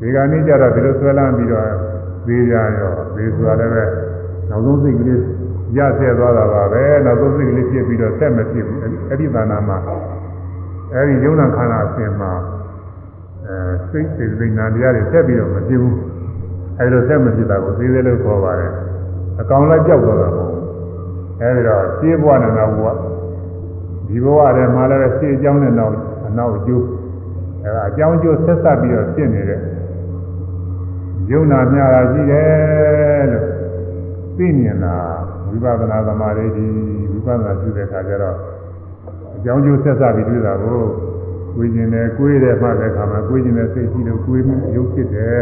[0.00, 1.68] ဒီကနေ့ကျတော့ဒီလိုဆွဲလန်းပြီးတော့
[2.26, 3.84] သေးကြရောသေးဆိုတာလည်းပဲ
[4.50, 5.20] နောက်ဆုံးစိတ်ကလေး
[5.76, 9.78] ရဆက်သွားတာပါပဲနောက်ဆုံးစိတ်ကလေးဖြစ်ပြီးတော့ဆက်မဖြစ်ဘူးအဲ့ဒီသာနာမှာ
[10.92, 12.30] အဲ့ဒီယုံနာခန္ဓာအစဉ်မှာ
[13.46, 15.96] အဲစိတ်စိတ်စိတ်နာတရားတွေဆက်ပြီးတော့မဖြစ်ဘူး
[16.78, 18.72] အဲ့လိုဆက်မဖြစ်တာကိုသေးသေးလို့ခေါ်ပါတယ်
[19.40, 20.52] အကောင်လိုက်ကြောက်သွားတာပေါ့
[21.40, 22.88] အဲဒီတော့ရှင်းဘဝနဲ့နောက်ဘဝ
[24.08, 25.94] ဒီဘဝထဲမှာလည်းရှင်းအကြောင်းနဲ့နောက်
[26.26, 26.84] အနောက်အကျိုး
[27.64, 29.60] အဲဒါအကြောင်းအကျိုးဆက်ဆက်ပြီးတော့ဖြစ်နေတဲ့
[31.30, 33.55] ယုံနာများတာရှိတယ်လို့
[34.38, 34.94] သိမြင်တာ
[35.48, 36.66] ဝိပဿနာသမာဓိဒီ
[37.12, 38.36] ဝိပဿနာရှိတဲ့အခါကျတော့
[39.36, 40.80] အကြောင်းကျိုးဆက်ဆက်ပြီးတွေ့တာကို
[41.54, 45.38] ကိုယ်ကျင်တယ်ကိုယ်တယ်မှတဲ့အခါမှာကိုယ်ကျင်တဲ့စိတ်ရှိလို့ကိုယ်မှုရုပ်ဖြစ်တယ်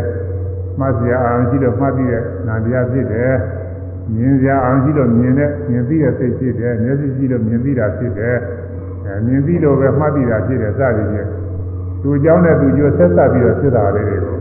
[0.78, 3.32] မှတ်စရာအာရုံရှိလို့မှတ်ပြီးတဲ့နာတရားဖြစ်တယ်
[4.14, 8.36] မြင်စရာအာရုံရှိလို့မြင်တဲ့မြင်ပြီးတဲ့စိတ်ဖြစ်တယ်မျက်စိရှိလို့မြင်ပြီးတာဖြစ်တယ်
[9.04, 11.28] အဲမြင်ပြီးလို့ပဲမှတ်ပြီးတာဖြစ်တယ်စသည်ဖြင့်
[12.02, 14.36] သူအကြောင်းနဲ့သူကျိုးဆက်ဆက်ပြီးတော့ဖြစ်တာလေးတွေကို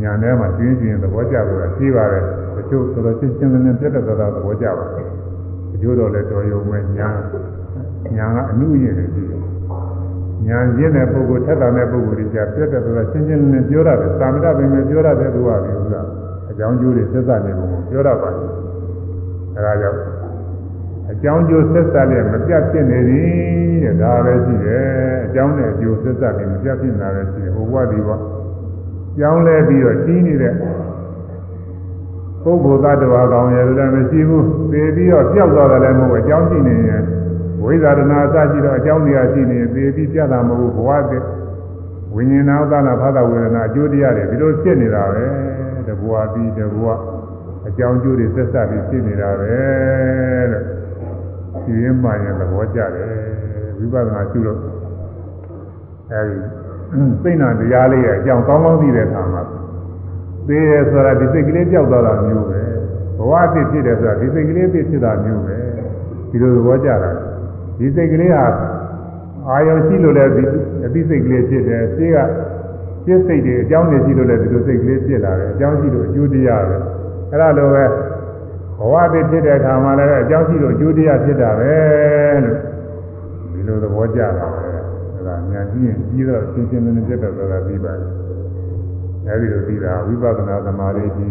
[0.00, 2.24] ညာထဲမှာရှင်းရှင်းသဘောကျလို့ရှိပါတယ်
[2.66, 5.08] တချို့ဆိုတော့ရှင်းရှင်းလင်းလင်းပြတ်တဲ့သဘောသဘောကျပါတယ်
[5.70, 7.08] တချို့တော့လည်းတော်ရုံပဲညာ
[8.16, 9.42] ညာကအနုရင်တွေရှိတယ်
[10.46, 16.00] ညာရင်းတဲ့ပုဂ္ဂိုလ်ထက်တာတဲ့ပုဂ္ဂိုလ်တွေကြပြတ်တဲ့သဘောရှင်းရှင်းလင်းလင်းပြောရတယ်သာမတပင်ပဲပြောရတယ်သူကပြီဥစ္စာ
[16.50, 18.50] အကြောင်းကျိုးတွေဆက်ဆက်နေပုံကိုပြောရပါတယ်
[19.54, 20.00] အဲဒါကြောင့်
[21.10, 23.26] အကြောင်းကျိုးဆက်ဆက်နဲ့မပြတ်ဖြစ်နေသည်
[23.82, 24.86] တဲ့ဒါပဲရှိတယ်
[25.26, 28.18] အကြောင်းနဲ့အကျိုးဆက်ဆက်နဲ့မပြတ်ဖြစ်နေတာပဲရှိတယ်ဟိုဘဝဒီဘဝ
[29.18, 30.54] ကြောင်းလဲပြီးတော့ကြီးနေတဲ့
[32.46, 37.02] ပုဂ္ဂိုလ်သတ္တဝါကောင်ရလည်းမရှိဘူးသေပြီးတော့ပြောက်သွားတယ်လည်းမဟုတ်ဘူးအကြောင်းရှိနေရင်
[37.62, 41.24] ဝိဇာရဏအစရှိတော့အကြောင်းတရားရှိနေသေပြီးပြတ်တာမဟုတ်ဘူးဘဝတည်း
[42.14, 45.24] ဝိညာဏဥဒနာဖသဝေဒနာအကျိုးတရားတွေဒီလိုဖြစ်နေတာပဲ
[45.86, 46.86] တဘဝပြီးတဘဝ
[47.68, 49.54] အကြောင်းကျိုးတွေဆက်ဆက်ပြီးဖြစ်နေတာပဲ
[50.52, 50.64] လို့
[51.64, 53.10] ဒီရင်းမှရင်သဘောကျတယ်
[53.78, 54.60] ဝိပဿနာရှုလို့
[56.12, 56.36] အဲဒီ
[57.22, 59.42] စိတ်နာတရားလေးရဲ့အကြောင်းကောင်းကောင်းသိတဲ့အခါမှာ
[60.48, 62.60] သေရဆိုတာဒီစိတ်ကလေးကြောက်သွားတာမျိုးပဲ
[63.18, 65.56] ဘဝအဖြစ်ဖြစ်တယ်ဆိုတာဒီစိတ်ကလေးအဖြစ်ဖြစ်တာမျိုးပဲ
[66.30, 67.10] ဒီလိုသဘောကျတာ
[67.78, 68.44] ဒီစိတ်ကလေးဟာ
[69.48, 70.42] အာယုံရှိလို့လည်းဒီ
[70.86, 72.18] အသိစိတ်ကလေးဖြစ်တယ်ရှင်းက
[73.04, 76.76] ရှင်းစိတ်တွေအကြောင်းတွေရှိလို့လည်းဒီလိုစိတ်ကလေးဖြစ်လာတယ်အကြောင်းရှိလို့အကျိုးတရားပဲ
[77.30, 77.84] အဲ့ဒါလိုပဲ
[78.78, 81.74] ဘဝအဖြစ်ဖြစ်တဲ့အခါမှာလည်းအကြောင်းရှိလို့အကျိုးတရားဖြစ်တာပဲ
[82.44, 82.58] လို့
[83.52, 88.25] ဒီလိုသဘောကျတာပဲအဲ့ဒါညာကြည့်ရင်ပြီးတော့ရှင်းရှင်းလင်းလင်းပြတ်တော့တာပြီးပါတယ်
[89.28, 91.28] အဲဒီလိုပြီးတာဝိပဿနာသမာဓိဒီ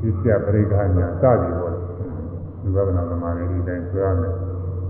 [0.00, 1.76] ဒီပြပရိက္ခညာစသည်ပေါ့
[2.62, 4.34] ဝိပဿနာသမာဓိဒီတိုင်းဆိုရမယ်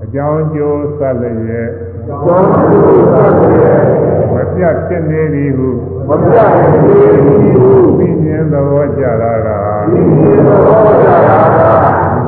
[0.02, 1.70] အကြောင်းကျိုးဆက်လျက်
[2.08, 3.52] သောတုသတ္တေ
[4.32, 5.68] မပြတ်ဖြစ်နေသည်ဟု
[6.08, 9.48] မပြတ်သေးသည်ဟုသိမြင်သဘောကြတာက
[9.90, 10.02] ဒီ
[10.46, 10.60] သော
[11.02, 11.60] တာရာက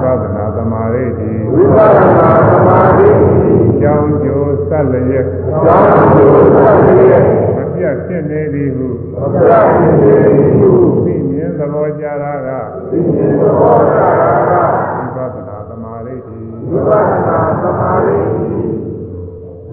[0.03, 3.09] ဝိပဿနာသမာဓိဒီဝိပဿနာသမာဓိ
[3.69, 5.81] အကြောင်းကျိုးဆက်လျက်သော
[6.13, 6.25] တု
[6.55, 7.09] သတ္တေ
[7.50, 7.50] မ
[7.81, 8.87] ပြတ်ဖြစ်နေသည်ဟု
[9.21, 10.71] မပြတ်ဖြစ်နေသည်ဟု
[11.05, 12.49] သိမြင်သဘောကြတာက
[12.91, 14.53] သိမြင်သဘောကြတာက
[15.17, 16.39] ဝိပဿနာသမာဓိတိ
[16.71, 18.45] ဝိပဿနာသမာဓိတိ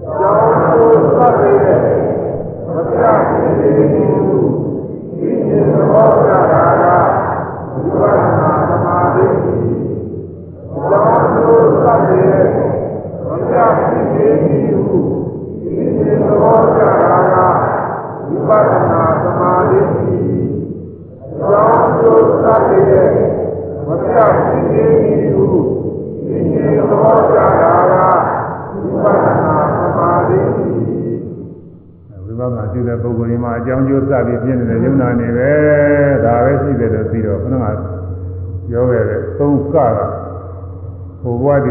[0.00, 1.56] ကြောင့်သူသတ်ပြီး
[2.66, 3.88] မပြတ်ဖြစ်နေသည်
[4.26, 4.36] ဟု
[5.18, 6.57] သိမြင်သဘောကြတာ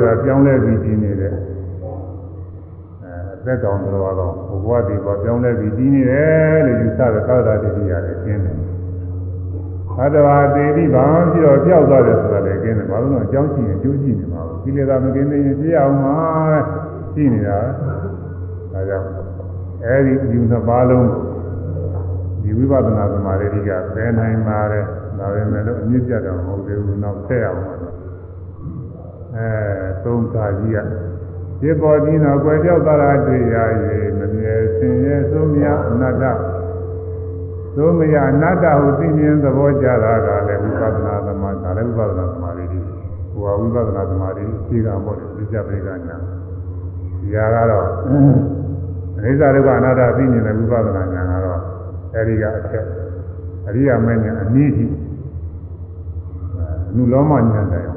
[0.01, 1.37] ဘုရားဒီကပြောင်းလဲပြီးတည်နေတဲ့အဲ
[3.33, 4.33] အသက်ကောင်တော်တော့
[4.63, 8.57] ဘုရားဒီကပြောင်းလဲပြီးတည်နေတယ်လို့ယူဆတဲ့သာသနာတတိရတယ်ကျင်းတယ်
[9.99, 16.15] အတ္တဝါသေတိဘာမှပြီးတော့ကြောက်သွားတယ်ဆိုတာလည်းကျင်းတယ်ဘာလို့လဲအကြောင်းရှိရင်ကျိုးရှိနေမှာဘူးကိလေသာမကင်းသေးရင်ပြရအောင်မှာ
[17.13, 17.59] ရှိနေတာ
[18.73, 19.07] ဒါကြောင့်
[19.85, 21.07] အဲဒီယူနှစ်ပါးလုံး
[22.41, 24.85] ဒီဝိပဿနာသမာဓိကပဲနိုင်ပါတယ်
[25.17, 27.76] ဒါပေမဲ့လို့အမြင့်ပြတ်တော့မဟုတ်သေးဘူးနောက်ဆက်အောင်ပါတော့
[29.35, 29.47] အဲ
[30.03, 30.79] သုံးခါကြီးက
[31.61, 33.55] ဒီပေါ်ဒီနောက်ကွယ်ပြောက်သွားတာတွေ့ရ၍
[34.19, 36.25] မမြဲဆင်းရဲဆုံးမြအနတ္တ
[37.75, 42.83] သို့မရအနတ္တဟုသိမြင်သဘောကြတာကလည်းဝိပဿနာသမာဓိဒါလည်းဝိပဿနာသမာဓိကြီး
[43.33, 46.17] ဟိုကဝိပဿနာသမာဓိရှိကပေါ့လေသိကြပိကညာ
[47.19, 47.87] ဒီဟာကတော့
[49.17, 51.61] အနိစ္စဒုက္ခအနတ္တသိမြင်တဲ့ဝိပဿနာဉာဏ်ကတော့
[52.15, 52.85] အဲဒီကအထက်
[53.67, 54.93] အရိယာမင်းဉာဏ်အနည်းကြီး
[56.95, 57.96] နုလောမဉာဏ်တိုင်အောင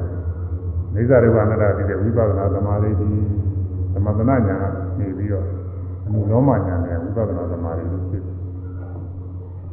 [0.95, 3.25] နိစ္စဒုက္ခအနတ္တသိတဲ့ဝိပဿနာသမာဓိကြီး
[3.93, 5.45] သမထနာဉာဏ်ကနေပြီးတော့
[6.05, 8.35] အနုလောမဉာဏ်နဲ့ဝိပဿနာသမာဓိကြီးဖြစ်တယ်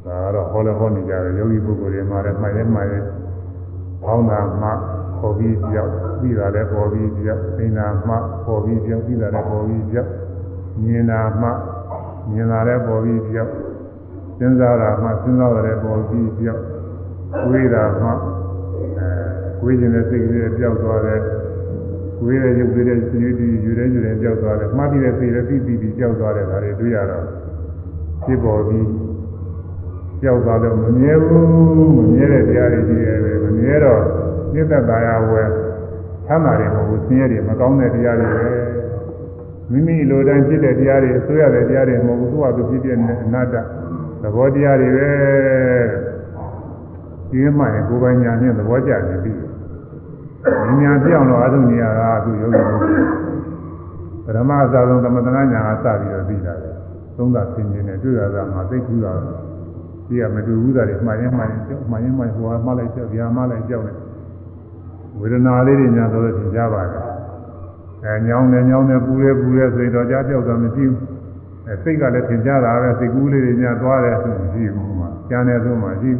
[0.04, 2.98] ဒါကတော့ဟောလည်းဟောနေကြတယ်ယောဂီပုဂ္ဂိုလ်တွေမှာလည်းမှတ်ရဲမှတ်ရဲ
[4.02, 4.68] ပေါင်းတာမှ
[5.20, 8.14] ပေါ်ပြီးပြောက်ပြီးတာလည်းပေါ်ပြီးပြောက်သိနာမှ
[8.46, 10.10] ပေါ်ပြီးပြောက်ပြီးတာလည်းပေါ်ပြီးပြောက်
[10.82, 11.48] မြင်တာမှ
[12.30, 13.52] မြင်တာလည်းပေါ်ပြီးပြောက်
[14.38, 16.62] စဉ်းစားတာမှစဉ်းစားတာလည်းပေါ်ပြီးပြောက်
[17.46, 21.20] တွေးတာမှအဲ တွေးခြင်းနဲ့စိတ်ကလေးပြောက်သွားတယ်
[22.18, 23.30] ကိုယ်ရဲ့ရုပ်တွေရဲ့စီရီ
[23.64, 27.24] ယူရဲယူရဲကြောက်သွားတယ်မှားပြီးတဲ့စိတ်လည်းပြီးပြီးပြီးကြောက်သွားတယ်ဒါတွေတွေ့ရတော့
[28.24, 28.88] ဖြစ်ပေါ်ပြီး
[30.22, 31.46] ကြောက်သွားတော့မမြဲဘူး
[31.96, 34.02] မမြဲတဲ့တရားတွေကြီးရဲ့ပဲမမြဲတော့
[34.54, 35.48] နိစ္စတာယာဝယ်
[36.26, 38.46] ဆမ်းသာတယ်မဟုတ်ဘူးဆင်းရဲတယ်မကောင်းတဲ့တရားတွေပဲ
[39.70, 43.54] မိမိလိုတိုင်းဖြစ်တဲ့တရားတွေအစိုးရတဲ့တရားတွေမဟုတ်ဘူးသူ့ဟာသူဖြစ်ဖြစ်နေအနတ္တ
[44.22, 45.10] သဘောတရားတွေပဲ
[47.30, 49.32] ဒီမှရင်ကိုယ်ပိုင်ညာနဲ့သဘောကျနေပြီ
[50.44, 53.06] ဉာဏ်ပြောင်းတော့အထုနေရတာသူယောဂီပုဂ္ဂိုလ်
[54.24, 56.70] ပရမအစာဆုံးသမထနာညာကစပြီးတော့ပြီးတာလေ
[57.16, 59.12] သုံးသာဆင်းခြင်းနဲ့တွေ့ရတာမှသိကျူတာ
[60.08, 63.92] ဒီကမတူဘူးတာတွေမှားရင်မှားရင်ကြောက်မှားရင်မှားဟိုမှားလိုက်ကြောက်ဒီဟာမှားလိုက်ကြောက်နေ
[65.18, 67.04] ဝေဒနာလေးတွေညာတော့သင်ကြပါတယ်
[68.04, 70.96] အဲညောင်းနေညောင်းနေပူရဲပူရဲဆိုတော့ကြားပြောက်တာမရှိဘူး
[71.66, 76.10] အဲစိတ်ကလည်းသင်ကြတာပဲစိတ်ကူးလေးတွေညာသွားတယ်ဆိုမရှိဘူးမှာကျန်တယ်ဆိုမှရှိ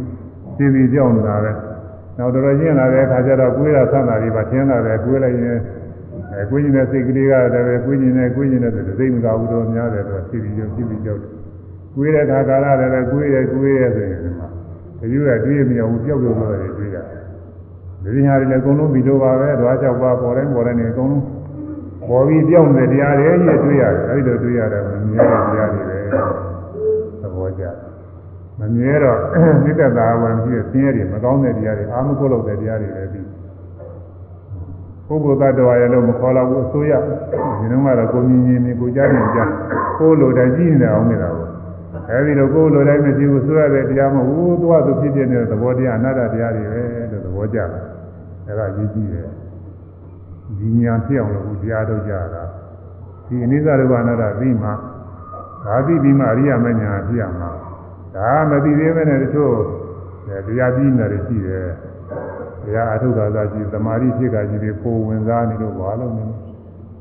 [0.56, 1.52] ရှင်းပြီးကြောက်နေတာပဲ
[2.18, 5.60] နောက်တော်တော်ကျင့်လာတဲ့အခါကျတော့ကိုယ်ရဆန္ဒတွေပါရှင်းလာတယ်ကိုယ်လည်းရင်
[6.32, 11.30] အဲကိုယ်ကျင်တဲ့စိတ်ကလေးကလည်းပဲကိုယ်ကျင်တဲ့ကိုယ်ကျင်တဲ့စိတ်မကဘူးတော့များတယ်တော့ဖြစ်ပြီးကြောက်ဖြစ်ပြီးကြောက်တယ်
[11.94, 14.48] ကိုယ်ရတဲ့ခါကာလလည်းပဲကိုယ်ရကိုယ်ရဆိုရင်ဒီမှာ
[15.00, 21.24] တယူရတွေးမရဘူးကြောက်ကြောက်လို့တွေးရတယ်ဒီညာတွေလည်းအကုန်လုံးပြီးတော့ပါပဲဓွားကြောက်ပါပေါ်တိုင်းပေါ်တိုင်းနေအကုန်လုံး
[22.08, 25.98] ပေါ်ပြီးပြောင်းတဲ့တရားတွေကြီးတွေးရတယ်အဲဒီလိုတွေးရတယ်မမြဲတဲ့တရားတွေပဲ
[27.22, 27.87] သဘောကျတယ်
[28.58, 29.18] မမြဲတော့
[29.64, 33.26] နိတ္တသာဝံဖြစ်တဲ့ဆင်းရဲတွေမကောင်းတဲ့တရားတွေအာမကုလို့တဲ့တရားတွေပဲပြီး
[35.06, 39.50] ပုဂ္ဂိုလ်တ attva ရဲ့လို့မခေါ်တော့ဘူးအစိုးရဒီနှမှာတော့ကိုမြင်မြင်မြင်ကိုကြားမြင်ကြား
[39.98, 41.48] ကိုလိုတိုင်းကြည့်နေအောင်နေတာပေါ့
[42.10, 47.84] အဲဒီလိုကိုလိုတိုင်းမရှိဘူးဆိုရတဲ့တရားမဟုတ်ဘူးသူကသူဖြစ်ဖြစ်နေတဲ့သဘောတရားအနတ္တတရားတွေပဲလို့သဘောကျတယ်
[48.46, 49.28] အဲဒါကြီးကြည့်တယ်
[50.58, 52.42] ဒီညာဖြစ်အောင်လို့တရားထုတ်ကြတာ
[53.26, 54.68] ဒီအနိစ္စဒုက္ခအနတ္တပြီးမှ
[55.64, 57.50] ဒါသိပြီးမှအရိယာမညာဖြစ်ရမှာ
[58.14, 59.54] ဒါမသိသေးပဲနဲ့တချို့
[60.46, 61.68] တရားပြီးနေတယ်ရှိတယ်
[62.64, 66.24] တရားအထုတာသာရှိသမာဓိဖြစ်တာကြီးတွေပုံဝင်စားနေလို့ဘာလို့လဲ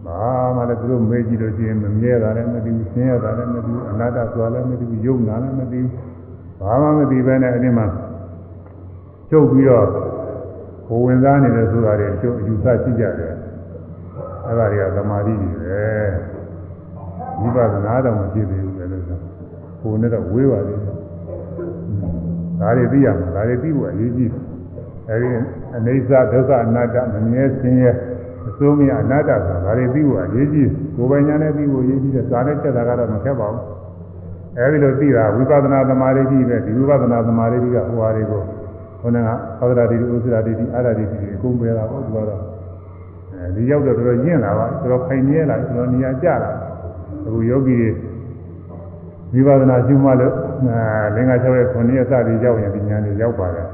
[0.05, 0.21] ဘာ
[0.55, 5.91] မှလည်းသူတို့မေးကြည့်လို့ရှိရင်မမြဲတာလည်းမသိဘူးဆင်းရဲတာလည်းမသိဘူးအနတ္တဆိုတာလည်းမသိဘူးယုံနာလည်းမသိဘူး
[6.61, 7.85] ဘာမှမသိပဲနဲ့အဲ့ဒီမှာ
[9.29, 9.88] ချုပ်ပြီးတော့
[10.88, 13.34] ပုံဝင်စားနေတယ်ဆိုတာတွေကျုပ်အယူဆရှိကြတယ်
[14.45, 15.85] အဲ့ဒါတွေကသမာဓိတွေပဲ
[17.39, 19.17] ဝိပဿနာတော့မဖြစ်သေးဘူးပဲလို့ဆို
[19.81, 20.97] ကိုယ်နဲ့တော့ဝေးပါသေးတယ်
[22.59, 24.31] ဒါတွေသိရမှာဒါတွေသိဖို့အရေးကြီး
[25.09, 25.30] အဲဒီ
[25.76, 27.91] အနေစာဒုက္ခအနတ္တမမြဲစင်းရဲ
[28.47, 33.64] အစိုးမရအနတ္တဆိုတာဒါတွေသိဖို့အရေးကြီးကိုယ်ပိုင်ညာနဲ့သိဖို့အရေးကြီးတယ်ဇာနဲ့ချက်တာကတော့မခက်ပါဘူး
[34.57, 38.41] အဲဒီလိုသိတာဝိပဿနာသမာဓိကြီးပဲဒီဝိပဿနာသမာဓိကြီးကဟိုဟာတွေကို
[39.01, 42.41] ခေါင်းကသောဒရာတိဥစ္စရာတိအာရတိတိအကုန်ပဲတာပေါ့ဒီကတော့
[43.34, 46.51] အဲဒီရောက်တော့တော်တော်ညင့်လာပါတော်တော်ခိုင်မြဲလာတော်တော်နေရာကျလာ
[47.26, 50.47] အခုယောဂီတွေဝိပဿနာရှုမှလို့အဲ
[51.15, 53.67] လင်္ကာ6ရက်9ရက်စသည်ရောက်ရင်ဒီညာနေရောက်ပါတယ်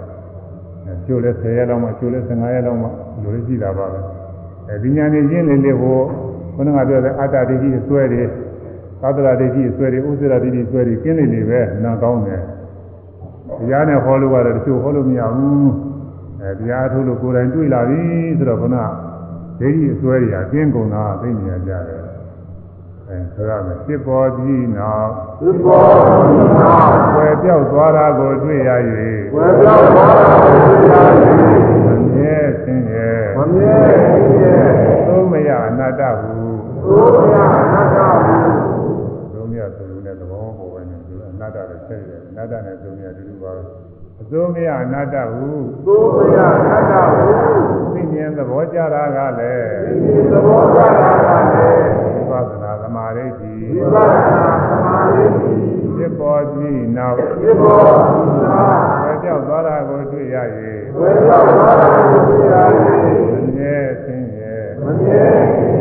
[1.05, 2.87] ကျိုးလဲ10ရက်လောက်မှကျိုးလဲ15ရက်လောက်မှ
[3.23, 3.99] လိုလေးကြည့်တာပါပဲ
[4.69, 5.99] အဲဒီညာနေချင်းလေးလေးဟို
[6.55, 8.23] ခုနကပြောတဲ့အတ္တဒိဋ္ဌိအစွဲတွေ
[9.01, 12.41] သတ္တရာဒိဋ္ဌိအစွဲတွေဥစ္စရာဒိဋ္ဌိအစွဲတွေကင်းနေနေပဲနာကောင်းတယ်
[13.59, 15.71] တရားနဲ့ဟောလို့ရတယ်တချို့ဟောလို့မရဘူး
[16.39, 18.01] အဲအဲတရားထုတ်လို့ကိုယ်တိုင်တွေ့လာပြီ
[18.37, 18.77] ဆိုတော့ခုန
[19.59, 22.02] ဒိဋ္ဌိအစွဲတွေအကျဉ်းကုန်တာသိနေရကြတယ်
[23.13, 25.09] အဲဆိုရမယ်စစ်ပေါ်ပြီးနောက်
[25.39, 25.81] သစ္စာ
[26.59, 28.71] နာွယ်ပြောက်သွားတာကိုတွေ့ရ၍
[29.33, 30.93] ဝေပြောင်းသွားတာကိုသိရ
[31.85, 33.75] မမြဲဆင်းရဲမမြဲ
[34.41, 34.63] ရဲ့
[35.07, 36.33] သုံးမရအနတ္တဟု
[36.83, 37.35] သို့ရ
[37.73, 38.35] နာတာဟု
[39.33, 43.63] သုံးမရဆိုလို့လည်းသဘောပေါ်ပဲနေတယ်အနတ္တလည်းဆက်ရတယ်အနတ္တနဲ့သုံးမရအတူတူပါပဲ
[44.21, 45.47] အသုံးမရအနတ္တဟု
[45.85, 46.37] သို့ရ
[46.67, 47.27] နာတာဟု
[47.93, 49.71] သိဉာဏ်သဘောကြတာကလည်း
[50.03, 55.53] ဒီသဘောကြတာကလည်းဝိ ပဿနာသမာဓိတိဝိပဿနာသမာဓိရှိ
[55.95, 57.77] ဖြစ်ပေါ်ပြီးနောက်သစ္စာ
[58.43, 60.37] နာွယ်ပြောက်သွားတာကိုတွေ့ရ
[60.95, 62.55] ဝေပြောင်းသွားတာကိုသိရ၍
[63.31, 65.23] မမြဲဆင်းရဲမမြဲ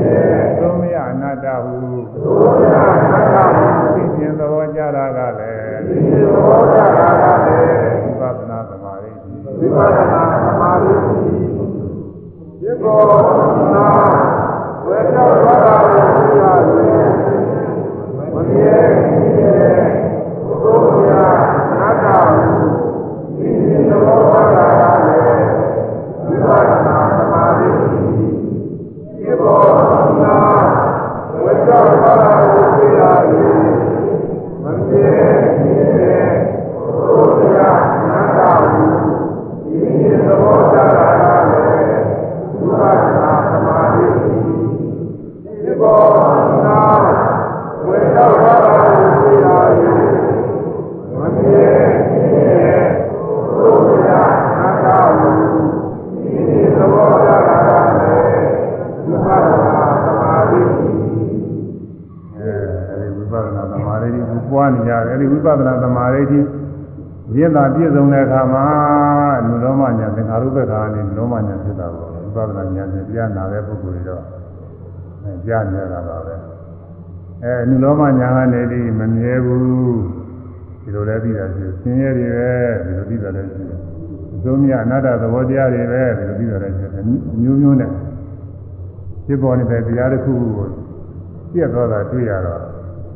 [0.05, 1.75] ရဲ့သုံးမရအနတ္တဟု
[2.15, 2.77] သို့ရ
[3.13, 11.19] နာတာဟုသိဉာဏ်သဘောကြတာကလည်းဒီသဘောကြတာကလည်းဝိပဿနာသမာဓိတိဝိပဿနာသမာဓိရှိ
[12.61, 12.97] သစ္စာ
[13.75, 13.87] နာ
[14.85, 15.82] ဝေပြောင်းသွားတာကိုသိရမမြဲရဲ့သို့ရနာတာ
[16.83, 24.42] ဟုဒီ
[67.75, 68.67] ပြည့်စုံတဲ့အခါမှာ
[69.47, 74.23] လူတော်မညာသင်္ခါရုပ္ပခါနဲ့လူတော်မညာဖြစ်တာပေါ့ဝိပဿနာဉာဏ်နဲ့တရားနာတဲ့ပုဂ္ဂိုလ်တွေတော့
[75.23, 76.35] အဲကြားနေရတာပါပဲ
[77.43, 79.63] အဲလူတော်မညာကနေဒီမမြဲဘူး
[80.83, 82.53] ဒီလိုလည်းပြီးတာရှိဆင်းရဲတွေပဲ
[82.85, 83.79] ဒီလိုပြီးတာလည်းရှိတယ်
[84.35, 87.05] အစုံမြအနတ္တသဘောတရားတွေပဲဒီလိုပြီးတာလည်းရှိတယ်
[87.43, 87.91] မျိုးမျိုးနဲ့
[89.27, 90.69] ဖြစ်ပေါ်နေတဲ့တရားတစ်ခုခုကို
[91.53, 92.63] ပြက်သွားတာတွေ့ရတော့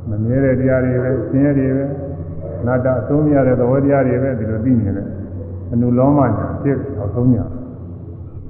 [0.09, 1.85] မမြဲတဲ့တရားတွေပဲဆင်းရဲတွေပဲ
[2.66, 5.09] နာတအဆုံးမရတဲ့သဘောတရားတွေပဲဒီလိုသိနေတယ်
[5.73, 7.45] အနုလောမညာဖြစ်အောင်ဆုံးညာ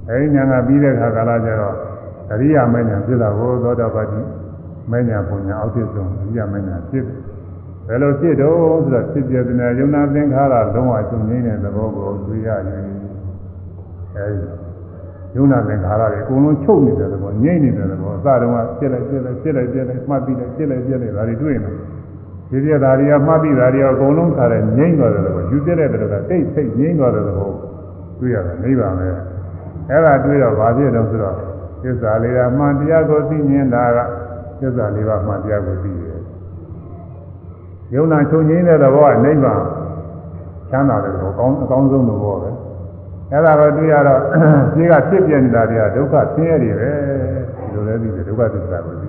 [0.07, 1.75] အဲဒီညာကပြီးတဲ့ခါကာလကျတော့
[2.31, 4.21] အရိယာမညာဖြစ်တာကိုသောတာပတိ
[4.91, 7.05] မညာပုံညာအောက်ဖြစ်ဆုံးအရိယာမညာဖြစ်
[7.87, 12.83] ဘယ်လိုဖြစ်တော့ဆိုတော့ဖြစ်ပြတဲ့ယုံနာသင်္ခါရလုံးဝချုပ်ငြိမ်းတဲ့သဘောကိုတွေ့ရရင်
[14.15, 14.47] အဲဒီ
[15.35, 21.71] ယုံနာသင်္ခါရတွေအကုန်လုံးချုပ်နေတဲ့သဘောငြိမ့်နေတဲ့သဘောအစတုန်းကပြက်လိုက်ပြက်လိုက်ပြက်လိုက်ပြက်လိုက်မှတ်ပြီးလိုက်ပြက်လိုက်ပြက်လိုက်ဒါတွေတွေ့နေ
[22.49, 27.49] ဒီပြက်ဒါတွေကမှတ်ပြီးဒါတွေအကုန်လုံးခါတဲ့ငြိမ့်သွားတဲ့သဘောယူပြက်တဲ့သဘောကတိတ်ဆိတ်ငြိမ့်သွားတဲ့သဘော
[28.19, 29.07] တွေ့ရတယ်နိဗ္ဗာန်ပဲ
[29.89, 31.35] အဲ့ဒါတွေ့တော့ဘာဖြစ်တော့ဆိုတော့
[31.83, 33.97] သစ္စာလေးပါးမှန်တရားကိုသိမြင်တာက
[34.59, 36.19] သစ္စာလေးပါးမှန်တရားကိုသိတယ်
[37.93, 39.61] ယုံနာချုပ်ငြိမ်းတဲ့သဘောကနိဗ္ဗာန်
[40.71, 42.49] ချမ်းသာတဲ့သဘောကောင်းအကောင်းဆုံးသဘောပဲ
[43.31, 44.21] အဲ့ဒါကိုတွေ့ရတော့
[44.75, 46.89] ဒီကဖြစ်ပြနေတာတွေကဒုက္ခဆင်းရဲတွေပဲ
[47.57, 49.06] ဒီလိုလဲသိတယ်ဒုက္ခသစ္စာကိုသိ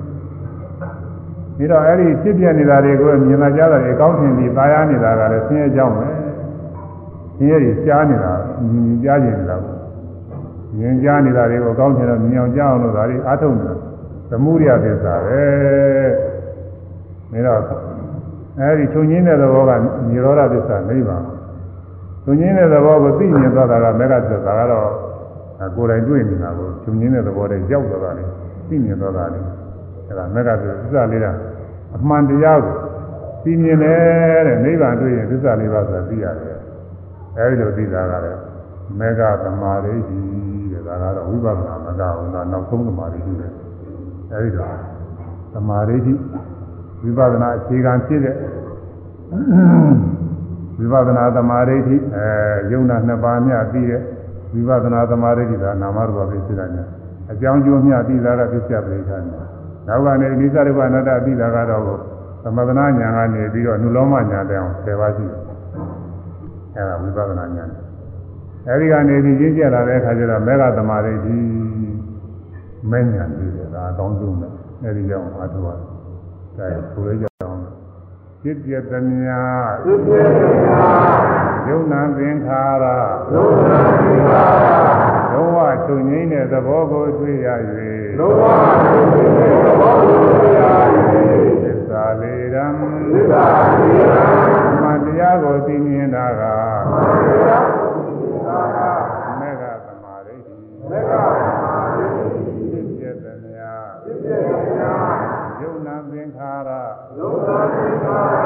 [1.59, 6.07] ပြီးတော့အဲ့ဒီဖြစ်ပြနေတာတွေကိုမြင်လာကြတာတွေအကောင်းထင်ပြီးသာယာနေတာကလည်းဆင်းရဲကြောင်းပဲ
[7.37, 8.33] ဆင်းရဲကြီးရှားနေတာ
[8.71, 9.77] မြင်ကြားနေနေတာပေါ့
[10.77, 13.75] မြင်ကြားနေတာတွေကိုအကောင်းထင်တော့မြင်အောင်ကြားအောင်လို့ဒါတွေအားထုတ်နေတာ
[14.31, 17.83] သမုဒိယသစ္စာပဲဒါတော့
[18.61, 19.71] အဲ့ဒီထုံငင်းတဲ့သဘောက
[20.09, 21.25] និရောဓသစ္စာနိဗ္ဗာန်
[22.25, 24.89] ထုံငင်းတဲ့သဘောကိုသိမြင်သွားတာကမေဃသစ္စာကတော့
[25.77, 28.25] ကိုယ်တိုင်တွေ့နေတာကိုထုံငင်းတဲ့သဘောတည်းရောက်သွားတာလေ
[28.69, 29.41] သိမြင်သွားတာလေ
[30.07, 31.27] အဲ့ဒါမေဃသစ္စာလေးက
[32.01, 32.77] အမှန်တရားကို
[33.43, 36.59] သိမြင်တယ်တဲ့နိဗ္ဗာန်တွေ့ရင်သစ္စာလေးပါးဆိုတာသိရတယ်
[37.37, 38.41] အဲဒီလိုသိတာကလည်း
[38.99, 39.95] မေဃသမာဓိ
[40.73, 43.47] တဲ့ဒါကတော့ဝိပဿနာမကဘူးကနောက်ဆုံးသမာဓိပဲ
[44.31, 44.75] အဲဒီတော့
[45.55, 45.97] သမာဓိ
[47.03, 48.37] ဝိပဿနာအခြေခံဖြစ်တဲ့
[50.79, 52.27] ဝိပဿနာသမာဓိအဲ
[52.73, 54.03] ယုံနာနှစ်ပါးမြပြီးတဲ့
[54.53, 55.53] ဝိပဿနာသမာဓိက
[55.83, 56.85] နာမရူပပဲဖြစ်တာညာ
[57.31, 59.48] အကြောင်းကျိုးမြပြီးတာကပြစ္ဆပရိသညာ
[59.88, 61.84] နောက်ကနေအိသရူပအနတ္တပြီးတာကတော့
[62.44, 65.40] သမထနာညာကနေပြီးတော့နုလောမညာတဲ့အောင်10ပါးရှိတယ်
[66.76, 67.66] အဲဒါဝိပဿနာညာ
[68.68, 71.46] အဲဒီကနေဒီရင်းကျက်လာတဲ့အခါကျတော့မေဃသမာဓိကြီး
[72.92, 74.48] မဲ့ညာပြီးတယ်ဒါအကောင်းဆုံးပဲ
[74.84, 75.70] အဲဒီကြောင့်အားထုတ်ရ
[76.58, 77.60] တယ်ဒါဆိုရကြအောင်
[78.44, 79.42] จิตยตမြာ
[79.86, 80.24] သစ္စာ
[80.68, 80.92] နာ
[81.68, 82.86] ယုံနာသင်္ခါရ
[83.34, 83.70] ဒုက္ခ
[84.06, 85.07] သစ္စာ
[85.39, 87.49] လုံးဝချုပ်ငိမ့်တဲ့သဘောကိုတွေ့ရ၍
[88.19, 88.43] လောဘ
[88.83, 90.61] သစ္စာသဘောကိုသိရ၍
[91.63, 92.67] သစ္စာလေးရံ
[93.13, 93.45] သစ္စာ
[93.79, 94.33] သိရန်
[94.83, 97.65] မှန်တရားကိုသိမြင်တာကသစ္စာသိရန်
[99.41, 100.55] မေဃသဒိဋ္ဌိ
[100.91, 102.05] မက္ခသမာဓိ
[102.71, 103.67] ဖြစ်ပြသမျှ
[104.05, 104.43] ဖြစ်ဖြစ်
[104.79, 105.13] များ
[105.61, 106.71] ယုံနာသင်္ခါရ
[107.19, 108.45] လုံးသာသင်္ခါရ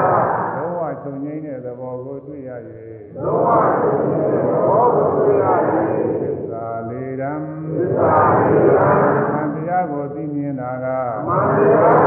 [0.55, 2.51] လုံးဝချုပ်ငြိမ်းတဲ့သဘောကိုတွေ့ရ၍
[3.23, 3.47] လုံးဝ
[3.81, 5.92] သိတဲ့ဘောကိုတွေ့ရသည်သစ္စာလေးရန်
[7.75, 8.89] သစ္စာလေးရာ
[9.31, 10.85] သံတရားကိုသိမြင်တာက
[11.27, 12.02] မန္တ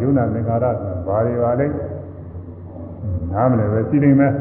[0.00, 1.66] ယုံနာသင်္ခါရဆိုတာဘာတွေပါလဲ
[3.32, 4.32] နားမလည်ပဲရှိနေမယ်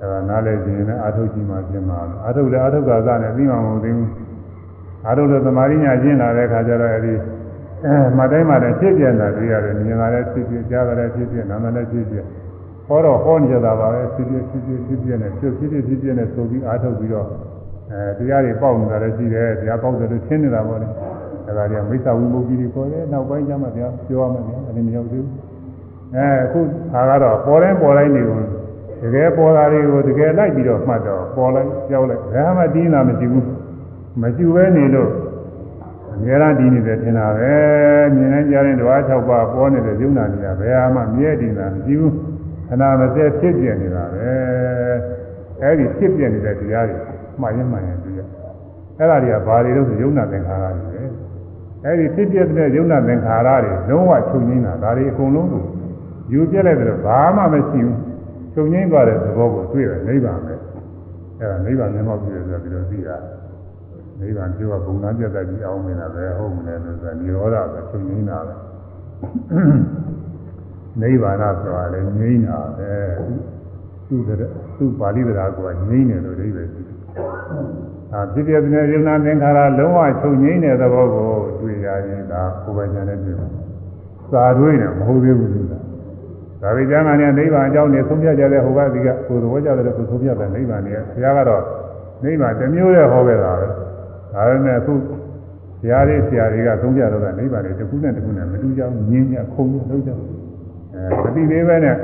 [0.00, 4.10] အဲဒါနားလည်ခြင်းနဲ့အာထုတ်ကြည့်မှပြင်မှာအာထုတ်လည်းအာထုတ်ကာသနဲ့ပြီးမှမဟုတ်သေးဘူး
[5.06, 7.14] အာထုတ်လို့သမာဓိညာကျင့်လာတဲ့အခါကျတော့အဲဒီ
[7.84, 12.16] အဲမတိုင်းမှလည်းဖြစ်ပြနေတာတွေ့ရတယ်မြင်လာတဲ့ဖြစ်ပြကြားလာတဲ့ဖြစ်ပြနားမလည်းဖြစ်ပြ
[12.88, 17.28] ဟောတော့ဟောနေကြတာပါပဲဖြစ်ပြဖြစ်ပြဖြစ်ပြနဲ့ဖြစ်ဖြစ်ဖြစ်ပြနဲ့ဆိုပြီးအာထုတ်ပြီးတော့
[17.92, 20.88] အဲတရားတွေပေါက်နေတာလည်းရှိတယ်တရားပေါက်တယ်လို့ရှင်းနေတာပေါ့လေ
[21.46, 25.32] အဲဒါတွေကမိစ္ဆာဝိမု ക്തി တွေခေါ်တယ်နောက်ပိုင်းကျမှတရားပြောရမယ်ဗျာအဲဒီမရောက်သေးဘူး
[26.14, 26.60] အဲအခု
[26.92, 28.40] ခါကတော့ပေါ်တိုင်းပေါ်တိုင်းနေကို
[29.02, 33.46] တကယ်ပေါ်တာတွေကိုတကယ်လိုက်ပြီးတော့မှတ်တော့ပေါ်လိုက်ကြောက်လိုက်ဘာမှတင်းလာမရှိဘူး
[34.20, 35.10] မရှိဘဲနေလို့
[36.12, 37.54] အများအားဒီနေတယ်ထင်တာပဲ
[38.14, 42.12] မြင်နိုင်ကြတဲ့ဓဝါ၆ပါးပေါ်နေတဲ့ယုံနာနေတာဘယ်ဟာမှမြဲတည်တာမရှိဘူး
[42.68, 44.28] ခဏမစဲဖြစ်ပြနေတာပဲ
[45.62, 46.98] အဲဒီဖြစ်ပြနေတဲ့တရားတွေ
[47.40, 48.20] မှတ်ရင်မှတ်ရင်တွေ့ရ
[48.98, 51.02] အဲ့ဒါတွေကဘာတွေလို့ဆိုယုံနာသင်္ခါရတွေပဲ
[51.84, 55.64] အဲဒီဖြစ်ပြတဲ့ယုံနာသင်္ခါရတွေလုံးဝချုပ်ငင်းတာဒါတွေအကုန်လုံးကို
[56.32, 57.98] ယူပြလိုက်တယ်ဘာမှမရှိဘူး
[58.54, 60.54] ချုပ်ငင်းသွားတဲ့သဘောကိုတွေ့တယ်နိဗ္ဗာန်ပဲ
[61.38, 63.16] အဲ့ဒါနိဗ္ဗာန်မျက်မှောက်ပြုတယ်ဆိုတော့ပြီးတော့သိတာ
[64.20, 68.54] နိဗ္ဗာန်ပြောကဘုံသားပြတ်တတ်ပြီးအောင်မင်းတာပဲဟုတ်မလဲလို့ဆိုတာនិရောဓပဲချုပ်ငင်းတာပဲ
[71.00, 72.92] နိဗ္ဗာန်ဆိုတာလည်းငြိမ်းတာပဲ
[74.08, 74.38] သူ့တဲ့
[74.76, 75.58] သူ့ပါဠိတရားက
[75.88, 76.96] ငြိမ်းတယ်လို့အဓိပ္ပာယ်ရှိတယ်
[78.14, 81.28] အာဖြစ်ပြတဲ့ယုံနာသင်္ခါရလုံးဝချုပ်ငြိမ်းတဲ့သဘောကို
[81.60, 83.48] တွေ့ရရင်ဒါကိုယ်ပိုင်ဉာဏ်နဲ့တွေ့မှာ
[84.30, 85.78] စာတွေးတယ်မဟုတ်သေးဘူးလို့သာ
[86.62, 91.62] ဒါပေကျမ်းဂန်နဲ့နိဗ္ဗာန်အကြောင်းနဲ့သုံးပြကြတဲ့ဟိုဘက်ကကိုယ်သဘောကျတဲ့ကိုယ်သုံးပြတဲ့နိဗ္ဗာန်နဲ့ဘုရားကတော့
[92.24, 94.94] နိဗ္ဗာန်တစ်မျိုးတည်းဟောခဲ့တာပဲဒါပေမဲ့အခု
[95.80, 101.96] ဆရာလေးဆရာတွေကသုံးပြတော့ကနိဗ္ဗာန်တွေတစ်ခုနဲ့တစ်ခုနဲ့မတူကြဘူးငြင်းညခုံညလုံးကြအဲမတိသေးပဲနဲ့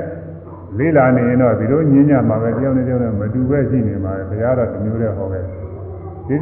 [0.77, 5.60] လေးလာနေရင်တော့ဒီလိုညင်းညမှာပဲတယောက်နဲ့တယောက်နဲ့မတူပဲရှိနေမှာပဲဘုရားတော့တစ်မျိုးတည်းဟောခဲ့ဒီတ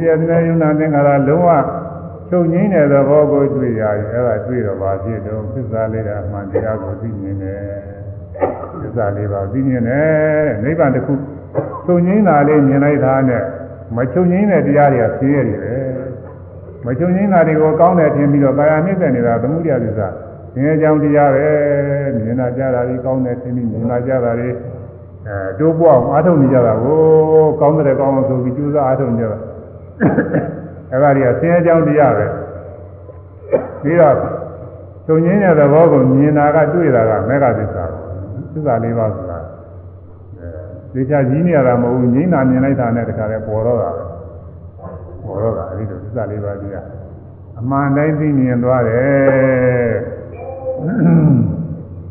[0.06, 1.50] ရားသနာယုံနာသင်္ခါရလုံးဝ
[2.28, 7.60] ချုပ်ငိမ့်တဲ့သဘောကိုတွေ့ရရင်အဲ့ဒါတွေ့တော့ဘာဖြစ်တော့သစ္စာလေးတာအမှန်တရားကိုသိမြင်တယ်
[8.82, 11.14] သစ္စာလေးပါသိမြင်တယ်တဲ့နိဗ္ဗာန်တစ်ခု
[11.86, 13.42] ချုပ်ငိမ့်တာလေးမြင်လိုက်တာနဲ့
[13.96, 15.74] မချုပ်ငိမ့်တဲ့တရားတွေကသိရတယ်ပဲ
[16.86, 20.08] မချုပ်ငိမ့်တာတွေကိုကောင်းတယ်ထင်ပြီးတော့ကာယနှိမ့်တဲ့နေတာသမှုတရားသစ္စာ
[20.54, 21.48] သင်္ကြန်ကြောင့်တရားပဲ
[22.24, 24.50] မြင်လာကြတာဒီကောင်းတယ်ထင်ပြီးမြင်လာကြတာတွေ
[25.26, 26.98] အဲတိုးပွားအောင်အားထုတ်နေကြတာကို
[27.60, 29.38] ကောင်းတယ်ကောင်းအောင်ဆိုပြီးကြိုးစားအားထုတ်နေကြတာ
[30.90, 32.26] အဲ့ဒါတွေကဆင်းရဲကြောင်းတရားပဲ
[33.82, 34.16] ပြီးတော့
[35.06, 37.84] သုံးရင်းတဲ့သဘောကိုမြင်တာကတွေ့တာကမေဃသစ္စာ
[38.52, 39.38] သစ္စာလေးပါးဆိုတာ
[40.38, 40.48] အဲ
[40.92, 44.04] သိချကြီးနေရတာမဟုတ်ဘူးငိမ့်တာမြင်လိုက်တာနဲ့တခါလဲပေါ်တော့တာပဲ
[45.24, 46.76] ပေါ်တော့တာအဲ့ဒီလိုသစ္စာလေးပါးကြီးက
[47.60, 49.92] အမှန်တိုင်းသိမြင်သွားတယ်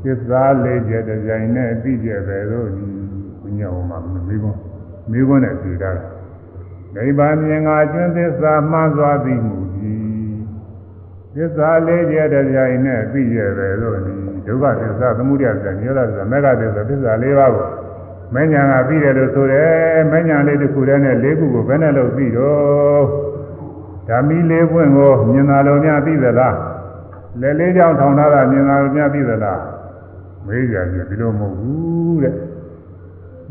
[0.04, 2.86] သစ္စာလေးကျတဲ့ကြိုင်နဲ့သိကြပဲလို့ဒီ
[3.42, 3.98] ဘုညာဟောမှာ
[4.28, 4.60] မေးခွန်း
[5.12, 5.92] မေးခွန်းနဲ့ဖြေတာ
[6.96, 10.04] နိဗ္ဗာန်မြင်ငါကျွန်းသစ္စာမှန်စွာသိမှုကြီး
[11.36, 14.14] သစ္စာလေးကျတဲ့ကြိုင်နဲ့သိကြပဲလို့ဒီ
[14.46, 17.68] ဒုက္ခသစ္စာသမုဒယသစ္စာညောဒသစ္စာမေဃသစ္စာသစ္စာလေးပါးကို
[18.34, 23.04] မဉ္ဇဏ်ကပြီးတယ်လို့ဆိုတယ်မဉ္ဇဏ်လေးတစ်ခုတည်းနဲ့လေးခုကိုဘယ်နဲ့လို့ပြီးတော့
[24.08, 26.58] ဓမ္မီလေးပွင့်ကိုမြင်သာလို့များသိသလား
[27.42, 29.62] လက်လေးကြောင့်ထောင်ထားတာမြင်သာလို့များသိသလား
[30.46, 32.36] မေးကြပြီဒီလိုမဟုတ်ဘူးတဲ့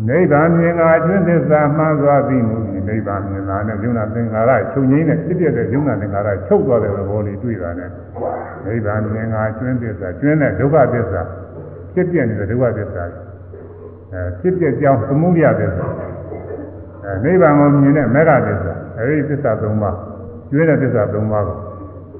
[0.08, 2.58] နိဗ္ဗာန်မြင်ငါအကျွင့်သစ္စာမှန်စွာသိမှု
[2.88, 7.90] နိဗ္ဗာန်မြင်တာနဲ့ယုံနာသင်္ခါရချုပ်ငိမ့်တဲ့ဖြစ်ဖြစ်တဲ့ယုံနာသင်္ခါရချုပ်သွားတဲ့သဘောလေးတွေ့တာနဲ့
[8.66, 11.20] နိဗ္ဗာန်မြင်ငါကျွင်းသစ္စာကျွင်းတဲ့ဒုက္ခသစ္စာ
[11.94, 13.04] ဖြစ်ပြနေတဲ့ဒုက္ခသစ္စာ
[14.12, 15.86] အဲဖြစ်ပြကြောင်းသမုဒယသစ္စာ
[17.04, 19.96] အဲနိဗ္ဗာန်ကိုမြင်တဲ့မေဃသစ္စာအဲဒီသစ္စာ၃ပါး
[20.50, 21.56] ကျွင်းတဲ့သစ္စာ၃ပါးကို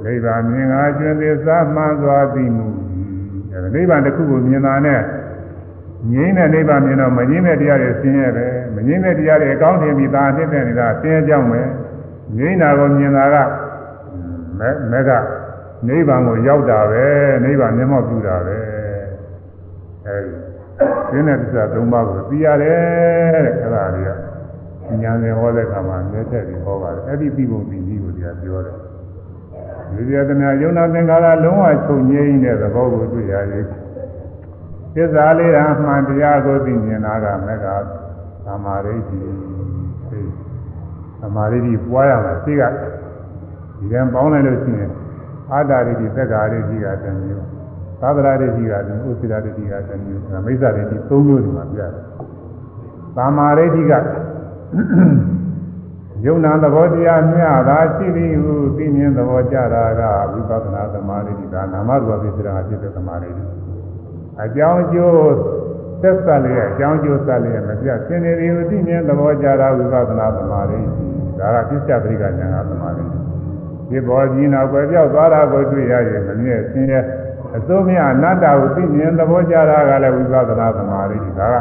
[0.05, 2.69] နိဗ္ဗာန်မြင်ငါကျွင်းသစ္စာမှန်စွာသိမှု
[3.53, 5.01] အဲနိဗ္ဗာန်တစ်ခုကိုမြင်တာနဲ့
[6.13, 8.47] ငြိမ်းတဲ့နိဗ္ဗာန်မြင်တော့မငြိမ်းတဲ့တရားတွေဆင်းရဲပဲ
[8.79, 11.61] မငြိမ်းတဲ့တရားတွေအကောင်းထင်ပြီးသာအနှစ်သက်နေတာဆင်းရဲကြောင်းပဲ
[12.37, 13.37] ငြိမ်းတာကိုမြင်တာက
[14.59, 15.11] မဲမဲက
[15.87, 17.05] နိဗ္ဗာန်ကိုရောက်တာပဲ
[17.45, 18.59] နိဗ္ဗာန်မျက်မှောက်ပြုတာပဲ
[20.07, 20.33] အဲဒီ
[21.11, 24.11] ရှင်းတဲ့သစ္စာ၃ပါးကိုသိရတယ်တဲ့အဲ့ဒါတွေက
[25.03, 28.77] ဉာဏ်နဲ့ဟောတဲ့အခါမှာမြဲတဲ့ပြီးဟောပါတယ်အဲ့ဒီပြီးပုံပြီးပြီးကိုတရားပြောတယ်
[29.95, 33.65] ဒီပြဒနာယုံနာသင်္ခါရလုံးဝချုပ်ငြိမ်းတဲ့သဘောကိုတွေ့ရရဲ့
[34.95, 37.67] သစ္စာလေးရာမှန်တရားကိုသိမြင်တာကမေက
[38.49, 39.21] သမာဓိတိ
[41.21, 42.63] သမာဓိတိပွားရမှာသိက
[43.79, 44.91] ဒီကံပေါင်းလိုက်လို့ရှိရင်
[45.53, 47.47] အာတာရိတိသက္ကာရိတိကတမျိုး
[48.01, 52.05] သာသရာရိတိကတမျိုးဥစ္စရာရိတိကတမျိုးမိစ္ဆာရိတိ၃မျိုးဒီမှာပြရတယ်
[53.17, 53.93] သမာဓိတိက
[56.25, 60.03] ယုံနာသဘောတရားမျှတာရှိသည်ဟုသိမြင်သဘောကြတာက
[60.33, 63.31] ဝိပဿနာသမာဓိဒါနာမရူပပိစ္ဆရာဖြစ်တဲ့သမာဓိ
[64.43, 65.19] အကြောင်းကျိုး
[66.03, 70.79] သက်သက်လေးအကြောင်းကျိုးသက်လေးမပြစင်နေသည်ဟုသိမြင်သဘောကြတာဝိပဿနာသမာဓိ
[71.39, 73.05] ဒါကပစ္စယပရိကဉာဏ်ကသမာဓိ
[73.89, 77.01] ဒီဘောကြီးနောက်ွယ်ပြောက်သွားတာကိုတွေ့ရရင်မမြဲဆင်းရဲ
[77.57, 81.57] အစိုးမအနတ္တကိုသိမြင်သဘောကြတာကလည်းဝိပဿနာသမာဓိဒါက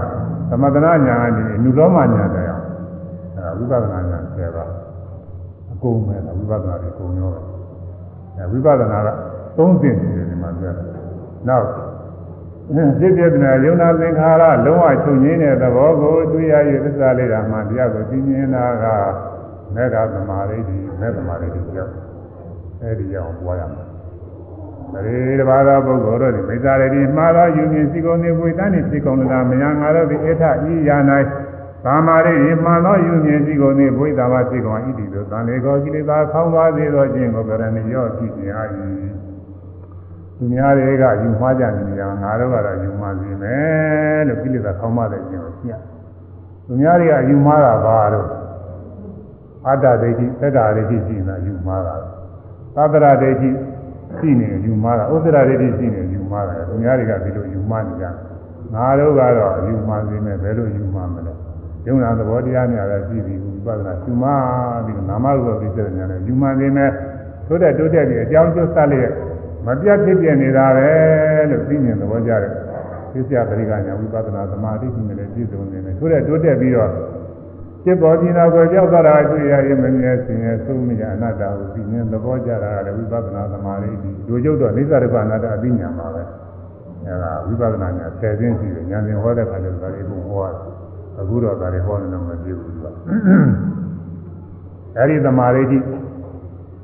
[0.50, 2.62] သမထနာဉာဏ်ကနေအနုလောမဉာဏ်တရား
[3.36, 4.72] အဲဝိပဿနာဉာဏ်10ပါး
[5.72, 7.42] အကုန်ပဲဝိပဿနာတွေအကုန်ရောပဲ
[8.38, 9.10] အဲဝိပဿနာက
[9.58, 10.88] 3သင်ရှိတယ်ဒီမှာပြောတယ်
[11.48, 11.66] နောက်
[12.76, 18.86] စိတ်ပြဒနာယုံနာသင်္ခါရလုံးဝချုပ်ငြိမ်းတဲ့သဘောကိုတွေ့ရရသစ္စာလေးကမှတရားကိုသိမြင်တာက
[19.76, 21.94] မေဃသမာဓိတိမေသမာဓိတိကြောင့်
[22.82, 23.84] အဲဒီရောက်ပွားရမှာ
[24.92, 30.98] ပရိတဘာသောပုဂ္ဂိုလ်တို့သည်မိစ္ဆာရတိမှားသောယူမြင်စီကုံနေပွေတန်းနေစီကုံလာမယံငါတို့သည်အထဤယာ၌
[31.86, 38.66] သာမာရိတိမှန်သောယူမြင်စီကုံနေပွေတာပါစီကုံဣတိတို့တန်လေကောကိလေသာခေါင်းသွားသေးသောခြင်းကိုကရဏီရောကြည့်ခြင်းအာ၏
[40.38, 45.72] သူများတွေကယူမှားကြနေကြငါတို့ကတော့ယူမှားစီမယ်လို့ကိလေသာခေါင်းမတဲ့ခြင်းကိုပြ
[46.66, 48.28] သူများတွေကယူမှားတာပါတော့
[49.68, 51.96] အတ္တဒိဋ္ဌိသက္ကာဒိဋ္ဌိရှိနေတာယူမှားတာ
[52.76, 53.50] သတ္တရဒိဋ္ဌိ
[54.18, 58.06] ရှိနေယူမှားတာဥစ္စရာဒိဋ္ဌိရှိနေယူမှားတာသူများတွေကဒီလိုယူမှားနေကြ
[58.74, 61.34] ငါတို့ကတော့ယူမှားစီမယ်ဘယ်လိုယူမှားမလဲ
[61.88, 66.92] ယုံနာသဘောတရားများလည်းရှိပြီးဝိပဿနာယူမှားပြီးနာမရူပပိစ္ဆေညာနဲ့ယူမှားနေမယ်
[67.48, 69.12] ထို့တဲ့တိုးတက်ပြီးအကြောင်းကျိုးဆက်လျက်
[69.68, 70.90] မပြတ်ဖြစ်ပြနေတာပဲ
[71.50, 72.54] လို့သိမြင်သဘောကြတယ်
[73.12, 76.92] သိစရာပရိက္ခညာဝိပဿနာသမာဓိရှိနေတယ်ပြည့်စုံနေတယ်ထို့တဲ့တိုးတက်ပြီးတော့
[77.84, 86.24] จิตပေါ်ကျင်နာကိုကြောက်သွားတာတွေ့ရရင်မမြဲစင်ရဲ့သုံးမြအနတ္တကိုသိမြင်သဘောကြတာကလည်းဝိပဿနာသမာဓိဒီဒုကျုပ်တော့နိစ္စဒုက္ခအနတ္တအသိဉာဏ်ပါပဲ
[87.06, 90.56] အဲဒါဝိပဿနာဉာဏ်ဆယ်သိရှိတယ်ဉာဏ်ရှင်ဟောတဲ့ခါကျတော့ဒါလေးကိုဟောတယ်
[91.20, 92.88] အခုတော့ဒါလေးဟောနေတော့မပြည့်ဘူးသူက
[94.98, 95.78] အဲဒီသမာဓိတိ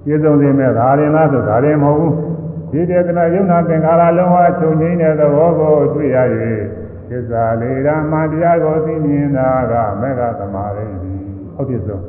[0.05, 2.32] ပြည့်စုံစေမဲ့ဒါရင်လားဆိုဒါရင်မဟုတ်ဘူး
[2.73, 6.17] ဒီတေသနာယုံနာသင်္ခါရလုံးဝချုပ်ငြိမ်းတဲ့သဘောကိုတွေ့ရ၍
[7.09, 11.13] သစ္စာလေးဓမ္မတရားကိုသိမြင်တာကမေဃသမာဓိတိ
[11.55, 11.99] ဟုတ်ပြီဆို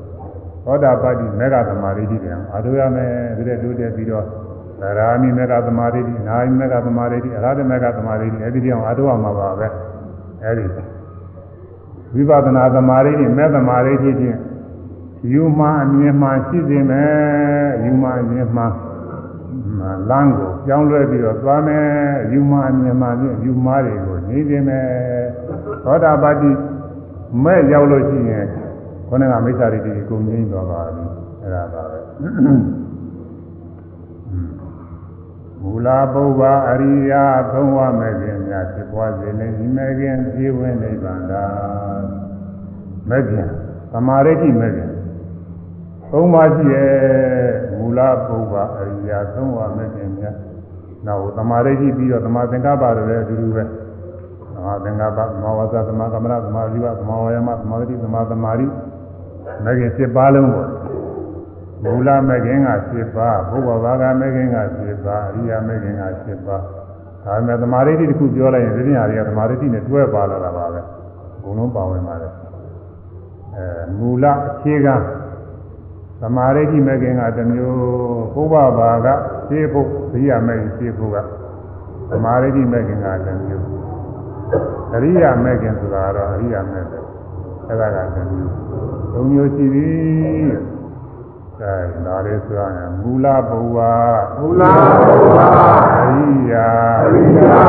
[0.65, 4.25] သောတာပတိမေဃသမာဓိတိပြန်အထုရမယ်ဒီတဲ့တိုးတက်ပြီးတော့
[4.81, 9.69] သရာမိမေဃသမာဓိတိနာမိမေဃသမာဓိတိအရဟတမေဃသမာဓိတိအဲဒီတောင်အထုရမှာပါပဲ
[10.45, 10.65] အဲဒီ
[12.15, 14.39] ဝိပဿနာသမာဓိတိမေသမာဓိတိဖြင့်
[15.33, 18.65] ယူမှအမြင်မှရှိစေမယ်ယူမှအမြင်မှ
[20.11, 21.87] လမ်းကိုကြောင်းလွဲပြီးတော့သွားမယ်
[22.33, 24.87] ယူမှအမြင်မှဖြင့်ယူမှတွေကိုနေစေမယ်
[25.85, 26.51] သောတာပတိ
[27.45, 28.47] မဲ့ရောက်လို့ရှိရင်
[29.09, 31.05] ခေါင်းကမိစ္ဆာရိတိကိုငြိမ်းသွားပါပြီ
[31.43, 31.99] အဲ့ဒါပါပဲ
[35.63, 41.45] မူလာပုဗ္ဗအရိယာသုံးဝမဲ့ခြင်းများဖြစ်ပွားစေနေဤမဲ့ခြင်းဖြည့်ဝင်နိဗ္ဗာန်သာ
[43.09, 43.51] မဲ့ခြင်း
[43.93, 44.94] သမာဓိတိမဲ့ခြင်း
[46.17, 46.91] သုံးပါးရှိရဲ့
[47.79, 50.37] မူလာပုဗ္ဗအရိယာသုံးဝမဲ့ခြင်းများ
[51.07, 53.65] နောက်သမာဓိတိပြီးတော့သမာသင်္ကပ္ပလည်းအတူတူပဲ
[54.55, 58.67] သမာသင်္ကပ္ပသမာဝါစာသမာကမ္မရသမာဓိဝသမာဝါယမသမာဓိသမာသမာဓိ
[59.65, 60.69] မဂ္ဂင်7ပါးလုံးပေါ့
[61.85, 66.63] မူလမဂ္ဂင်က7ပါးဘုဘဘာဂမဂ္ဂင်က7ပါးအရိယာမဂ္ဂင်က7ပါး
[67.25, 70.81] ဒါပေမဲ့သမာဓိတိတစ်ခုပြောလိုက်ရင်ဒီညာတွေကသမာဓိတိနဲ့တွဲပါလာတာပါပဲ
[71.43, 72.33] ဘုံလုံးပါဝင်ပါတယ်
[73.57, 73.65] အဲ
[73.99, 74.95] မူလအခြေခံ
[76.25, 77.79] သမာဓိတိမဂ္ဂင်ကတစ်မျိုး
[78.35, 79.09] ဘုဘဘာဂ
[79.49, 81.17] ရှင်းဖို့အရိယာမဂ္ဂင်ရှင်းဖို့က
[82.11, 83.67] သမာဓိတိမဂ္ဂင်ကတစ်မျိုး
[84.95, 87.05] အရိယာမဂ္ဂင်ဆိုတာကတော့အရိယာမဂ္ဂင်
[87.69, 88.11] အဲ့ဒါကလည်း
[89.13, 89.89] သုံးမျိုးရှိပြီ
[91.61, 91.73] အဲ
[92.07, 93.77] ဒါလေးဆိုရရင်မူလဘဝ
[94.41, 94.73] မူလာ
[95.07, 95.55] ဘုရား
[95.99, 96.67] အရိယာ
[97.05, 97.61] အရိယာ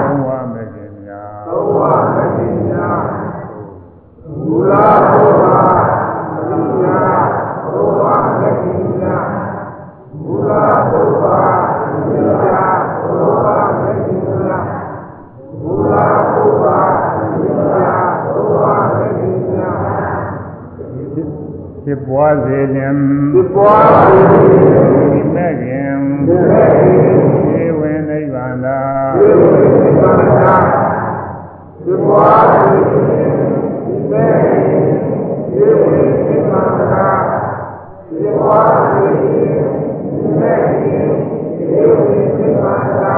[0.00, 1.78] သုံးဝမဂ္ဂင်များသုံးဝ
[2.14, 2.88] မဂ္ဂင်ညာ
[4.44, 5.49] မူလာဘုရား
[10.50, 12.64] မူလာဘုရားအရိယာ
[13.00, 14.58] သုံးဝမဂ္ဂင်ညာ
[15.60, 17.92] မူလာဘုရားအရိယာ
[18.24, 19.72] သုံးဝမဂ္ဂင်ညာ
[21.84, 22.98] ဖြစ်ပွားစေခြင်း
[23.34, 24.24] ဒီပွားရည်
[25.12, 28.78] ဒီမဲ့ခင်ဒီလေေဝိနိဗ္ဗာန်သာ
[29.16, 30.56] ဒီပါတာ
[31.84, 34.26] ဒီပွားရည်ဒီလေ
[35.50, 37.06] ဒီဝိဒီပါတာ
[38.08, 39.69] ဒီပွားရည်ဒီလေဒီဝိဒီပါတာဒီပွားရည်ဒီ
[40.42, 40.92] လေဒီ
[41.88, 42.00] ဝိ
[42.36, 43.16] ဒီပါတာ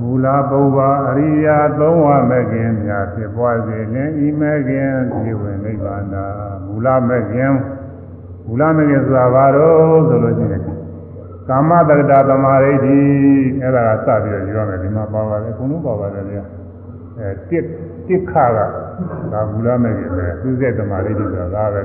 [0.00, 6.26] မူလဘုရားအရိယာသုံးဝမဂ္ဂင်များဖြစ်ပွားစေလင်ဤမဂ္ဂင်ဒီဝိနိဗ္ဗာန်သာ
[6.66, 7.52] မူလမဂ္ဂင်
[8.46, 10.62] မူလမဂ္ဂင်ဆိုတာဘာလို့ဆိုလို့ရှိရင်
[11.48, 12.98] ကာမတက္ကတာသမာဓိဋ္ဌိ
[13.62, 16.44] အဲ့ဒါကစပြီးတော့ယူရမယ်ဒီမှာပါပါတယ်ဘုံလုံးပါပါတယ်ဗျာ
[17.18, 17.64] အဲတစ်
[18.10, 18.58] တစ်ခါက
[19.32, 21.82] ဒါမူလမဂ္ဂင်ပဲသူစေသမာဓိဋ္ဌိဆိုတာဒါပဲ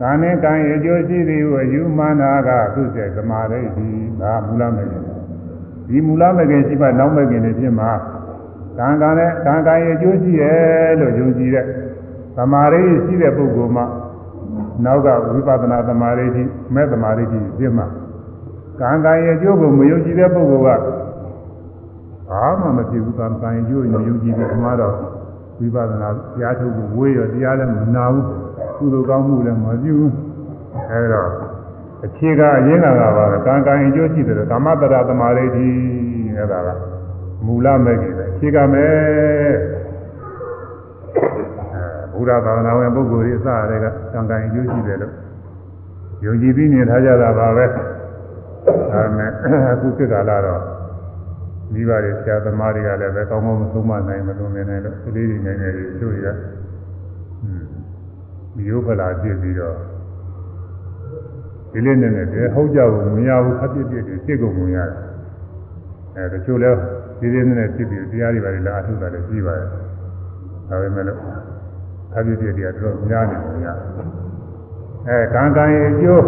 [0.00, 3.88] ကာနဲ့ကံရကြိုးရှိသည်ဟုအယူမှန်တာကသူစေသမာဓိဋ္ဌိ
[4.20, 5.02] ဒါမူလမဂ္ဂင်
[5.88, 7.90] ဒီမူလမဂ္ဂင်ရှိမှနောက်မဂ္ဂင်တွေဖြစ်မှာ
[8.78, 11.64] ကံကံနဲ့ကံကံရကြိုးရှိတယ်လို့ယုံကြည်တဲ့
[12.36, 13.84] သမာဓိရှိတဲ့ပုဂ္ဂိုလ်မှ
[14.84, 16.42] နောက်ကဝိပဿနာသမာဓိရှိ
[16.74, 17.86] မဲ့သမာဓိရှိဖြစ်မှာ
[18.80, 20.82] ကံကံရဲ့အကျိုးကိုမယုံကြည်တဲ့ပုဂ္ဂိုလ်က
[22.30, 24.94] ဘာမှမဖြစ်ဘူးကံကံရဲ့အကျိုးကိုမယုံကြည်ဘူးခမားတော့
[25.60, 28.24] ဝိပဿနာတရားထုတ်ဖို့ဝေးရတရားလည်းမနာဘူး
[28.78, 30.12] ကုသိုလ်ကောင်းမှုလည်းမပြုဘူး
[30.90, 31.22] အဲဒါ
[32.04, 35.68] အခြေကအရင်းကကပါပဲကံကံရဲ့အကျိုးရှိတယ်ကာမတရာသမာဓိဋ္ဌိ
[36.36, 36.68] အဲဒါက
[37.46, 38.90] မူလမဲ့ကြီးပဲအခြေကမဲ့
[41.74, 41.82] အဲ
[42.12, 45.14] ဘုရားသာသနာဝင်ပုဂ္ဂိုလ်တွေအစရတဲ့ကကံကံရဲ့အကျိုးရှိတယ်လို့
[46.24, 47.66] ယုံကြည်ပြီးနေထားကြတာပါပဲ
[48.92, 49.30] ဒါနဲ့
[49.72, 50.60] အခုခေတ်ကာလတော့
[51.72, 56.26] မိဘတွေဆရာသမားတွေကလည်းပဲကောင်းကောင်းမဆုံးမနိုင်မလို့နေနေလို့ကလေးတွေငယ်ငယ်တွေတို့ရ
[57.42, 57.64] อืม
[58.56, 59.76] မျိုးဖလာပြစ်ပြီးတော့
[61.72, 64.96] ဒီလေးနဲ့နဲ့တည်းဟုတ်ကြဘူးမရဘူးအပြစ်ပြစ်တွေစိတ်ကုန်ဝင်ရတယ်
[66.16, 66.70] အဲတချို့လဲ
[67.20, 69.68] ဒီလေးနဲ့နဲ့ပြစ်ပြီးတရားတွေပါလေအထုတာလည်းပြီးပါတယ်
[70.68, 71.18] ဒါပေမဲ့လို့
[72.16, 73.78] အပြစ်ပြစ်တွေကတော်တော်များနေတယ်များ
[75.08, 76.24] အဲကံကံရဲ့အကျိုး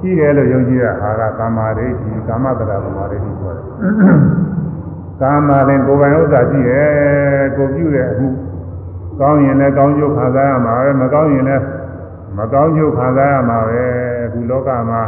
[0.00, 3.64] ရှိတယ်လို့ယုံကြည်တဲ့အာရကာမဒိဋ္ဌိကာမတရာကာမဒိဋ္ဌိခေါ်တယ်
[5.20, 8.28] ကာမလည်းကိုယ်ပိုင်ဥစ္စာရှိတယ်ကိုပြုတဲ့အမှု
[9.20, 11.64] ကောင်းရင်လည်းကောင်းကျိုးခံစားရမှာပဲမကောင်းရင်လည်း
[12.38, 13.82] မကောင်းကျိုးခံစားရမှာပဲ
[14.24, 15.02] အခုလောကမှာ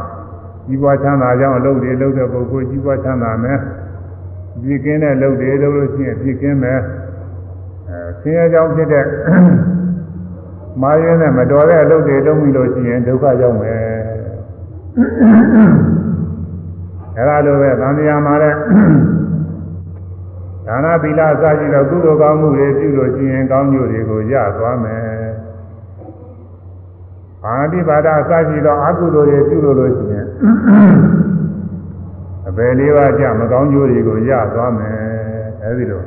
[0.67, 3.59] ကြီးပွားချမ်းသာကြောင်းအလုပ်တွေလုပ်တဲ့ပုဂ္ဂိုလ်ကြီးပွားချမ်းသာမယ်
[4.63, 6.81] ပြည့်ကင်းတဲ့လုပ်တွေလုပ်လို့ရှိရင်ပြည့်ကင်းမယ်
[7.89, 9.07] အဲဆင်းရဲကြောင်းဖြစ်တဲ့
[10.83, 13.81] မာရင်းနဲ့မတော်တဲ့အလုပ်တွေလုပ်ပြီးလို့ရှိရင်ဒုက္ခရောက်မယ်
[17.17, 18.59] အဲဒါလိုပဲသံဃာမှာလည်း
[20.71, 25.05] ဒါနသီလအစရှိသောကုသိုလ်ကောင်းမှုတွေပြုလို့ရှိရင်ကောင်းကျိုးတွေကိုရသွားမယ်။
[27.45, 30.27] အာတိပါဒအစရှိသောအကုသိုလ်တွေပြုလို့လို့ရှိရင်
[32.49, 34.99] အပေလေးပါးကြမကောင်းကျိုးတွေကိုရသွားမယ်။
[35.65, 36.03] အဲဒီလို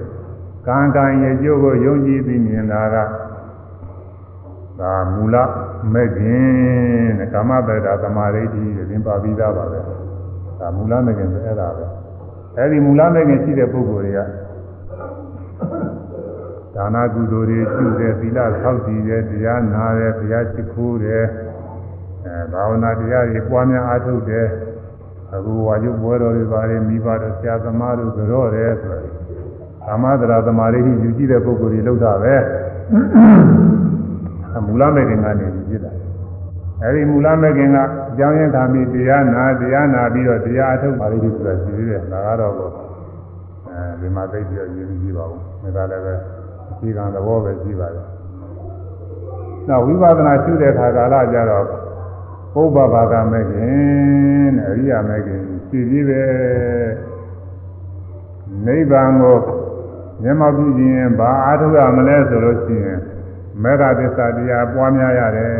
[0.67, 2.95] ကံကံရဲ့ကျိုးကိုယုံကြည်ပြီးမြင်တာက
[4.79, 5.35] ဒါမူလ
[5.93, 9.79] မဲ့ခင်တဲ့ကာမတ္တရာသမာဓိတိသင်ပါပြီးသားပါပဲ။
[10.59, 11.85] ဒါမူလမဲ့ခင်ဆိုအဲ့ဒါပဲ။
[12.57, 14.19] အဲဒီမူလမဲ့ခင်ရှိတဲ့ပုဂ္ဂိုလ်တွေက
[16.75, 21.25] ဒါနာကုသိုလ်တွေပြုတယ်သီလဆောက်တည်တယ်တရားနာတယ်ဘုရားရှိခိုးတယ်
[22.25, 24.47] အဲဘာဝနာတရားတွေပွားများအားထုတ်တယ်
[25.33, 29.23] အခုဝါကျုပ်ပွဲတော်တွေပါတယ်မိဘတို့ဆရာသမားတို့ကြောတယ်ဆိုတော့
[29.87, 32.35] ကာမတရာသမာဓိကြီးယူကြည့်တဲ့ပုဂ္ဂိုလ်တွေလောက်တာပဲ
[34.65, 35.91] မူလမဲ့ခင်ကနေကြည့်တာ
[36.81, 46.13] အဲဒီမူလမဲ့ခင်ကအကြောင်းရင်းသာမိတရားနာတရားနာပြီးတော့တရားအထုတ်ပါလိမ့်ဆိုတာရှိသေးတယ်ဒါကတော့အဲဒီမှာသိပြီးတော့ရင်းကြည့်ပါဦးဒါလည်းပဲ
[46.83, 48.07] ဒီကံသဘောပဲရှိပါတယ်။
[49.67, 51.65] နောက်ဝိပဿနာရှုတဲ့အခါကာလကျတော့
[52.53, 56.23] ပုဗ္ဗဘာကမဲ့ခင်တဲ့အရိယာမဲ့ခင်ရှိပြီးပဲ
[58.65, 59.39] နိဗ္ဗာန်ကို
[60.23, 62.99] မျက်မှောက်ပြုခြင်းဘာအားထုတ်ရမလဲဆိုလို့ရှိရင်
[63.63, 65.53] မေဃသစ္စာတရားပွားများရတယ်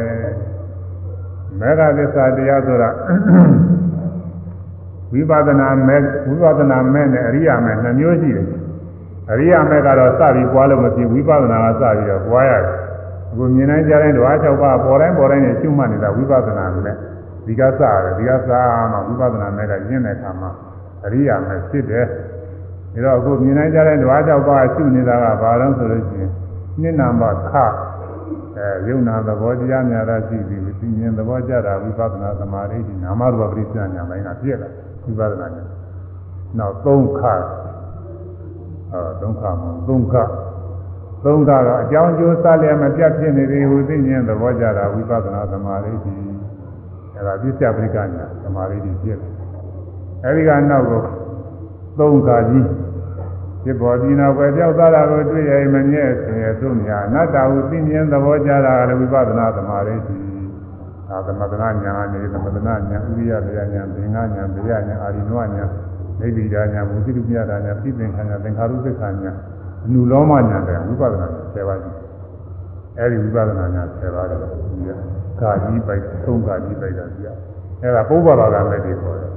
[1.60, 2.90] ။မေဃသစ္စာတရားဆိုတာ
[5.12, 8.48] ဝိပဿနာမဲ့ဝိပဿနာမဲ့နဲ့အရိယာမဲ့နှမျိုးရှိတယ်။
[9.32, 12.74] အရိယာမဲ့ကတော့စပြီးပွားလို့မဖြစ်ဝိပဿနာကစပြီးတော့ပွားရတယ်။
[13.32, 16.96] အခုမြင်တိုင်းကြားတိုင်းဓဝါ၆ပါးပေါ်တိုင်းပေါ်တိုင်းနဲ့ရှုမှတ်နေတာဝိပဿနာမဲ့
[17.46, 18.50] ဒီကစရတယ်ဒီကစ
[18.92, 20.50] မှဝိပဿနာမဲ့ကကျင့်တဲ့အခါမှာ
[21.06, 22.06] အရိယာမဲ့ဖြစ်တယ်။
[23.06, 26.30] တော့အခုမြင်နိုင်ကြတဲ့ဓဝါကြောက်ပါရှုနေတာကဘာလို့ဆိုလို့ရှိရင်
[26.82, 27.54] နှစ်နာမခ
[28.58, 34.70] အဲယုံနာသဘောတရားများတာရှိပြီးသိမြင်သဘောကြတာဝိပဿနာသမာဓိဒီနာမရူပပရိစ္ဆာညာပိုင်းကပြည့်လာ
[35.04, 35.64] ဝိပဿနာညာ
[36.58, 37.22] နောက်သုံးခ
[38.94, 40.16] အဲသုံးခမှာသုံးခ
[41.26, 46.14] သုံးခကအကြောင်းကျိုးစလည်းမပြတ်ဖြစ်နေသေးဘူးသိမြင်သဘောကြတာဝိပဿနာသမာဓိဒီ
[47.16, 49.30] အဲဒါပြစ္ဆပရိက္ခညာသမာဓိဒီပြည့်လာ
[50.24, 51.02] အဲဒီကနောက်ကို
[52.00, 52.66] သုံးခကြီး
[53.64, 60.16] ဖြစ်ပေါ်ပြီးနောက်ပဲကြောက်သားတာကိုတွေ့ရမမြဲဆင်းရဲဆုံးညာအနတ္တဟုသိမြင်သဘောကြတာလည်းဝိပဿနာသမာဓိရှိ
[61.10, 65.66] အာသမထနာညာနေသမထနာညာဥရိယတရားညာသင်္ဃညာဗျာညာအာရိနဝညာ
[66.20, 69.32] နေဗိဒာညာမုသိတုမြတာညာပြိပင်ခညာသင်္ခါရုပ္ပခညာ
[69.86, 71.92] အနုလောမညာတဲ့ဝိပဿနာ10ပါးရှိ
[72.98, 74.90] အဲဒီဝိပဿနာညာ10ပါးတော့ဒီက
[75.42, 77.28] ကာကြီးပိုက်သုံးကာကြီးပိုက်တာပြ
[77.82, 79.32] အဲဒါပုဗ္ဗဘာကမဲ့ဒီခေါ်တယ်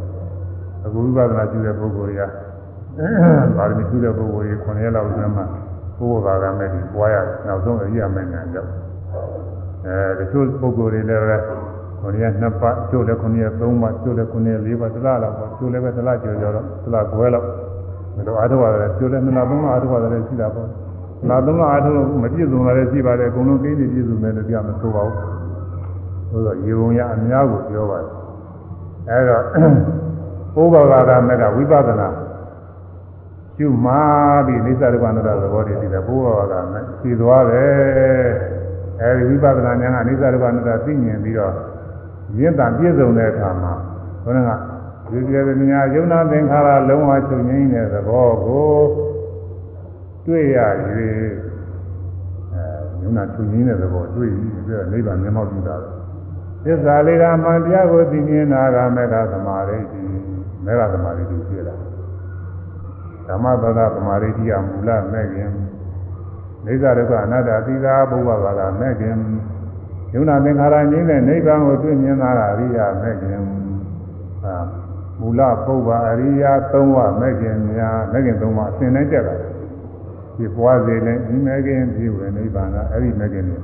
[0.84, 2.22] အခုဝိပဿနာကျူတဲ့ပုဂ္ဂိုလ်တွေက
[3.56, 5.44] ပါရမီကျူတဲ့ပုဂ္ဂိုလ်တွေ9ရက်လောက်အတွင်းမှာ
[5.98, 7.16] ဘုရားဘာကမဲ့ဒီပွားရ
[7.46, 8.70] နောက်ဆုံးအရိယာမဲ့ညာရောက်
[9.86, 11.24] အဲတချို့ပုဂ္ဂိုလ်တွေလည်း
[12.06, 17.46] ပဲ9ရက်2ပတ်ကျို့လည်း9ရက်3ပတ်ကျို့လည်း9ရက်4ပတ်တစ်လလောက်ပေါ့ကျို့လည်းပဲတစ်လကျော်ကျော်တော့တစ်လခွဲလောက်
[18.16, 20.68] ဘယ်လိုအားထုတ်ရတယ်ကျို့လည်း2လ3လအားထုတ်ရတယ်ရှိတာပေါ့
[21.28, 25.16] လာ3လအားထုတ်မပြည့်စုံတာလည်းရှိပါတယ်အကုန်လုံးကိန်းနေပြည့်စုံတယ်လို့ပြမဆိုပါဘူး
[26.30, 28.10] ဆိုတော့ရေပုံရအများကိုပြောပါတယ်
[29.10, 29.42] အဲတော့
[30.54, 32.08] ဘုရားဘာကမဲ့ကဝိပဿနာ
[33.58, 34.00] ကျุမာ
[34.46, 38.28] ပြီးနိစ္စရူပနာသဘောတည်းသိတယ်ဘုရားကမဲ့ဖြည်သွားတယ်
[39.00, 41.54] အဲဒီဝိပဿနာဉာဏ်ကနိစ္စရူပနာသိမြင်ပြီးတော့
[42.40, 43.74] ရင့်တန်ပြည့်စုံတဲ့အခါမှာ
[44.24, 44.50] ဘုရားက
[45.10, 48.70] ဒီကျေပညာယုံနာသင်္ခါရလုံးဝချုပ်ငြိမ်းတဲ့သဘောကို
[50.26, 51.06] တွေ့ရ၍အဲ
[53.02, 55.88] ယုံနာချုပ်ငြိမ်းတဲ့သဘောတွေ့ပြီးပြီးတော့နိဗ္ဗာန်မျက်မှောက်ပြုတာပဲ
[56.64, 59.78] သစ္စာလေးကမှန်တရားကိုသိမြင်တာကမေတ္တာသမာဓိ
[60.64, 61.76] မေတ္တာသမာဓိကိုဖြစ်လာ
[63.28, 65.50] ဓမ္မပဒသမာဓိတိယမူလမဲ့ခင်
[66.64, 69.16] နေသဒုက္ခအနတ္တသီသာဘုရားဘာသာမဲ့ခင်
[70.16, 73.38] ယုံနာသင်္ခါရငြိမ်းတဲ့နိဗ္ဗာန်ကိုတွေ့မြင်တာကအရိယာမဲ့ခင်
[74.44, 74.54] အာ
[75.20, 79.36] မူလပုဗ္ဗအရိယာ၃ဝမဲ့ခင်များမဲ့ခင်၃ဝအစဉ်တိုင်းတက်တာ
[80.36, 83.58] ဒီပွားစေနဲ့ဒီမဲ့ခင်ဖြစ်ဝင်နိဗ္ဗာန်ကအဲ့ဒီမဲ့ခင်တွေ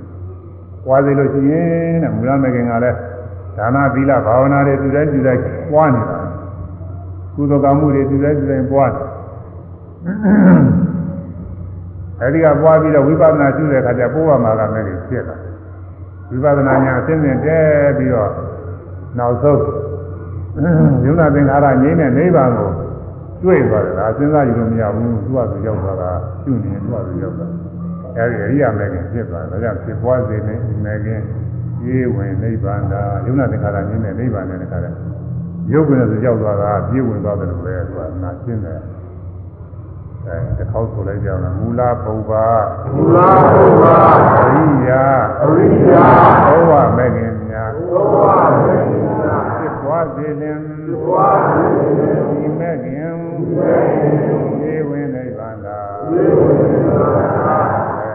[0.86, 2.98] ပွားစေလို့ရှိရင်တဲ့မူလမဲ့ခင်ကလည်း
[3.56, 5.42] ဒါနသီလဘာဝနာတွေသူတိုင်းသူတိုင်း
[5.72, 6.18] ပွားနေတာ
[7.34, 9.06] ကုသိုလ်ကောင်းမှုတွေသူတိုင်းသူတိုင်းပွားတယ်
[12.20, 15.36] အဲဒီကပွားပြီးတော့ဝိပဿနာရှုတဲ့အခါကျပိုးဝမှာကမဲ့ဖြစ်လာ
[16.32, 17.58] ဝိပဿနာညာအသိဉာဏ်တဲ
[17.98, 18.30] ပြီးတော့
[19.18, 19.62] နောက်ဆုံး
[21.04, 22.70] ယုံနာသင်္ခါရငြိမ်းတဲ့နိဗ္ဗာန်ကို
[23.42, 26.10] တွေ့သွားတယ်ဒါစဉ်းစားယူလို့မရဘူးသူကသူရောက်သွားတာ
[26.42, 27.46] ရှုနေသူကသူရောက်တာ
[28.16, 31.20] အဲဒီအရိယာမဲ့ခင်ဖြစ်သွားတယ်ဒါကြောင့်ဖြစ်ပွားစေနေဒီမဲ့ခင်
[31.80, 34.96] ပြေးဝင်နိဗ္ဗာန်သာယုံနာသင်္ခါရငြိမ်းတဲ့နိဗ္ဗာန်နဲ့တခါတည်း
[35.72, 38.80] ရုပ်ကနေဆိုရောက်သွားတာပြေးဝင်သွားတယ်လို့ပဲသူကနာရှင်းတယ်
[40.28, 42.32] အဲတစ်ခေါက်ဆိုလိုက်ကြအောင်မူလပုဗ္ဗ
[42.94, 43.16] မူလ
[43.52, 43.84] ပုဗ္ဗ
[44.36, 45.04] အရိယာ
[45.42, 46.04] အရိယာ
[46.46, 48.16] ဘောဝမဲ့ခင်များဘောဝ
[48.64, 51.64] မဲ့ခင်များဖြစ်ပွားစေလင်ဖြစ်ပွားစေ
[51.98, 54.12] လင်ဒီမဲ့ခင်ဒီမဲ့ခင်
[54.60, 55.78] ဒီဝင်နိဗ္ဗာန်သာ
[56.10, 57.56] ဒီဝင်နိဗ္ဗာန်သာ
[57.96, 58.10] အဲ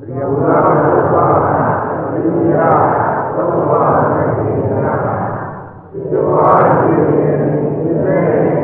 [0.00, 1.16] ဒီမူလပုဗ္ဗ
[2.12, 2.68] အရိယာ
[3.34, 3.72] ဘောဝ
[4.12, 4.98] မဲ့ခင်များ
[5.90, 7.38] ဖြစ်ပွားစေလင်
[7.82, 8.54] ဒီမဲ့ခင်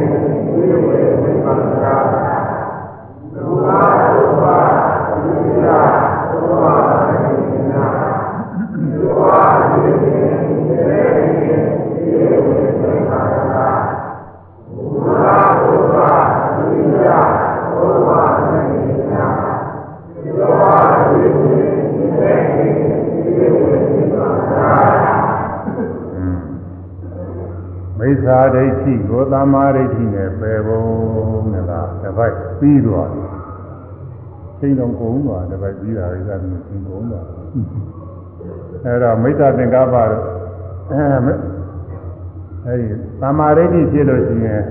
[0.52, 2.27] ဒီဝင်နိဗ္ဗာန်သာမိစ္ဆာ
[28.54, 33.27] ဒိဋ္ဌိကိုသမာဓိဋ္ဌိနဲ့ပယ်ဖို့နဲ့လားတစ်ပိုက်ပြီးသွားတယ်
[34.60, 37.26] ချိန်တော်ကုန်သွားတစ်ပိုက်ပြီးတာရိသတိချိန်ကုန်သွား
[38.84, 40.24] အဲတော့မိစ္ဆာသင်္ကပ္ပတော့
[40.90, 41.02] အဲ
[42.66, 42.88] အဲဒီ
[43.20, 44.62] သမာဓိဋ္ဌိဖြစ်လို့ရှိရင်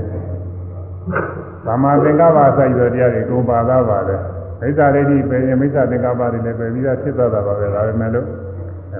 [1.65, 4.21] သမာသင်္ကပ္ပဆိုင်ရတရားတွေကုန်ပါသားပါတယ်
[4.61, 8.27] မိစ္ဆာဒိဋ္ဌိပယ်ရင်မိစ္ဆာသင်္ကပ္ပတွေလည်းပယ်ပြီးသားဖြစ်သွားတာပါပဲဒါပေမဲ့လို့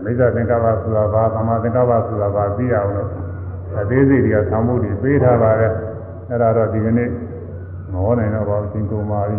[0.06, 3.10] မိစ္ဆာသင်္ကပ္ပဆိုတာဘာသမာသင်္ကပ္ပဆိုတာဘာသိအောင်လို့
[3.80, 5.72] အသေးစိတ်တွေကသံမှုတွေပေးထားပါတယ်
[6.30, 7.10] အဲ့ဒါတော့ဒီကနေ့
[7.92, 9.38] မဟောနိုင်တော့ပါဘူးသင်ကုန်ပါပြီ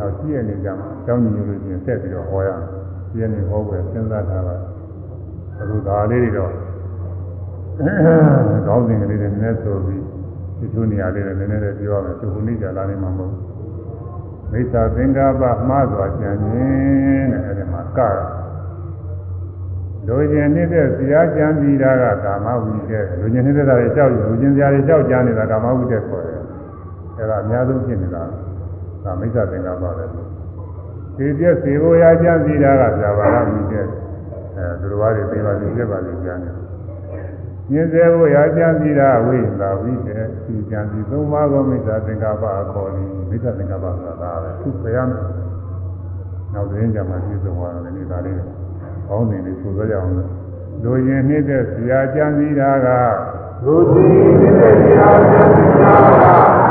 [0.00, 2.64] နောက်ရှိရနေကြမှာအကြောင်းညွှန်လို့ရှိရင်ဆက်ပြီးတော့ဟောရအောင်
[3.10, 4.56] ရှိရနေဟောပွဲစဉ်းစားထားပါ
[5.60, 6.52] အခုဒါလေးတွေတော့
[8.66, 10.02] ကောင်းစဉ်ကလေးတွေနည်းနည်းဆိုပြီး
[10.58, 13.34] ဒီလိုနေရာလေးတွေနည်းနည်းလေးပြောရမယ်သူခုနေ့ကြာလာနေမှာမဟုတ်
[14.52, 18.00] မိစ္ဆာသင်္ကပ္ပမှားစွာကြံခြင်းတဲ့အဲ့ဒီမှာက
[20.06, 26.40] လူကျင်နေတဲ့ဇာကြံပြီးတာကကာမဝိတက်လူကျင်နေတဲ့တာတွေကြောက်လူကျင်ဇာတွေကြောက်ကြနေတာကာမဝိတက်ခေါ်တယ်
[27.16, 28.22] အဲ့ဒါအများဆုံးဖြစ်နေတာ
[29.04, 30.04] ဒါမိစ္ဆာသင်္ကပ္ပပဲ
[31.16, 33.84] ဒီပြည့်စေဖို့ရာကြံစီတာကပြပါရမိတဲ့
[34.56, 36.60] အဲသူတော်ဘာတွေပြေပါလိမ့်ပြပါလိမ့်ကြတယ်
[37.72, 45.22] ညင်စေဖို့ရာကြံစီတာဝိသာဝိတဲ့ဒီကြံစီသုံးပါးသောမိစ္ဆာသင်္ကပ္ပအခေါ်ပြီးမိစ္ဆာသင်္ကပ္ပဆိုတာပဲသူဘယ်ရမလဲ
[46.54, 48.36] နောက်သတင်းကြမှာပြည့်စုံသွားတယ်ဒီဒါလေး
[49.08, 50.12] ကောင်းတယ်လေးဆိုကြရအောင်
[50.84, 52.88] လူရင်နှိမ့်တဲ့ဆရာကြံစီတာက
[53.64, 56.24] လူကြီးနေတဲ့တရားကျမ်းစာက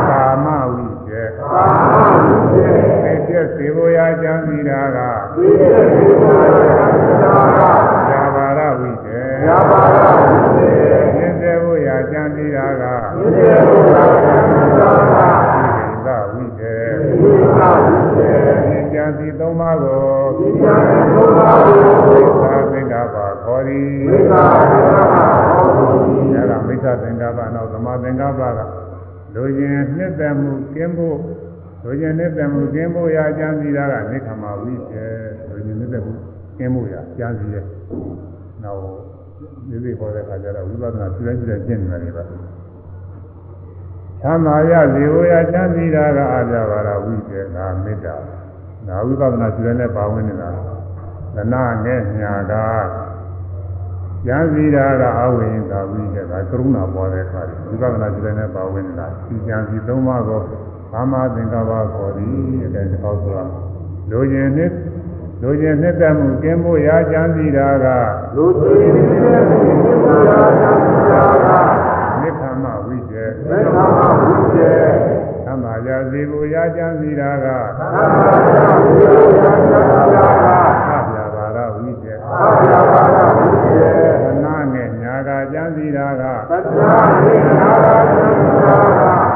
[0.10, 2.18] ကာမဝိကျေ သာမန်
[2.56, 3.92] ရဲ့ သိပြည့်စေဖို့
[4.50, 5.00] ရာကြံစီတာက
[5.36, 7.62] ဒီတဲ့ဒီတရားကျမ်းစာက
[8.10, 10.00] ဇာဘာရဝိတေရပါရ
[10.56, 12.84] ရဲ့ရင်းစေဖို့ရာကြံစီတာက
[13.16, 14.48] ဒီတဲ့တရားကျမ်း
[14.78, 17.70] စာကဣဒဝိတေဒီသာ
[18.18, 20.02] ရဲ့ဉာဏ်ကြံစီသုံးပါးကို
[20.38, 28.60] ဒီကျမ်းဘုရားကိုသာသင်္ကပ္ပခေါ်သည်ဝိသာရဟောသည်အဲဒါမိစ္ဆာသင်္ကပ္ပနောက်သမာသင်္ကပ္ပက
[29.36, 31.20] လူရင်နှစ်သက်မှုကင်းဖို့
[31.84, 35.04] လူရင်နှစ်သက်မှုကင်းဖို့ရာကြံစီတာကနိခမဝိတေ
[35.50, 36.14] လူရင်နှစ်သက်မှု
[36.58, 37.66] ကင်းဖို့ရာကြံစီရဲ့
[38.64, 38.80] နောက်
[39.70, 48.16] ဒီလိုခေါ်တဲ့အခါကျတော့ဝိပဿနာပြုလိုက်ပြုလိုက်ကျင့်နေတယ်ပါချမ်းသာရဇေဝရချမ်းသာတာကအာပြပါရဝိတေနာမေတ္တာ
[48.88, 50.50] နာဝိပဿနာရှိတဲ့နဲ့ပါဝင်နေတာ
[51.36, 52.54] သနာနဲ့ညာက
[54.28, 60.42] ဉာဏ်စီတာကအဝိဉ္ဇာဝိတေကကရုဏာပေါ်တဲ့အခါဝိပဿနာရှိတဲ့နဲ့ပါဝင်နေတာဒီဉာဏ်စီသုံးပါးကို
[60.92, 63.44] ဘာမသင်္ကပ္ပခေါ်သည်အဲဒါကြောင့်ဆိုတာ
[64.10, 64.72] လူကျင်နှစ်
[65.42, 67.88] လူကျင်နှစ်သက်မှုကင်းဖို့ရာဉာဏ်စီတာက
[68.36, 69.52] လူကြီးနေတဲ့တ
[70.30, 71.48] ရားကျမ်းစာက
[72.22, 74.96] နိဗ္ဗာန်ဝိတေမေတ္တာဘုရား
[75.46, 80.18] သံသာရာဇေကိုရာဉာဏ်စီတာကသာသာဝိညာဉ်ကျမ်းစာက
[80.90, 83.46] သဗ္ဗဘာရဝိတေအာရပါရဘု
[83.80, 86.94] ရားသနာနဲ့ညာကကျမ်းစီတာကပတ္တာ
[87.26, 89.29] ရိနာရကျမ်းစာက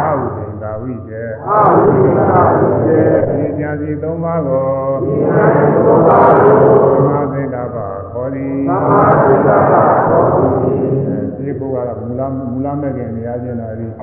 [1.54, 4.66] ဒီကျမ်းစီသုံးပါးကို
[5.06, 5.46] ဒီနံ
[5.86, 6.56] ဘုရားကို
[6.96, 7.78] သမာသင်္ကပ္ပ
[8.12, 9.58] ခေါ်သည်သာမန်သစ္စာ
[10.10, 10.82] တော်သူကြီး
[11.38, 13.94] ဒီဘုရားကမူလမူလမဲ့ခင်နေရာချင်းလာပြီး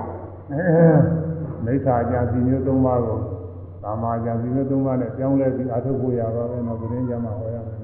[1.65, 3.19] မိစ္ဆာကျမ်းစီမျိုးသုံးပါးကို
[3.85, 7.79] သမာကျမ်းစီမျိုးသုံးပါးနဲ့ပြောင်းလဲပြီးအထုတ်ဖို့ရပါပဲနော်ဘုရင်ကျမ်းမှာဟောရမယ်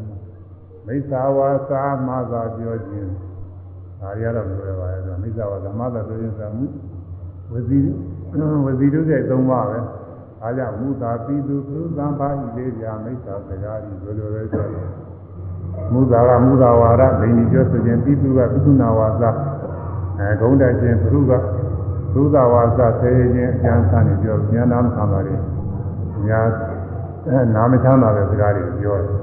[0.87, 3.11] မိစ္ဆာဝါစာမသာပြောခြင်း
[4.01, 6.67] ဒါရတော့ပြောရပါရဲ့ဆိုမိစ္ဆာဝါစာမသာပြောခြင်းဆိုမှု
[7.53, 7.79] ဝစီ
[8.65, 9.79] ဝစီတို့ရဲ့သုံးပါပဲ
[10.43, 14.89] အားကြောင့်မူတာပိတုသုသံပါဠိလေးပြမိစ္ဆာစကားကြီးလိုလိုပဲဆိုတယ်
[15.93, 19.31] မူတာကမူတာဝါဒဒိဋ္ဌိပြောဆိုခြင်းပိတုကပိတုနာဝါစာ
[20.19, 21.33] အဲဂုံးတက်ခြင်းဘုရုက
[22.15, 25.35] သုဒဝါစာဆေးခြင်းအကျမ်းစာနေပြောဉာဏ်နာမခံပါလေ
[26.29, 26.41] ညာ
[27.27, 29.17] အဲနာမချမ်းသာတဲ့စကားတွေပြောတယ်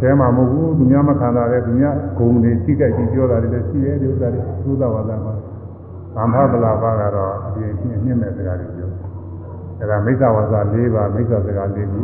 [0.00, 5.34] ဆဲမှာမဟုတ်ဘူးသူများမခံတာလေသူများဂုံတွေစိတ်ကြိုက်ပြီးပြောတာတွေလည်းရှိတယ်ဒီဥစ္စာတွေသုဒဝါစာမှာ
[6.14, 8.90] ဗမ္ဖဗလာပါကတော့ဒီအင်းမြင့်မဲ့စကားတွေပြော
[9.80, 12.00] အဲဒါမိစ္ဆာဝါစာ၄ပါးမိစ္ဆာစကား၄ခု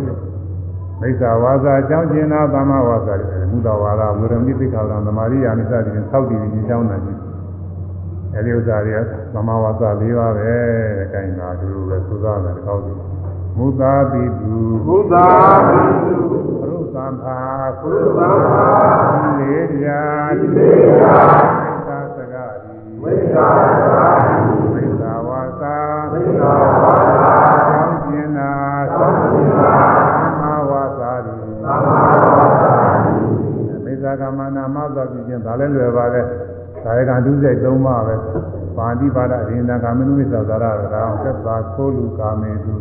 [1.00, 7.20] မိစ္ဆာဝါစာအကြောင်းကျင်နာသမ္မာဝါစာတွေမူတာဝါဒဝေရမိသိက္ခာသံသမာရိယာမိစ္ဆာတွေသောက်တည်ပြီးအကြောင်းနာကြည့်
[8.34, 9.00] အဲဒီဥစ္စာတွေက
[9.34, 10.52] သမ္မာဝါစာ၄ပါးပဲ
[10.98, 12.96] တဲ့ခိုင်းတာသူတို့ပဲသုသာတယ်ကောက်တယ်
[13.58, 14.56] မူတာပိတု
[14.86, 15.26] ဘုသာ
[15.66, 16.16] ပိတု
[16.60, 17.38] ပရုသံသာ
[17.80, 18.30] ဘုသာ
[19.38, 19.54] လေ
[19.84, 20.02] ရာ
[20.40, 21.63] သေယမိစ္ဆာစကားဒီ
[23.04, 23.48] ဝိသာ
[23.82, 24.08] သာ
[24.72, 25.74] မိစ္ဆာဝါစာ
[26.12, 26.52] ဝိသာ
[26.82, 27.32] ဝါသာ
[27.70, 28.50] ကောင်းကျင်နာ
[28.94, 29.72] သောတိမာ
[30.18, 32.74] သမ္မာဝါစာဒီသမ္မာဝါသာ
[33.84, 36.22] မိစ္ဆာကမ္မနာမသောပြုခြင်းဒါလည်းလွယ်ပါလေ
[36.84, 38.14] ကာယကံဒုစိတ်၃ပါးပဲ
[38.76, 42.74] ပါဠိပါဒအရင်နာကာမနုမိစ္ဆာသာရကံသက်သာခိုးလူကာမေတု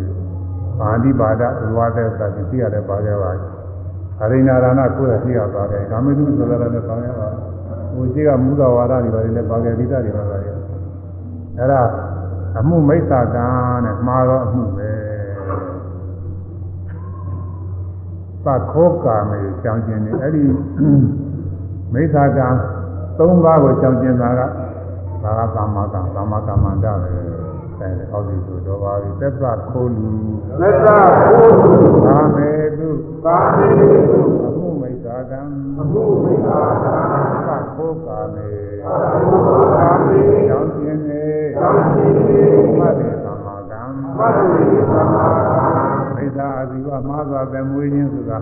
[0.80, 3.32] ပါဠိပါဒဥဝါဒသတိသိရတယ်ပါကြပါ
[4.22, 7.30] အရိနာရဏကိုယ်ရသိရပါတယ်ကာမေတုသရနဲ့ဆောင်ရပါ
[7.95, 10.56] ဟိုရှိကမူတော်ဝါဒတွေပါတယ်လည်းပါကြပိတတွေပါပါတယ်
[11.57, 11.82] အဲ့ဒါ
[12.60, 13.45] အမှုမိစ္ဆာကံ
[13.86, 14.90] နဲ့မှားတော့အမှုပဲ
[18.45, 20.44] သခောကာမေကြောင်းကျင်နေအဲ့ဒီ
[21.94, 22.48] မိစ္ဆာကံ
[23.18, 24.41] ၃ပါးကိုကြောင်းကျင်တာက
[25.24, 27.44] ဘာကသမ္မာကံသမ္မာကမ္မန္တပဲ
[27.80, 30.10] ဆိုင်တယ်အောက်ဒီဆိုတော့ပါပြီသက်သခိုးလူ
[30.61, 30.98] မေတ္တာ
[31.30, 32.90] ဘုသူသာမေတု
[33.26, 33.68] ကာမေ
[34.10, 35.40] တုအမှုမိစ္ဆာကံ
[35.80, 36.98] အမှုမိသာသာ
[37.74, 38.48] သခောကာမေ
[38.84, 39.38] ဘု
[39.76, 41.26] သာမေကြောင်းကျင်နေ
[41.58, 42.41] သောတိမေ
[42.80, 43.82] မတ္တိသမ္မာကံ
[44.18, 45.64] မတ္တိသမ္မာသာ
[46.16, 48.38] မိစ္ဆာအစီဝမှားစွာသမွေးခြင်းဆိုတာ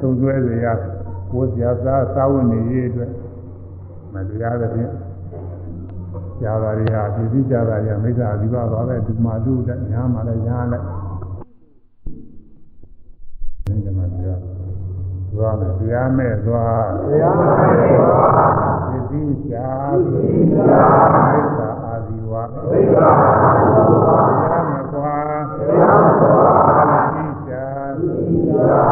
[0.00, 0.72] သုံးသွဲစရာ
[1.30, 3.10] ကိုယ်စရာစားစာဝတ်နေရေးအတွက်
[4.12, 4.92] မတရားတဲ့ဖြင့်
[6.40, 10.84] ကြာတာတွေဟာပြည်ပြီးကြာတာတွေကမိစ္ဆာအစီဝပါပဲဒီမှာလူတဲ့ညာမှာလည်းညာလည်း
[13.66, 14.55] ဒီကမှာတရား
[15.36, 20.80] သွားမယ်တရားမဲ့သွားတရားမဲ့သွားပစ္စည်းချာပစ္စည်းချာ
[21.32, 25.14] သစ္စာအာဇီဝသစ္စာအာဇီဝတရားမကွာ
[25.58, 27.64] တရားမကွာပစ္စည်းချာ
[27.98, 28.82] ပစ္စည်းချာ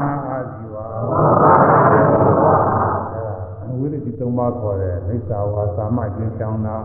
[0.00, 0.76] မဟာဇီဝ
[1.08, 2.44] မဟာဇီဝ
[3.62, 6.76] အဝိရတိသုံးပါးခေါ်တယ်မိစ္ဆာဝါစာမကျင်းချောင်းတာ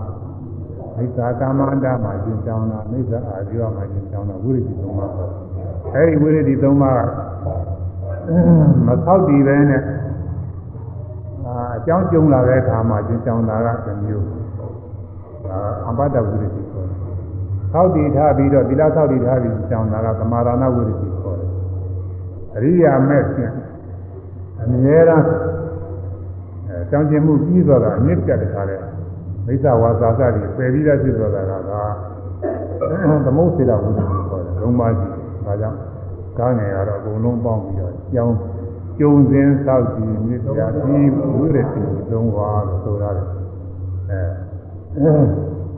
[0.98, 5.42] မိစ္ဆာကာမန္တမှာကျင်းချောင်းတာမိစ္ဆာအာဇီဝမှာကျင်းချောင်းတာဝိရတိသုံးပါးခေါ်တယ်
[5.96, 7.77] အဲဒီဝိရတိသုံးပါးက
[8.86, 9.82] မသောက်တည်ပဲနဲ့
[11.46, 14.28] အာအကြောင်းကျုံလာတဲ့အခါမှာကျင့်ဆောင်တာကတစ်မျိုး
[15.50, 16.98] အာအမ္ပတ္တဝိရဒိခေါ်တယ်
[17.74, 21.50] သောက်တည်ထားပြီးတော့သီလသောက်တည်ထားပြီးကျင့်ဆောင်တာကသမာဓနာဝိရဒိခေါ်တယ်
[22.56, 23.54] အရိယာမဲ့ဖြင့်
[24.62, 25.26] အမြဲတမ်း
[26.68, 28.78] အဲကြောင်းကျင်မှုပြီးသွားတာအမြင့်ပြတ်တခါလဲ
[29.46, 31.52] မိစ္ဆာဝါစာစတွေပယ်ပြီးသားဖြစ်သွားတာက
[33.26, 35.06] သမုတ်စေတဝိဒ္ဓကိုခေါ်တယ်လုံးပါရှိ
[35.46, 35.78] ဒါကြောင့်
[36.40, 38.36] ကားငယ်ကတော့အကုန်လုံးပေါင်းပြီးတော့ကြောင်း
[39.00, 41.82] ကျုံစင်းသောက်ကြည့်မြစ်ပြပြီးဝိရတိ
[42.12, 43.28] လုံးပါလို့ဆိုရတယ်
[44.10, 45.12] အဲ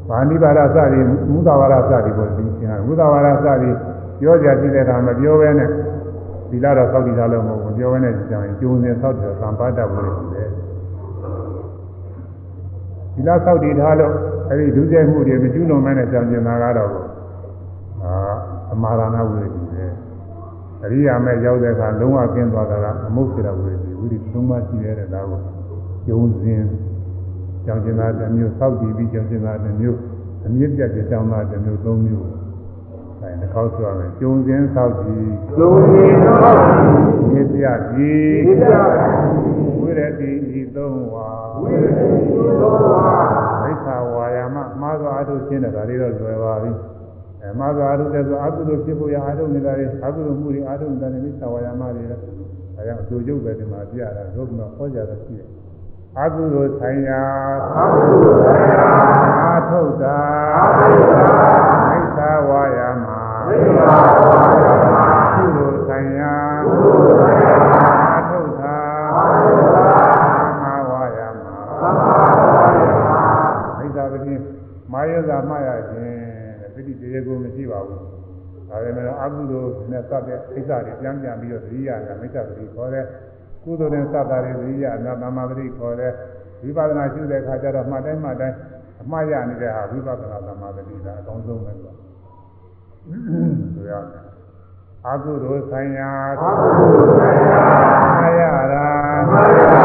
[0.10, 3.76] ဗာဏိပါဒစသည်မူသဝါဒစသည်ပေါ်ပြီးရှင်းတယ်မူသဝါဒစသည်
[4.20, 5.70] ပြောကြကြည့်တဲ့အခါမပြောဘဲနဲ့
[6.50, 10.44] သီလတော့သောက်တည်တာလို့မဟုတ်ဘူးပြောဘဲနဲ့ကြောင်းကျုံစင်းသောက်တယ်သံပါတဝိရတိပဲ
[13.14, 14.14] ဒီလားဆောက်တည်ထားလို့
[14.50, 16.92] အဲဒီဒုစရိုက်မှုတွေမကျူးလွန်မဲနဲ့ကြောင်ကျင်တာကတော့
[18.04, 18.14] အာ
[18.74, 19.69] အမာရဏဝိရတိပဲ
[20.84, 25.40] အရိယာမဲ့ရောက်တဲ့အခါလုံးဝကင်းသွားတာကအမုတ်စေတဝိရတိဝိရတိသုံးပါးရှိတဲ့ဒါကို
[26.08, 26.68] ကျုံစင်း
[27.66, 30.00] ကြောင်ကျင်တာတစ်မျိုးဆောက်တည်ပြီးကြောင်ကျင်တာတစ်မျိုး
[30.46, 32.28] အမြင့်ပြတ်ကြောင်တာတစ်မျိုးသုံးမျိုး
[33.22, 35.28] အဲတစ်ခေါက်ဆိုရမယ်ကျုံစင်းဆောက်တည်
[35.58, 36.92] ကျုံစင်းဆောက်တည်
[37.34, 41.28] မြစ်ပြပြီးမြစ်ပြပြီးဝိရတိဤသုံးဝါ
[41.62, 42.08] ဝိရတိ
[42.60, 43.08] သောဝါ
[43.64, 46.99] မိစ္ဆာဝါယာမမှားစွာအထုရှင်းတယ်ဒါလေးတော့လွယ်ပါပြီအဲ
[47.60, 55.50] မှားစွာအထုတဲ့ဆိုအကုသိုလ်ဖြစ်ဖို့ရအထုနေတာတွေအကုသိုလ်မှုတွေအထုနေတာတွေမိစ္ဆာဝါယာမတွေလည်းဒါကြောင့်အကျိုးကျုပ်ပဲဒီမှာပြရတာဒုက္ခတော့ဟောကြတာရှိတယ်
[56.20, 57.22] အကုသိုလ်ဆိုင်ရာ
[57.78, 58.86] အဘုရားဆရာ
[59.42, 60.18] အာထုတ်တာ
[60.58, 63.06] အဘုရားမိစ္ဆာဝါယာမ
[63.48, 64.49] မိစ္ဆာဝါယာမ
[80.00, 83.06] နဲ့စတဲ့အိစ္ဆာတွေပြန်ပြန်ပြီးတော့သတိရတာမိစ္ဆာပတိခေါ်တယ်
[83.64, 86.14] ကုသိုလ်နဲ့စတာတွေသတိရတာသမ္မာပတိခေါ်တယ်
[86.64, 88.58] ဝိပဿနာရှုတဲ့အခါကျတော့မှတ်တိုင်းမှတ်တိုင်း
[89.02, 91.96] အမှားရနေတဲ့ဟာဝိပဿနာသမ္မာပတိဒါအကောင်းဆုံးပဲလို့
[93.76, 94.30] ဆိုရမယ်
[95.08, 97.64] အကုသိုလ်ဆိုင်ရာအဘုရားဆရာ
[98.18, 98.42] မှာရ
[98.74, 98.88] တာ
[99.32, 99.82] မာယာ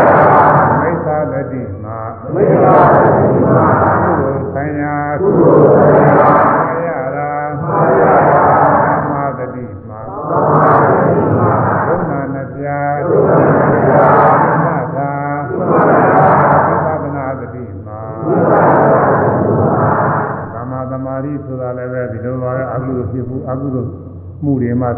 [0.69, 1.99] မမိစ္ဆာပတိမှာ
[2.35, 3.61] မိစ္ဆာတိမာ
[4.05, 6.24] ကုသိုလ်ဆိုင်ရာကုသိုလ်ဆရာမှာရ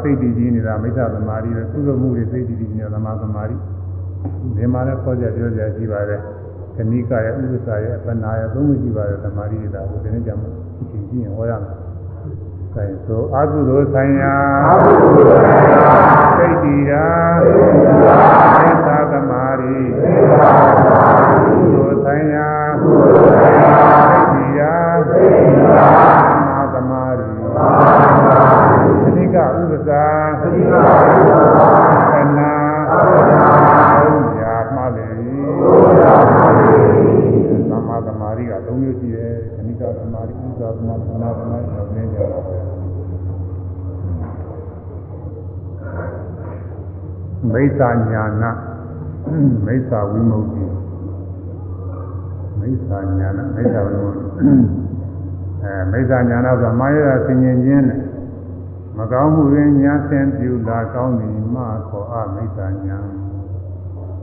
[0.06, 3.56] စိတ်တည်ကြည်နေတာမိစ္ဆာသမာဓိပဲကုသိုလ်မှုတွေစိတ်တည်ကြည်နေတာသမာသမာဓိ
[4.56, 6.20] ဒီမှာလည်းခေါ်ကြပြောကြရှိပါတယ်
[6.76, 10.48] ခဏိကရဲ့ဥပ္ပစာရဲ့အပနာရဲ့သုံးခုရှိပါတယ်သမာဓိတွေဒါကိုဒီနေ့ကြမှာ
[10.80, 11.74] အချိန်ကြည့်ရင်ဟောရမယ်။
[12.74, 14.34] အဲဆိုအကုသိုလ်ဆိုင်ရာ
[14.68, 14.92] အဘု
[15.30, 15.94] ရားဆရာ
[16.36, 17.06] စိတ်တည်တာ
[17.44, 18.18] သိက္ခာ
[18.58, 22.48] မိစ္ဆာသမာဓိသိက္ခာသမာဓိကုသိုလ်ဆိုင်ရာ
[22.82, 24.15] ကုသိုလ်ဆရာ
[47.65, 48.51] စ္ဆာညာနာ
[49.65, 50.61] မိစ္ဆာဝိမု ക്തി
[52.59, 54.17] မိစ္ဆာညာနာမိစ္ဆာဝိမု ക്തി
[55.63, 57.99] အဲမိစ္ဆာညာနာဆိုမာယဆင်ញင်ခြင်းနဲ့
[58.97, 62.97] မကောင်းမှုတွင်ညာဆင်ပြုလာကောင်းသည်မှခေါ်အမိစ္ဆာညာ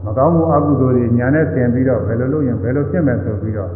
[0.05, 3.71] မကောင်းမှုအကုသိုလ်တွေညာနဲ့ဆင်ပြီးတော့ဘယ်လိုလုပ်ရင်ဘယ်လိုဖြစ်မယ်ဆိုပြီးတော့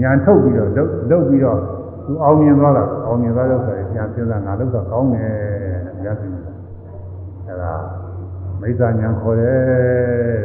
[0.00, 1.58] ညာထုတ်ပြီးတော့လုပ်လုပ်ပြီးတော့
[2.06, 5.30] သူအောင်မြင်သွားတာအောင်မြင်သွားတော့ဆိုရင်ညာစဉ်းစားငါလုပ်တော့ကောင်းတယ်
[5.86, 6.44] တဲ့ညာဆင်တယ်
[7.48, 7.74] အဲဒါ
[8.61, 10.41] မိစ္ဆာညာခေါ်တယ်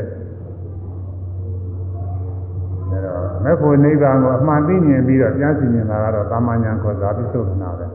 [2.91, 7.87] အဲတော့မေဖို့နိဗ္ဗာန်ကိုအမှန်သိမြင်ပြီးတော့ပြန်စီမြင်တာကတော့သာမညာခေါ်ဇာတိသုခနာပဲ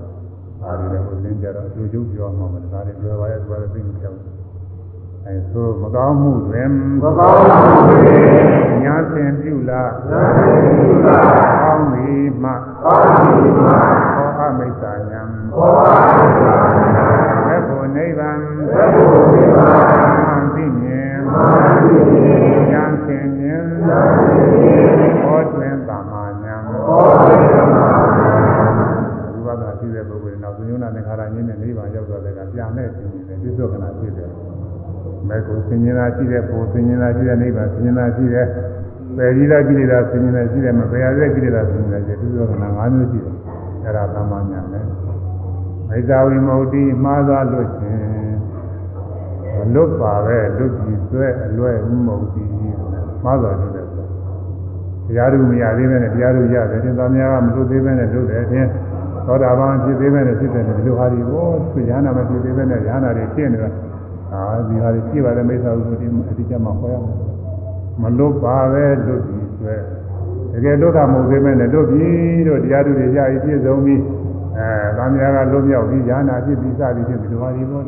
[0.61, 4.39] ဒါတွေလည်းကိုသင်ကြတော့အကျိုးကျုပ်ပြောမှာမဟုတ်ဒါတွေပြောပါရဲ့သူကလည်းသိမပြောဘူး
[5.25, 6.69] အဲဆိုမကောင်းမှုတွင်
[7.01, 8.19] မကောင်းမှုတွေ
[8.83, 10.53] ညာဆင်ပြုလာနာတိ
[11.03, 11.07] က
[11.61, 12.51] ကောင်းသည်မှ
[12.83, 13.77] ကောင်းပြီမှာ
[14.15, 15.21] ခောအမိစ္ဆာညာ
[15.57, 15.85] ဘောပါ
[16.41, 16.55] သာ
[16.95, 17.05] နာ
[17.45, 18.37] မေဖို့နိဗ္ဗာန်
[18.69, 19.78] သဗ္ဗုတိမာအမှန်သိ
[21.35, 23.65] ဉာဏ်ဖြင့်ဉာဏ်
[25.23, 27.89] ဟောတွင်ပါမဉာဏ်ဟောတွင်ပါ
[28.77, 28.81] မ
[29.38, 34.30] ဥပဒါရှိတဲ့ပုဂ္ဂိုလ်နောက်သုညနာသင်္ခါရညင်းနဲ့နိဗ္ဗာန်ရောက်သွားတဲ့ကပြန်မဲ့ခြင်းနဲ့ပြစ္ဆုတ်ခဏဖြစ်တယ်
[35.30, 38.47] မဲကိုသင်္ညနာရှိတဲ့ပုံသင်္ညနာရှိတဲ့နိဗ္ဗာန်သင်္ညနာရှိတဲ့
[39.18, 43.35] ပယ်ကြီးတဲ့ကိလေသာသင်္ညနာရှိတဲ့မပယ်ရတဲ့ကိလေသာသင်္ညနာရှိတဲ့ပြစ္ဆုတ်ခဏ၅မျိုးရှိတယ်
[43.84, 44.64] အဲ့ဒါသမဉာဏ်နဲ့
[45.89, 48.18] မိစ္ဆာဝိမု ക്തി မှားသွားလို့ချင်း
[49.64, 52.49] အလွတ်ပါပဲလွတ်ကြည့်ဆွဲအလွဲဥမုံကြည့်
[53.23, 53.86] မှားတော်ကြည့်တယ်
[55.07, 58.68] တရားတို့မရသေးပဲနဲ့တရားတို့ရတယ်တင်သားများကမလွတ်သေးပဲနဲ့လွတ်တယ်တင်
[59.26, 63.69] သောတာပန်ဖြစ်သေးပဲနဲ့ဖြစ်တယ်ဒီလိုဟာဒီကိုသူရဟနာမဖြစ်သေးပဲနဲ့ရဟနာတွေဖြစ်နေတာ
[64.34, 67.14] အာဒီဟာတွေဖြစ်ပါတယ်မိစ္ဆာဥပ္ပတိအတိအကျမှဟောရမှာ
[68.02, 69.76] မလွတ်ပါပဲလွတ်ပြီးဆွဲ
[70.53, 74.02] တကယ်လွတ်တာမဟုတ်သေးပဲနဲ့လွတ်ပြီးတော့တရားတို့တွေရည်ပြည့်စုံပြီး
[74.57, 77.81] အဲသားများကလွတ်မြောက်ပြီးရဟနာဖြစ်ပြီးစသည်ဖြင့်ဒီလိုဟာဒီကို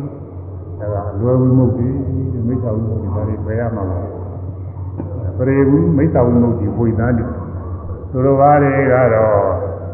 [0.82, 1.88] ဒါကအလွယ်ဝိမုတ်တိ
[2.48, 4.00] မိစ္ဆာဝိမုတ်တိဒါတွေပယ်ရမှာပါ
[5.38, 7.24] ပရိဝိမိစ္ဆာဝိမုတ်တိဝိသန်တိ
[8.12, 9.42] သူတော်ဘာတွေကတော့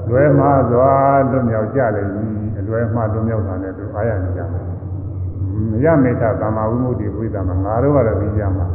[0.09, 0.91] လွယ်မှားစွာ
[1.31, 8.67] လွတ်မြောက်ကြလိမ့်မည်အလွယ်မှားလွတ်မြောက်တာနဲ့သူအားရနေကြတယ်ရမေတ္တာသမာဝိမု ക്തി ဝိသမှာငါတို့ကတော့ပြီးကြမှာ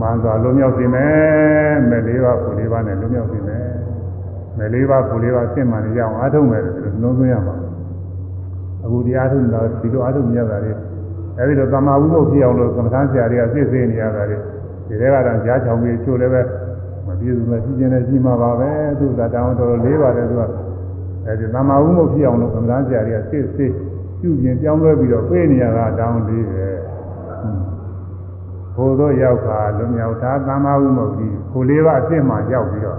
[0.00, 3.64] မှန်စွာလွတ်မြောက်စေမယ်မဲ့လေးပါးကိုလေးပါးနဲ့လွတ်မြောက်စေမယ်
[4.58, 7.56] မဲ့လေးပါးကိုလေးပါးစင့်မှန်ရအောင်အားထုတ်မယ်လို့နှလုံးသွင်းရမှာ
[8.84, 10.76] အခုဒီအားထုတ်တော့ဒီလိုအားထုတ်မြတ်တာလေး
[11.38, 16.42] အဲဒီလိုသမာဝိမုတ်ဖြစ်အောင်လို့ကမ္မထမ်းဆရာတွေကစစ်ဆေးနေရတာလေဒီထဲကတော့ကြားချောင်ပြီးချို့လည်းပဲ
[17.06, 20.42] မပြည့်စုံမရှိခြင်းနဲ့ရှိမှာပါပဲသူကတောင်းတော်တော်လေးပါတယ်သူက
[21.26, 23.72] အဲဒီသမာဝိမုတ်ဖြစ်အောင်လို့ကမ္မထမ်းဆရာတွေကစစ်ဆေး
[24.20, 26.66] ပြုပြင်ပြောင်းလဲပြီးတော့ပြေးနေရတာတောင်းလေးပဲ
[28.76, 32.98] ဘို့သောရောက်ခါလွမြောက်တာသမာဝိမုတ်ကြီးကိုလေးပါအစ်စ်မှရောက်ပြီးတော့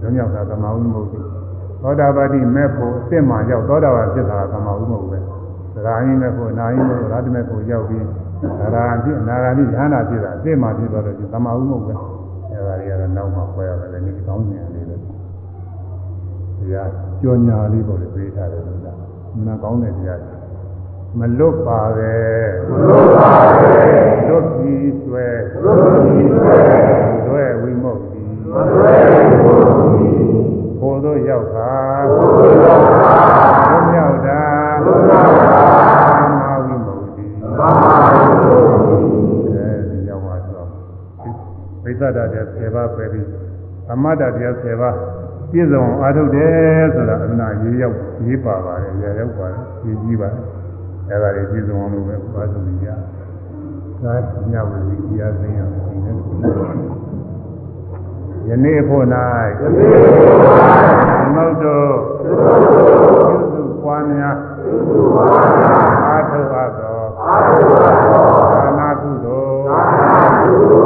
[0.00, 1.24] လွမြောက်တာသမာဝိမုတ်ကြီး
[1.82, 5.35] သောတာပတိမဲ့ဖို့အစ်စ်မှရောက်သောတာပန်ဖြစ်တာသမာဝိမုတ်ပဲသ
[5.84, 8.04] ရာယင်းမဲ့ဖို့နာယင်းမဲ့ဖို့ရတ္တမဲ့ဖို့ရောက်ပြီး
[8.60, 11.92] သရာဖြစ်နာဂာတိဉာဏ်ဖြစ်တာအစ်စ်မှဖြစ်သွားတော့သမာဝိမုတ်ပဲ
[12.52, 14.96] အဲဒါတွေကတော့နောက်မှခွဲရတယ်လည်းဒီကောင်းနေတယ်လေ
[16.58, 16.90] တရား
[17.20, 18.92] ကြောညာလေးပေါ့လေပြေးထားတယ်ဆိုတာ
[19.36, 20.20] မနာကောင်းတဲ့တရား
[21.18, 22.14] မလွတ်ပါပဲ
[22.70, 23.72] မလွတ်ပါပဲ
[24.28, 25.26] လွတ်ပြီးဆွဲ
[25.62, 26.56] လွတ်ပြီးဆွဲ
[27.26, 29.62] ဆွဲဝိမုတ်တိဆွဲဝိမုတ်
[29.94, 30.10] တိ
[30.80, 31.72] ဘို့သောရောက်ခါ
[32.10, 33.16] ဘို့သောရောက်ခါ
[33.70, 34.42] ဘုမြောက်တာ
[34.84, 35.65] ဘုမြောက်တာ
[37.58, 40.68] အဲဒီရောက်ပါတော့
[41.82, 43.26] ဝိသဒတဲ့10ပါးပဲပြီး
[43.92, 44.96] အမတ္တတရား10ပါး
[45.50, 47.96] ပြည့်စုံအားထုတ်တယ်ဆိုတာအနာရေးရောက်
[48.26, 50.42] ရေးပါပါတယ်ရရောက်ပါတယ်ရေးကြည့်ပါတယ်
[51.08, 52.88] အဲ့ဒါတွေပြည့်စုံအောင်လို့ပဲပါသမိရ
[54.02, 54.14] သာ
[54.52, 56.16] ညဝိတရားသိရမယ်ဒီနေ့
[58.48, 59.04] ယနေ့ဖို့၌
[59.60, 60.54] ယနေ့ဖို့၌
[61.34, 65.74] မုတ်တို့ပြုစုပွားများပြုစုပွားများ
[66.06, 66.85] အာထုအပ်သောအာထုအပ်သော
[67.26, 67.36] သာ
[68.78, 70.85] နာကုသိုလ်သာနာကုသိုလ်သ